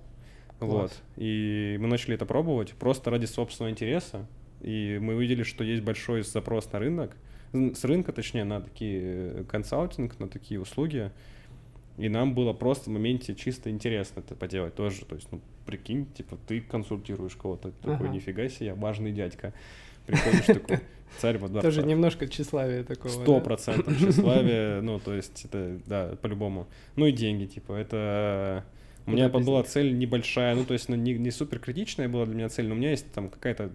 [0.60, 1.02] Вот, Класс.
[1.18, 4.26] и мы начали это пробовать просто ради собственного интереса,
[4.62, 7.16] и мы увидели, что есть большой запрос на рынок,
[7.54, 11.12] с рынка, точнее, на такие э, консалтинг, на такие услуги,
[11.98, 15.06] и нам было просто в моменте чисто интересно это поделать тоже.
[15.06, 18.16] То есть, ну, прикинь, типа, ты консультируешь кого-то, ты такой, Ага.
[18.16, 19.54] нифига себе, я важный дядька.
[20.08, 20.80] Приходишь такой,
[21.20, 21.62] царь дворца.
[21.62, 23.12] Тоже немножко тщеславия такого.
[23.12, 26.68] Сто процентов тщеславие, ну, то есть, это, да, по-любому.
[26.96, 28.64] Ну и деньги, типа, это...
[29.06, 32.36] У меня была цель небольшая, ну, то есть, ну, не, не супер критичная была для
[32.36, 33.70] меня цель, но у меня есть там какая-то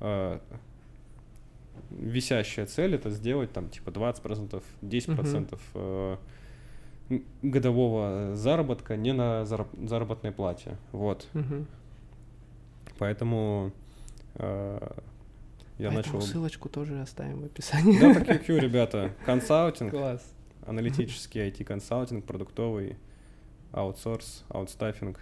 [0.00, 0.38] э,
[1.90, 6.16] висящая цель, это сделать там, типа, 20%, 10% э,
[7.10, 11.28] г- годового заработка не на зараб- заработной плате, вот.
[11.34, 11.66] Мгм.
[12.98, 13.70] Поэтому
[14.36, 14.88] э,
[15.78, 16.20] я Поэтому начал...
[16.22, 17.98] ссылочку тоже оставим в описании.
[17.98, 20.22] Да, по QQ, ребята, консалтинг, Класс.
[20.66, 22.96] аналитический IT-консалтинг, продуктовый,
[23.72, 25.18] аутсорс, аутстаффинг.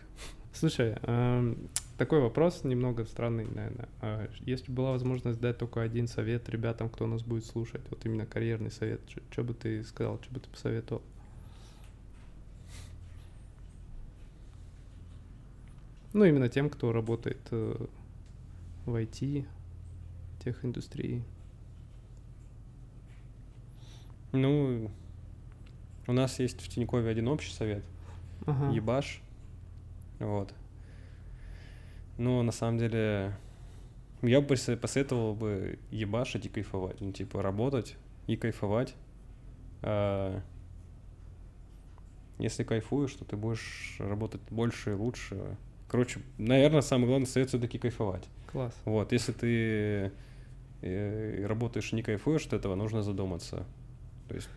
[0.53, 3.89] Слушай, эм, такой вопрос немного странный, наверное.
[4.03, 8.05] А Если бы была возможность дать только один совет ребятам, кто нас будет слушать, вот
[8.05, 9.01] именно карьерный совет,
[9.31, 11.01] что бы ты сказал, что бы ты посоветовал?
[16.13, 17.87] Ну, именно тем, кто работает э,
[18.85, 19.47] в IT,
[20.45, 21.23] техиндустрии.
[24.33, 24.91] Ну,
[26.07, 27.85] у нас есть в Тинькове один общий совет,
[28.47, 28.73] Ага.
[28.73, 29.21] ебаш,
[30.19, 30.55] вот.
[32.19, 33.37] Но на самом деле
[34.23, 37.97] я бы посо- посоветовал бы ебашить и кайфовать, ну, типа, работать
[38.27, 38.95] и кайфовать.
[39.83, 40.41] А,
[42.39, 45.57] Если кайфуешь, то ты будешь работать больше и лучше.
[45.87, 48.25] Короче, наверное, самый главный совет все-таки кайфовать.
[48.51, 48.75] Класс.
[48.85, 50.11] Вот, если ты
[50.83, 53.65] работаешь и не кайфуешь от этого, нужно задуматься.
[54.29, 54.49] То есть,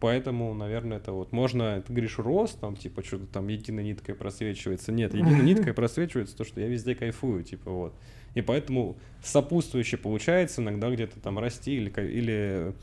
[0.00, 4.92] поэтому, наверное, это вот можно, ты говоришь, рост, там, типа, что-то там единой ниткой просвечивается.
[4.92, 7.94] Нет, единой ниткой просвечивается то, что я везде кайфую, типа, вот.
[8.34, 12.74] И поэтому сопутствующе получается иногда где-то там расти или, или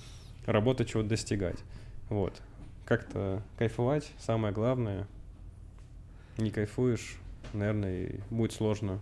[0.45, 1.59] работать, чего-то достигать.
[2.09, 2.33] Вот.
[2.85, 5.07] Как-то кайфовать, самое главное.
[6.37, 7.17] Не кайфуешь,
[7.53, 9.01] наверное, и будет сложно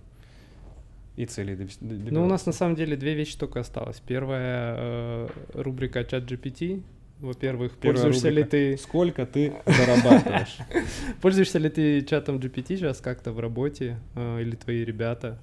[1.16, 2.14] и целей д- добиваться.
[2.14, 4.02] Ну, у нас на самом деле две вещи только осталось.
[4.06, 6.84] Первая э, рубрика чат GPT.
[7.20, 8.50] Во-первых, пользуешься ли рубрика.
[8.50, 10.58] ты Сколько ты зарабатываешь?
[11.22, 15.40] пользуешься ли ты чатом GPT сейчас как-то в работе э, или твои ребята?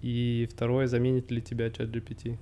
[0.00, 2.38] И второе, заменит ли тебя чат GPT?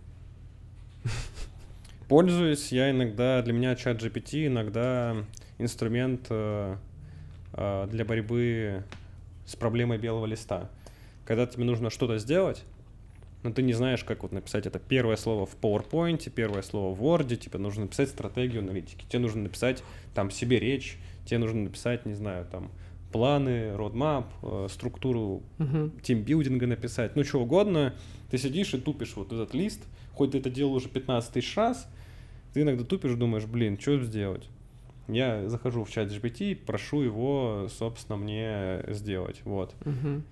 [2.09, 5.17] Пользуюсь я иногда, для меня чат GPT иногда
[5.59, 6.77] инструмент э,
[7.55, 8.85] э, для борьбы
[9.47, 10.71] с проблемой белого листа.
[11.27, 12.65] Когда тебе нужно что-то сделать,
[13.43, 17.03] но ты не знаешь, как вот написать это первое слово в PowerPoint, первое слово в
[17.03, 19.83] Word, тебе нужно написать стратегию аналитики, тебе нужно написать
[20.15, 22.71] там себе речь, тебе нужно написать, не знаю, там
[23.13, 25.43] планы, roadmap, э, структуру
[26.03, 27.95] тимбилдинга написать, ну что угодно,
[28.31, 29.81] ты сидишь и тупишь вот этот лист,
[30.15, 31.89] хоть ты это делал уже 15 тысяч раз,
[32.53, 34.49] ты иногда тупишь, думаешь, блин, что сделать?
[35.09, 39.75] Я захожу в чат GPT, прошу его, собственно, мне сделать, вот.
[39.85, 40.25] Мгм.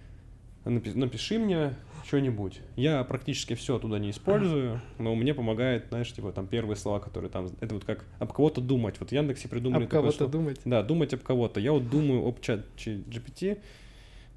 [0.65, 1.75] Напи- напиши мне
[2.07, 2.61] что-нибудь.
[2.77, 7.31] Я практически все туда не использую, но мне помогает, знаешь, типа там первые слова, которые
[7.31, 8.99] там, это вот как об кого-то думать.
[9.01, 10.61] Вот в Яндексе придумали Об кого-то думать.
[10.65, 11.61] Да, думать об кого-то.
[11.61, 13.59] Я вот думаю об чат GPT.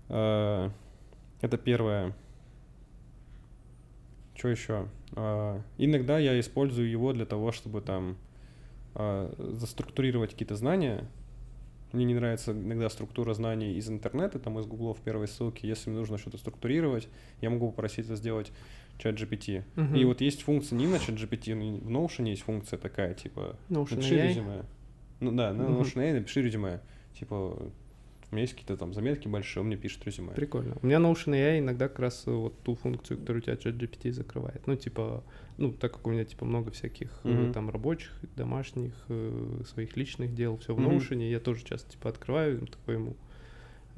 [0.09, 0.69] Э,
[1.41, 2.13] Это первое.
[4.35, 4.87] Что еще?
[5.15, 8.17] А, Иногда я использую его для того, чтобы там
[8.95, 11.05] а, заструктурировать какие-то знания.
[11.93, 15.68] Мне не нравится иногда структура знаний из интернета, там из гугла в первой ссылке.
[15.68, 17.07] Если мне нужно что-то структурировать,
[17.41, 18.51] я могу попросить это сделать
[18.97, 19.64] чат GPT.
[19.76, 19.95] Мгм.
[19.95, 23.55] И вот есть функция не на чат GPT, но в Notion есть функция такая, типа
[23.69, 24.27] Notion напиши AI.
[24.30, 24.65] резюме.
[25.19, 25.81] Ну да, на Мгм.
[25.81, 26.81] Notion AI напиши резюме.
[27.18, 27.72] Типа
[28.29, 30.33] У меня есть какие-то там заметки большие, он мне пишет резюме.
[30.33, 30.75] Прикольно.
[30.81, 34.67] У меня Notion AI иногда как раз вот ту функцию, которую у тебя ChatGPT закрывает.
[34.67, 35.23] Ну, типа,
[35.57, 40.35] ну, так как у меня, типа, много всяких э, там рабочих, домашних, э, своих личных
[40.35, 40.79] дел, все в.
[40.79, 43.15] Notion, я тоже часто, типа, открываю, такой ему,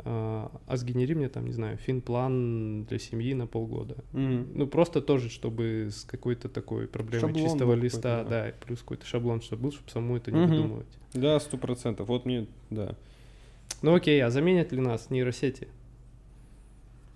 [0.05, 3.97] а а сгенери мне там, не знаю, финплан для семьи на полгода.
[4.13, 4.49] Мгм.
[4.53, 9.05] Ну, просто тоже, чтобы с какой-то такой проблемой Шаблон чистого листа, да, и плюс какой-то
[9.05, 10.49] шаблон, чтобы был, чтобы самому это не Мгм.
[10.49, 10.87] выдумывать.
[11.13, 12.07] Да, сто процентов.
[12.07, 12.95] Вот мне, да.
[13.81, 15.67] Ну окей, а заменят ли нас нейросети?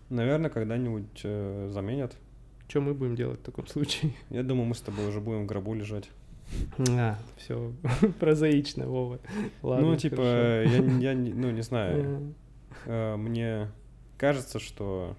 [0.10, 2.15] Наверное, когда-нибудь э, заменят.
[2.68, 4.14] Что мы будем делать в таком случае?
[4.30, 6.10] Я думаю, мы с тобой уже будем в гробу лежать.
[6.90, 7.73] А, все
[8.19, 9.19] прозаично, Вова.
[9.61, 10.69] Ладно, ну, типа, хорошо.
[10.69, 12.03] я, не- я ну, не знаю.
[12.03, 12.35] Мгм.
[12.85, 13.72] Э, мне
[14.18, 15.15] кажется, что...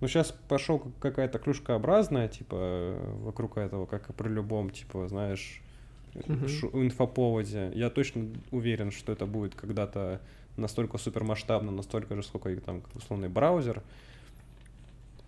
[0.00, 5.62] Ну, сейчас пошел какая-то клюшкообразная, типа, э, вокруг этого, как и при любом, типа, знаешь,
[6.48, 7.72] Шу- инфоповоде.
[7.74, 10.20] Я точно уверен, что это будет когда-то
[10.56, 13.82] настолько супермасштабно, настолько же, сколько и там условный браузер.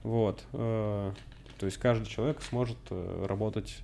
[0.02, 0.44] Вот.
[0.52, 1.12] э,
[1.59, 3.78] То есть каждый человек сможет э, работать,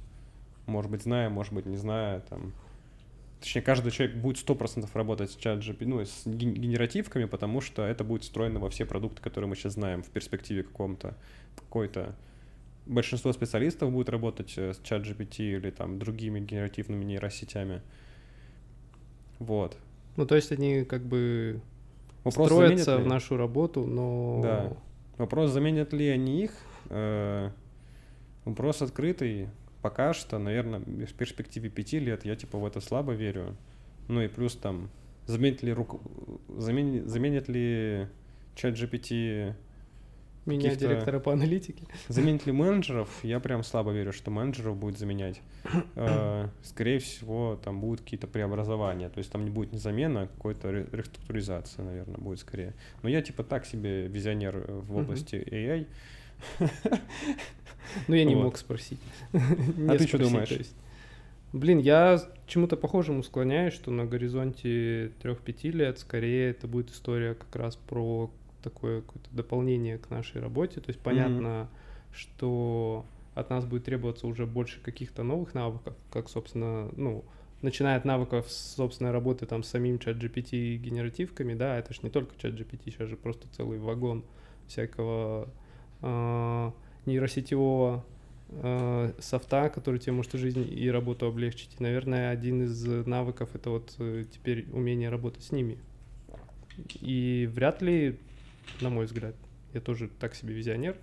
[0.67, 2.53] может быть, зная, может быть, не зная, там,
[3.41, 7.83] Точнее, каждый человек будет 100% работать с чат GPT, ну, с ген- генеративками, потому что
[7.87, 11.17] это будет встроено во все продукты, которые мы сейчас знаем в перспективе каком-то,
[11.57, 12.15] какой-то.
[12.91, 17.83] Большинство специалистов будет работать э, с чат GPT или там другими генеративными нейросетями.
[19.39, 19.77] Вот.
[20.17, 21.61] Ну, то есть они как бы
[22.25, 24.41] Вопрос, строятся в нашу работу, но...
[24.43, 24.73] Да.
[25.19, 26.53] Вопрос, заменят ли они их,
[26.89, 27.51] э,
[28.45, 29.49] вопрос открытый.
[29.83, 33.57] Пока что, наверное, в перспективе пяти лет я типа в это слабо верю.
[34.09, 34.91] Ну и плюс там,
[35.27, 36.01] заменит ли, руку...
[36.49, 38.09] заменит, заменит ли
[38.57, 39.55] чат GPT,
[40.47, 41.85] Меня каких-то- директора по аналитике.
[42.09, 45.41] заменит ли менеджеров, я прям слабо верю, что менеджеров будет заменять.
[45.97, 49.09] Э, Скорее всего, там будут какие-то преобразования.
[49.11, 52.73] То есть там не будет не замена, а какой-то ре- реструктуризация, наверное, будет скорее.
[53.03, 55.87] Но я типа так себе визионер э, в области AI.
[58.09, 59.01] Ну, я не мог спросить.
[59.33, 59.37] А
[59.97, 60.59] ты спросить, думаешь?
[61.53, 67.55] Блин, я чему-то похожему склоняюсь, что на горизонте 3-5 лет скорее это будет история как
[67.57, 68.31] раз про
[68.63, 70.81] такое какое-то дополнение к нашей работе.
[70.81, 71.69] То есть понятно,
[72.13, 73.05] что
[73.35, 77.25] от нас будет требоваться уже больше каких-то новых навыков, как, собственно, ну,
[77.63, 82.01] начиная от навыков собственной работы там с самим чат GPT и генеративками, да, это же
[82.03, 84.25] не только чат GPT, сейчас же просто целый вагон
[84.67, 85.49] всякого
[86.03, 86.73] а,
[87.07, 88.05] нейросетевого
[88.49, 91.77] э, софта, который тебе может жизнь и работу облегчить.
[91.79, 95.79] И, наверное, один из навыков это вот э, теперь умение работать с ними.
[97.01, 98.19] И вряд ли,
[98.81, 99.35] на мой взгляд,
[99.75, 100.97] я тоже так себе визионер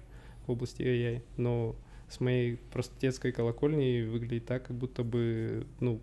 [0.45, 1.75] в области AI, но
[2.09, 6.01] с моей простецкой колокольни выглядит так, как будто бы, ну,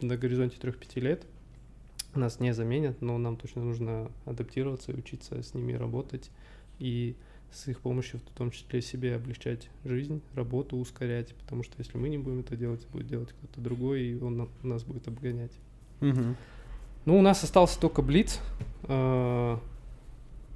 [0.00, 1.26] на горизонте 3-5 лет
[2.14, 6.30] нас не заменят, но нам точно нужно адаптироваться и учиться с ними работать
[6.78, 7.16] и
[7.52, 12.08] с их помощью в том числе себе облегчать жизнь, работу ускорять, потому что если мы
[12.08, 15.52] не будем это делать, будет делать кто-то другой, и он на- нас будет обгонять.
[16.00, 16.36] Мгм.
[17.04, 18.40] Ну, у нас остался только Блиц.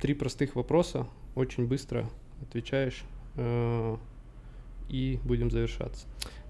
[0.01, 2.09] Три простых вопроса, очень быстро
[2.43, 3.03] отвечаешь,
[3.37, 3.97] э,
[4.89, 6.07] и будем завершаться.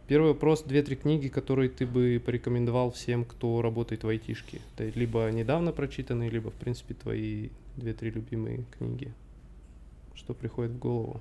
[0.09, 0.63] Первый вопрос.
[0.63, 4.61] Две-три книги, которые ты бы порекомендовал всем, кто работает в айтишке.
[4.77, 9.13] Это либо недавно прочитанные, либо, в принципе, твои две-три любимые книги.
[10.15, 11.21] Что приходит в голову?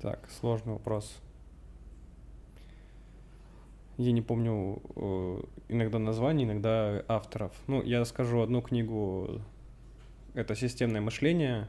[0.00, 1.20] Так, сложный вопрос.
[4.00, 7.52] Я не помню э, иногда названий, иногда авторов.
[7.66, 9.42] Ну, я скажу одну книгу.
[10.32, 11.68] Это «Системное мышление».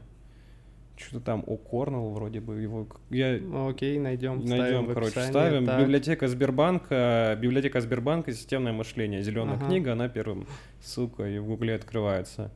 [0.96, 2.86] Что-то там о Корнелл вроде бы его...
[3.10, 3.38] Я
[3.68, 5.30] Окей, найдем, найдем, короче, описании.
[5.30, 5.66] ставим.
[5.66, 5.80] Так.
[5.82, 9.66] Библиотека Сбербанка, библиотека Сбербанка, системное мышление, зеленая Ага.
[9.66, 10.46] книга, она первым
[10.80, 12.50] ссылкой в Гугле открывается.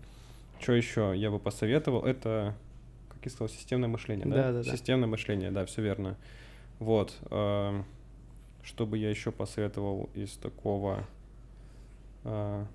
[0.58, 2.02] Что еще я бы посоветовал?
[2.04, 2.54] Это,
[3.10, 4.36] как я сказал, системное мышление, да?
[4.36, 4.70] Да-да-да.
[4.70, 6.16] Системное мышление, да, все верно.
[6.78, 7.14] Вот.
[8.66, 11.06] Что бы я еще посоветовал из такого?
[12.24, 12.66] а,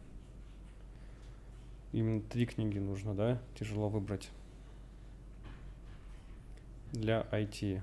[1.92, 3.42] Именно три книги нужно, да?
[3.60, 4.30] Тяжело выбрать.
[6.94, 7.82] Для IT.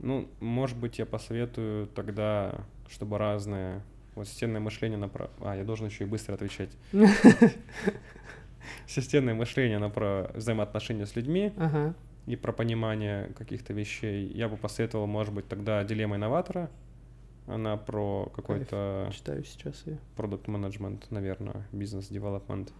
[0.00, 3.80] Ну, может быть, я посоветую тогда, чтобы разные...
[4.16, 5.30] Вот системное мышление на про...
[5.40, 6.70] А, я должен еще и быстро отвечать.
[8.88, 11.94] Системное мышление на про взаимоотношения с людьми Ага.
[12.26, 14.26] И про понимание каких-то вещей.
[14.32, 16.70] Я бы посоветовал, может быть, тогда дилемма инноватора.
[17.46, 19.98] Она про какой-то Читаю сейчас ее.
[20.16, 22.72] продукт менеджмент, наверное, бизнес-девелопмент.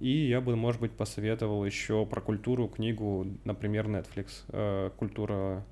[0.00, 4.44] И я бы, может быть, посоветовал еще про культуру книгу, например, Netflix.
[4.48, 5.64] Э, Культура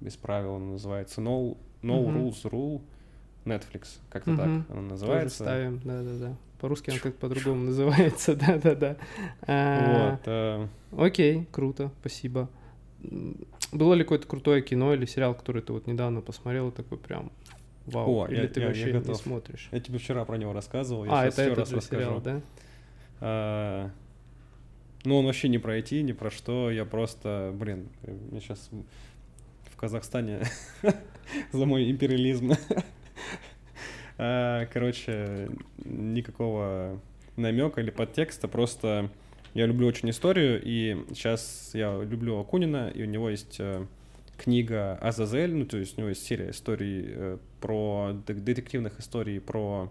[0.00, 1.20] без правил называется.
[1.22, 2.16] No, No Мгм.
[2.18, 2.82] Rules Rule
[3.44, 4.38] Netflix, как-то Мгм.
[4.38, 5.44] так она Тоже называется.
[5.44, 6.36] ставим, да-да-да.
[6.60, 8.96] По-русски он как по-другому называется, да-да-да.
[9.46, 10.66] А, Вот, э,
[10.98, 12.48] Окей, круто, спасибо.
[13.72, 17.32] Было ли какое-то крутое кино или сериал, который ты вот недавно посмотрел, и такой прям
[17.86, 19.16] вау, О, или я- ты я- я вообще не готов.
[19.16, 19.68] смотришь?
[19.72, 22.02] я тебе вчера про него рассказывал, я А, сейчас это еще этот раз расскажу.
[22.02, 22.40] сериал, да?
[23.20, 23.90] А,
[25.04, 26.70] Ну, он вообще не про IT, ни про что.
[26.70, 28.68] Я просто, блин, э, мне сейчас
[29.70, 30.42] в Казахстане
[31.52, 32.52] за мой империализм.
[34.22, 35.48] А, Короче,
[35.78, 37.00] никакого
[37.36, 39.10] намека или подтекста, просто
[39.54, 43.86] я люблю очень историю, и сейчас я люблю Акунина, и у него есть э,
[44.36, 49.90] книга Азазель, ну, то есть у него есть серия историй э, про детективных историй про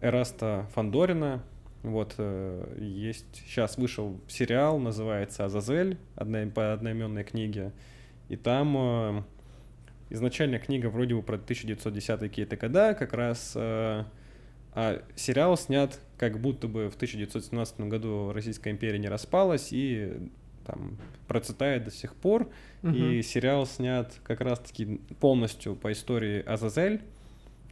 [0.00, 1.44] Эраста Фандорина.
[1.82, 7.72] Вот э, есть сейчас вышел сериал, называется Азазель, одна, по одноименной книге.
[8.28, 9.24] И там
[10.10, 14.04] изначально книга вроде бы про 1910 какие-то года, как раз э,
[14.72, 20.12] а сериал снят как будто бы в 1917 году Российская империя не распалась и
[20.64, 22.48] там процветает до сих пор.
[22.82, 23.22] И Мгм.
[23.22, 27.02] сериал снят как раз-таки полностью по истории Азазель,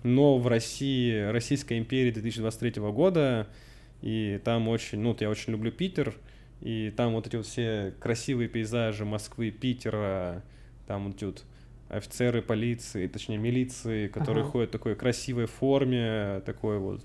[0.02, 3.46] но в России, Российской империи 2023 года,
[4.02, 6.14] и там очень, ну, вот я очень люблю Питер,
[6.60, 10.42] и там вот эти вот все красивые пейзажи Москвы, Питера,
[10.86, 11.44] там вот эти вот
[11.88, 14.50] офицеры полиции, точнее милиции, которые Ага.
[14.52, 17.02] ходят в такой красивой форме, такой вот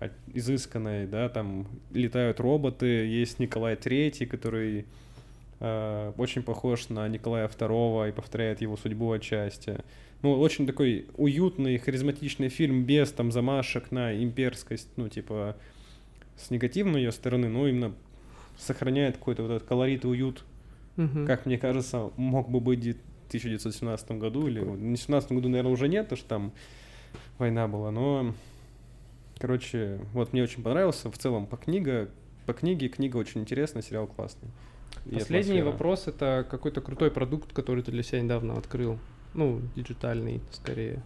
[0.00, 4.86] от- изысканной, да, там летают роботы, есть Николай Третий, который
[5.60, 9.78] э, очень похож на Николая II и повторяет его судьбу отчасти.
[10.20, 15.56] Ну, очень такой уютный, харизматичный фильм без там замашек на имперскость, ну, типа,
[16.36, 17.94] с негативной ее стороны, но именно
[18.58, 20.44] сохраняет какой-то вот этот колорит и уют,
[20.96, 21.24] Мгм.
[21.26, 22.80] как мне кажется, мог бы быть
[23.28, 26.52] 1917 году, или в 17 году, наверное, уже нет, потому что там
[27.38, 28.34] война была, но,
[29.38, 32.08] короче, вот мне очень понравился, в целом, по книге,
[32.46, 34.48] по книге, книга очень интересная, сериал классный.
[35.06, 35.64] И Последний атмосфера.
[35.72, 38.98] вопрос это какой-то крутой продукт, который ты для себя недавно открыл.
[39.34, 41.02] Ну, диджитальный, скорее.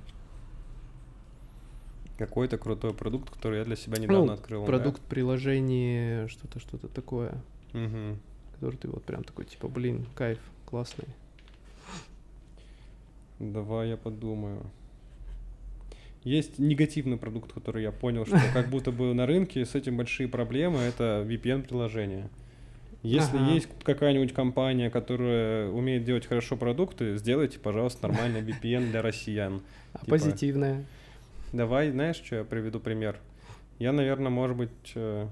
[2.19, 4.61] Какой-то крутой продукт, который я для себя недавно Ну, открыл.
[4.63, 4.67] да.
[4.67, 7.41] Продукт, приложение, что-то, что-то такое,
[7.73, 8.19] Мгм.
[8.55, 11.07] который ты вот прям такой, типа, блин, кайф, классный.
[13.39, 14.63] Давай я подумаю.
[16.25, 20.29] Есть негативный продукт, который я понял, что как будто бы на рынке с этим большие
[20.29, 22.29] проблемы, это VPN-приложение.
[23.05, 23.53] Если Ага.
[23.53, 29.63] есть какая-нибудь компания, которая умеет делать хорошо продукты, сделайте, пожалуйста, нормальный VPN для россиян.
[29.93, 30.85] А Типа- позитивное?
[31.53, 33.19] Давай, знаешь, что я приведу пример?
[33.79, 34.93] Я, наверное, может быть...
[34.97, 35.29] э,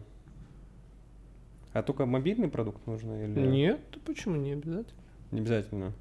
[1.72, 3.38] А только мобильный продукт нужно или...
[3.46, 5.00] Нет, почему не обязательно?
[5.32, 5.92] Не обязательно.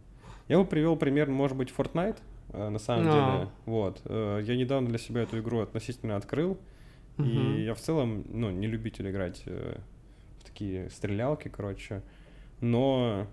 [0.47, 2.17] Я бы привел пример, может быть, Fortnite,
[2.53, 3.11] э, на самом А.
[3.37, 3.49] деле.
[3.65, 4.01] Вот.
[4.05, 6.57] Э, Я недавно для себя эту игру относительно открыл.
[7.17, 7.29] Мгм.
[7.29, 9.77] И я в целом, ну, не любитель играть э,
[10.39, 12.01] в такие стрелялки, короче.
[12.61, 13.27] Но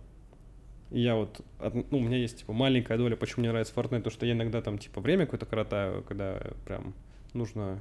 [0.91, 4.11] я вот, от- ну, у меня есть, типа, маленькая доля, почему мне нравится Fortnite, то
[4.11, 6.95] что я иногда там, типа, время какое-то коротаю, когда прям
[7.35, 7.81] нужно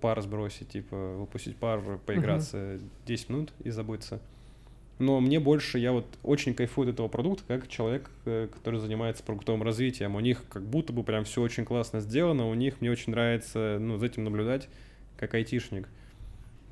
[0.00, 4.20] пар сбросить, типа, выпустить пар, поиграться 10 минут и забыться.
[4.98, 9.24] Но мне больше, я вот очень кайфую от этого продукта, как человек, э, который занимается
[9.24, 10.14] продуктовым развитием.
[10.14, 13.78] У них как будто бы прям все очень классно сделано, у них мне очень нравится,
[13.80, 14.68] ну, за этим наблюдать,
[15.16, 15.88] как айтишник.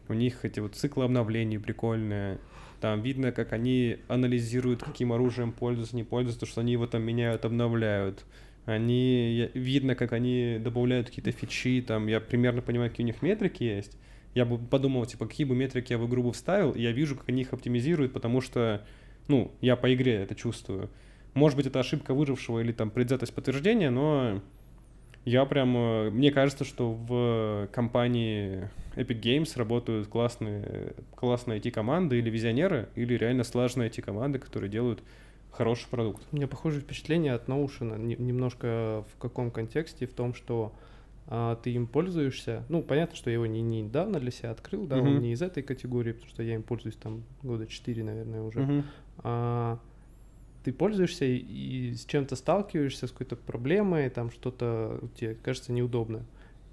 [0.09, 2.39] У них эти вот циклы обновлений прикольные.
[2.81, 7.03] Там видно, как они анализируют, каким оружием пользуются, не пользуются, то, что они его там
[7.03, 8.25] меняют, обновляют.
[8.67, 13.65] Они, видно, как они добавляют какие-то фичи, там, я примерно понимаю, какие у них метрики
[13.65, 13.97] есть.
[14.35, 17.17] Я бы подумал, типа, какие бы метрики я в игру бы вставил, и я вижу,
[17.17, 18.85] как они их оптимизируют, потому что,
[19.29, 20.89] ну, я по игре это чувствую.
[21.35, 24.41] Может быть, это ошибка выжившего или там предвзятость подтверждения, но
[25.25, 32.89] я прям, мне кажется, что в компании Epic Games работают классные, классные IT-команды или визионеры,
[32.97, 35.03] или реально слаженные IT-команды, которые делают
[35.53, 36.23] хороший продукт.
[36.33, 40.75] У меня похожее впечатление от Notion, не- немножко в каком контексте, в том, что
[41.27, 42.65] а, ты им пользуешься.
[42.69, 45.23] Ну, понятно, что я его не, не недавно для себя открыл, да, он Мгм.
[45.23, 48.61] не из этой категории, потому что я им пользуюсь там года 4, наверное, уже.
[48.61, 48.85] Мгм.
[49.19, 49.79] а,
[50.65, 56.25] ты пользуешься и, и с чем-то сталкиваешься, с какой-то проблемой, там что-то тебе кажется неудобно.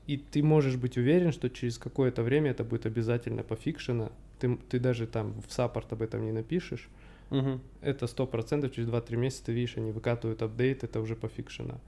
[0.06, 4.12] И ты можешь быть уверен, что через какое-то время это будет обязательно пофикшено.
[4.40, 6.90] Ты, ты даже там в саппорт об этом не напишешь.
[7.30, 7.62] Мгм.
[7.82, 11.80] Это сто процентов через 2-3 месяца ты видишь, они выкатывают апдейт, это уже пофикшено.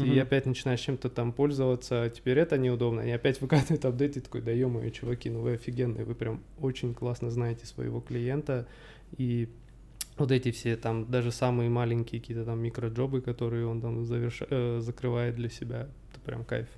[0.00, 0.20] Ты Мгм.
[0.20, 4.40] опять начинаешь чем-то там пользоваться, а теперь это неудобно, и опять выкатывают апдейт, и такой,
[4.40, 8.66] да ё чуваки, ну вы офигенные, вы прям очень классно знаете своего клиента,
[9.16, 9.48] и
[10.16, 14.42] вот эти все там, даже самые маленькие какие-то там микроджобы, которые он там заверш...
[14.48, 16.68] э, закрывает для себя, это прям кайф.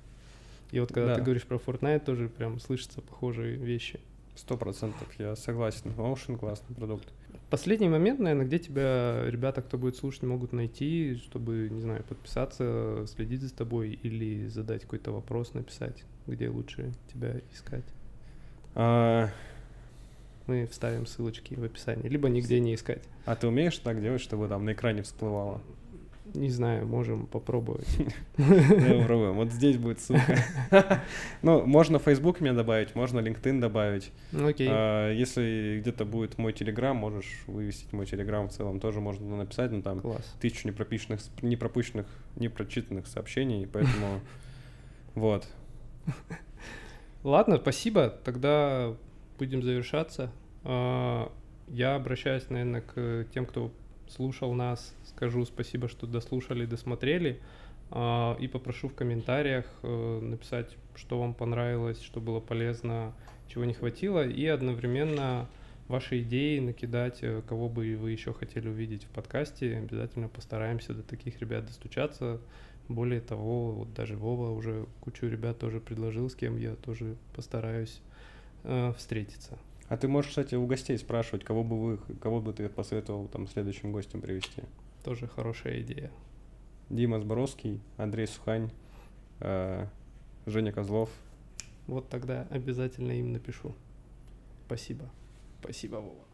[0.71, 1.15] И вот когда Да.
[1.15, 3.99] ты говоришь про Fortnite, тоже прям слышатся похожие вещи.
[4.35, 5.91] Сто процентов, я согласен.
[5.91, 7.07] Notion классный продукт.
[7.53, 13.05] Последний момент, наверное, где тебя ребята, кто будет слушать, могут найти, чтобы, не знаю, подписаться,
[13.05, 17.83] следить за тобой или задать какой-то вопрос, написать, где лучше тебя искать.
[18.73, 19.29] А,
[20.47, 23.03] Мы вставим ссылочки в описании, либо нигде не искать.
[23.25, 25.61] а ты умеешь так делать, чтобы там на экране всплывало?
[26.33, 27.87] Не знаю, можем попробовать.
[28.37, 29.33] Давай попробуем.
[29.33, 31.01] Вот здесь будет ссылка.
[31.41, 34.11] Ну, можно Facebook меня добавить, можно LinkedIn добавить.
[34.31, 34.67] Ну, Окей.
[34.71, 39.71] А, Если где-то будет мой Telegram, можешь вывесить мой Telegram в целом, тоже можно написать,
[39.71, 40.01] но там
[40.39, 44.21] тысячу непрописанных, не пропущенных, не прочитанных сообщений, поэтому
[45.15, 45.47] вот.
[47.23, 48.09] Ладно, спасибо.
[48.09, 48.95] Тогда
[49.37, 50.31] будем завершаться.
[50.63, 51.31] А,
[51.67, 53.71] Я обращаюсь, наверное, к тем, кто
[54.09, 54.93] слушал нас.
[55.05, 57.39] Скажу спасибо, что дослушали, досмотрели.
[57.91, 63.13] А, И попрошу в комментариях э, написать, что вам понравилось, что было полезно,
[63.47, 64.27] чего не хватило.
[64.27, 65.47] И одновременно
[65.87, 69.77] ваши идеи накидать, э, кого бы вы еще хотели увидеть в подкасте.
[69.77, 72.39] Обязательно постараемся до таких ребят достучаться.
[72.89, 78.01] Более того, вот даже Вова уже кучу ребят тоже предложил, с кем я тоже постараюсь
[78.63, 79.57] э, встретиться.
[79.93, 83.47] А ты можешь, кстати, у гостей спрашивать, кого бы вы, кого бы ты посоветовал там
[83.47, 84.63] следующим гостем привести.
[85.03, 86.09] Тоже хорошая идея.
[86.89, 88.71] Дима Зборовский, Андрей Сухань,
[89.39, 89.85] э,
[90.47, 91.11] Женя Козлов.
[91.85, 93.75] Вот тогда обязательно им напишу.
[94.65, 95.05] Спасибо.
[95.61, 96.25] Спасибо, Вова.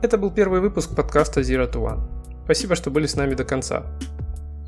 [0.00, 2.44] Это был первый выпуск подкаста Zero to One.
[2.44, 3.86] Спасибо, что были с нами до конца.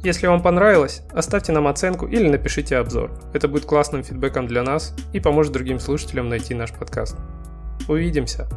[0.02, 3.12] Если вам понравилось, оставьте нам оценку или напишите обзор.
[3.32, 7.16] Это будет классным фидбэком для нас и поможет другим слушателям найти наш подкаст.
[7.88, 8.48] Увидимся!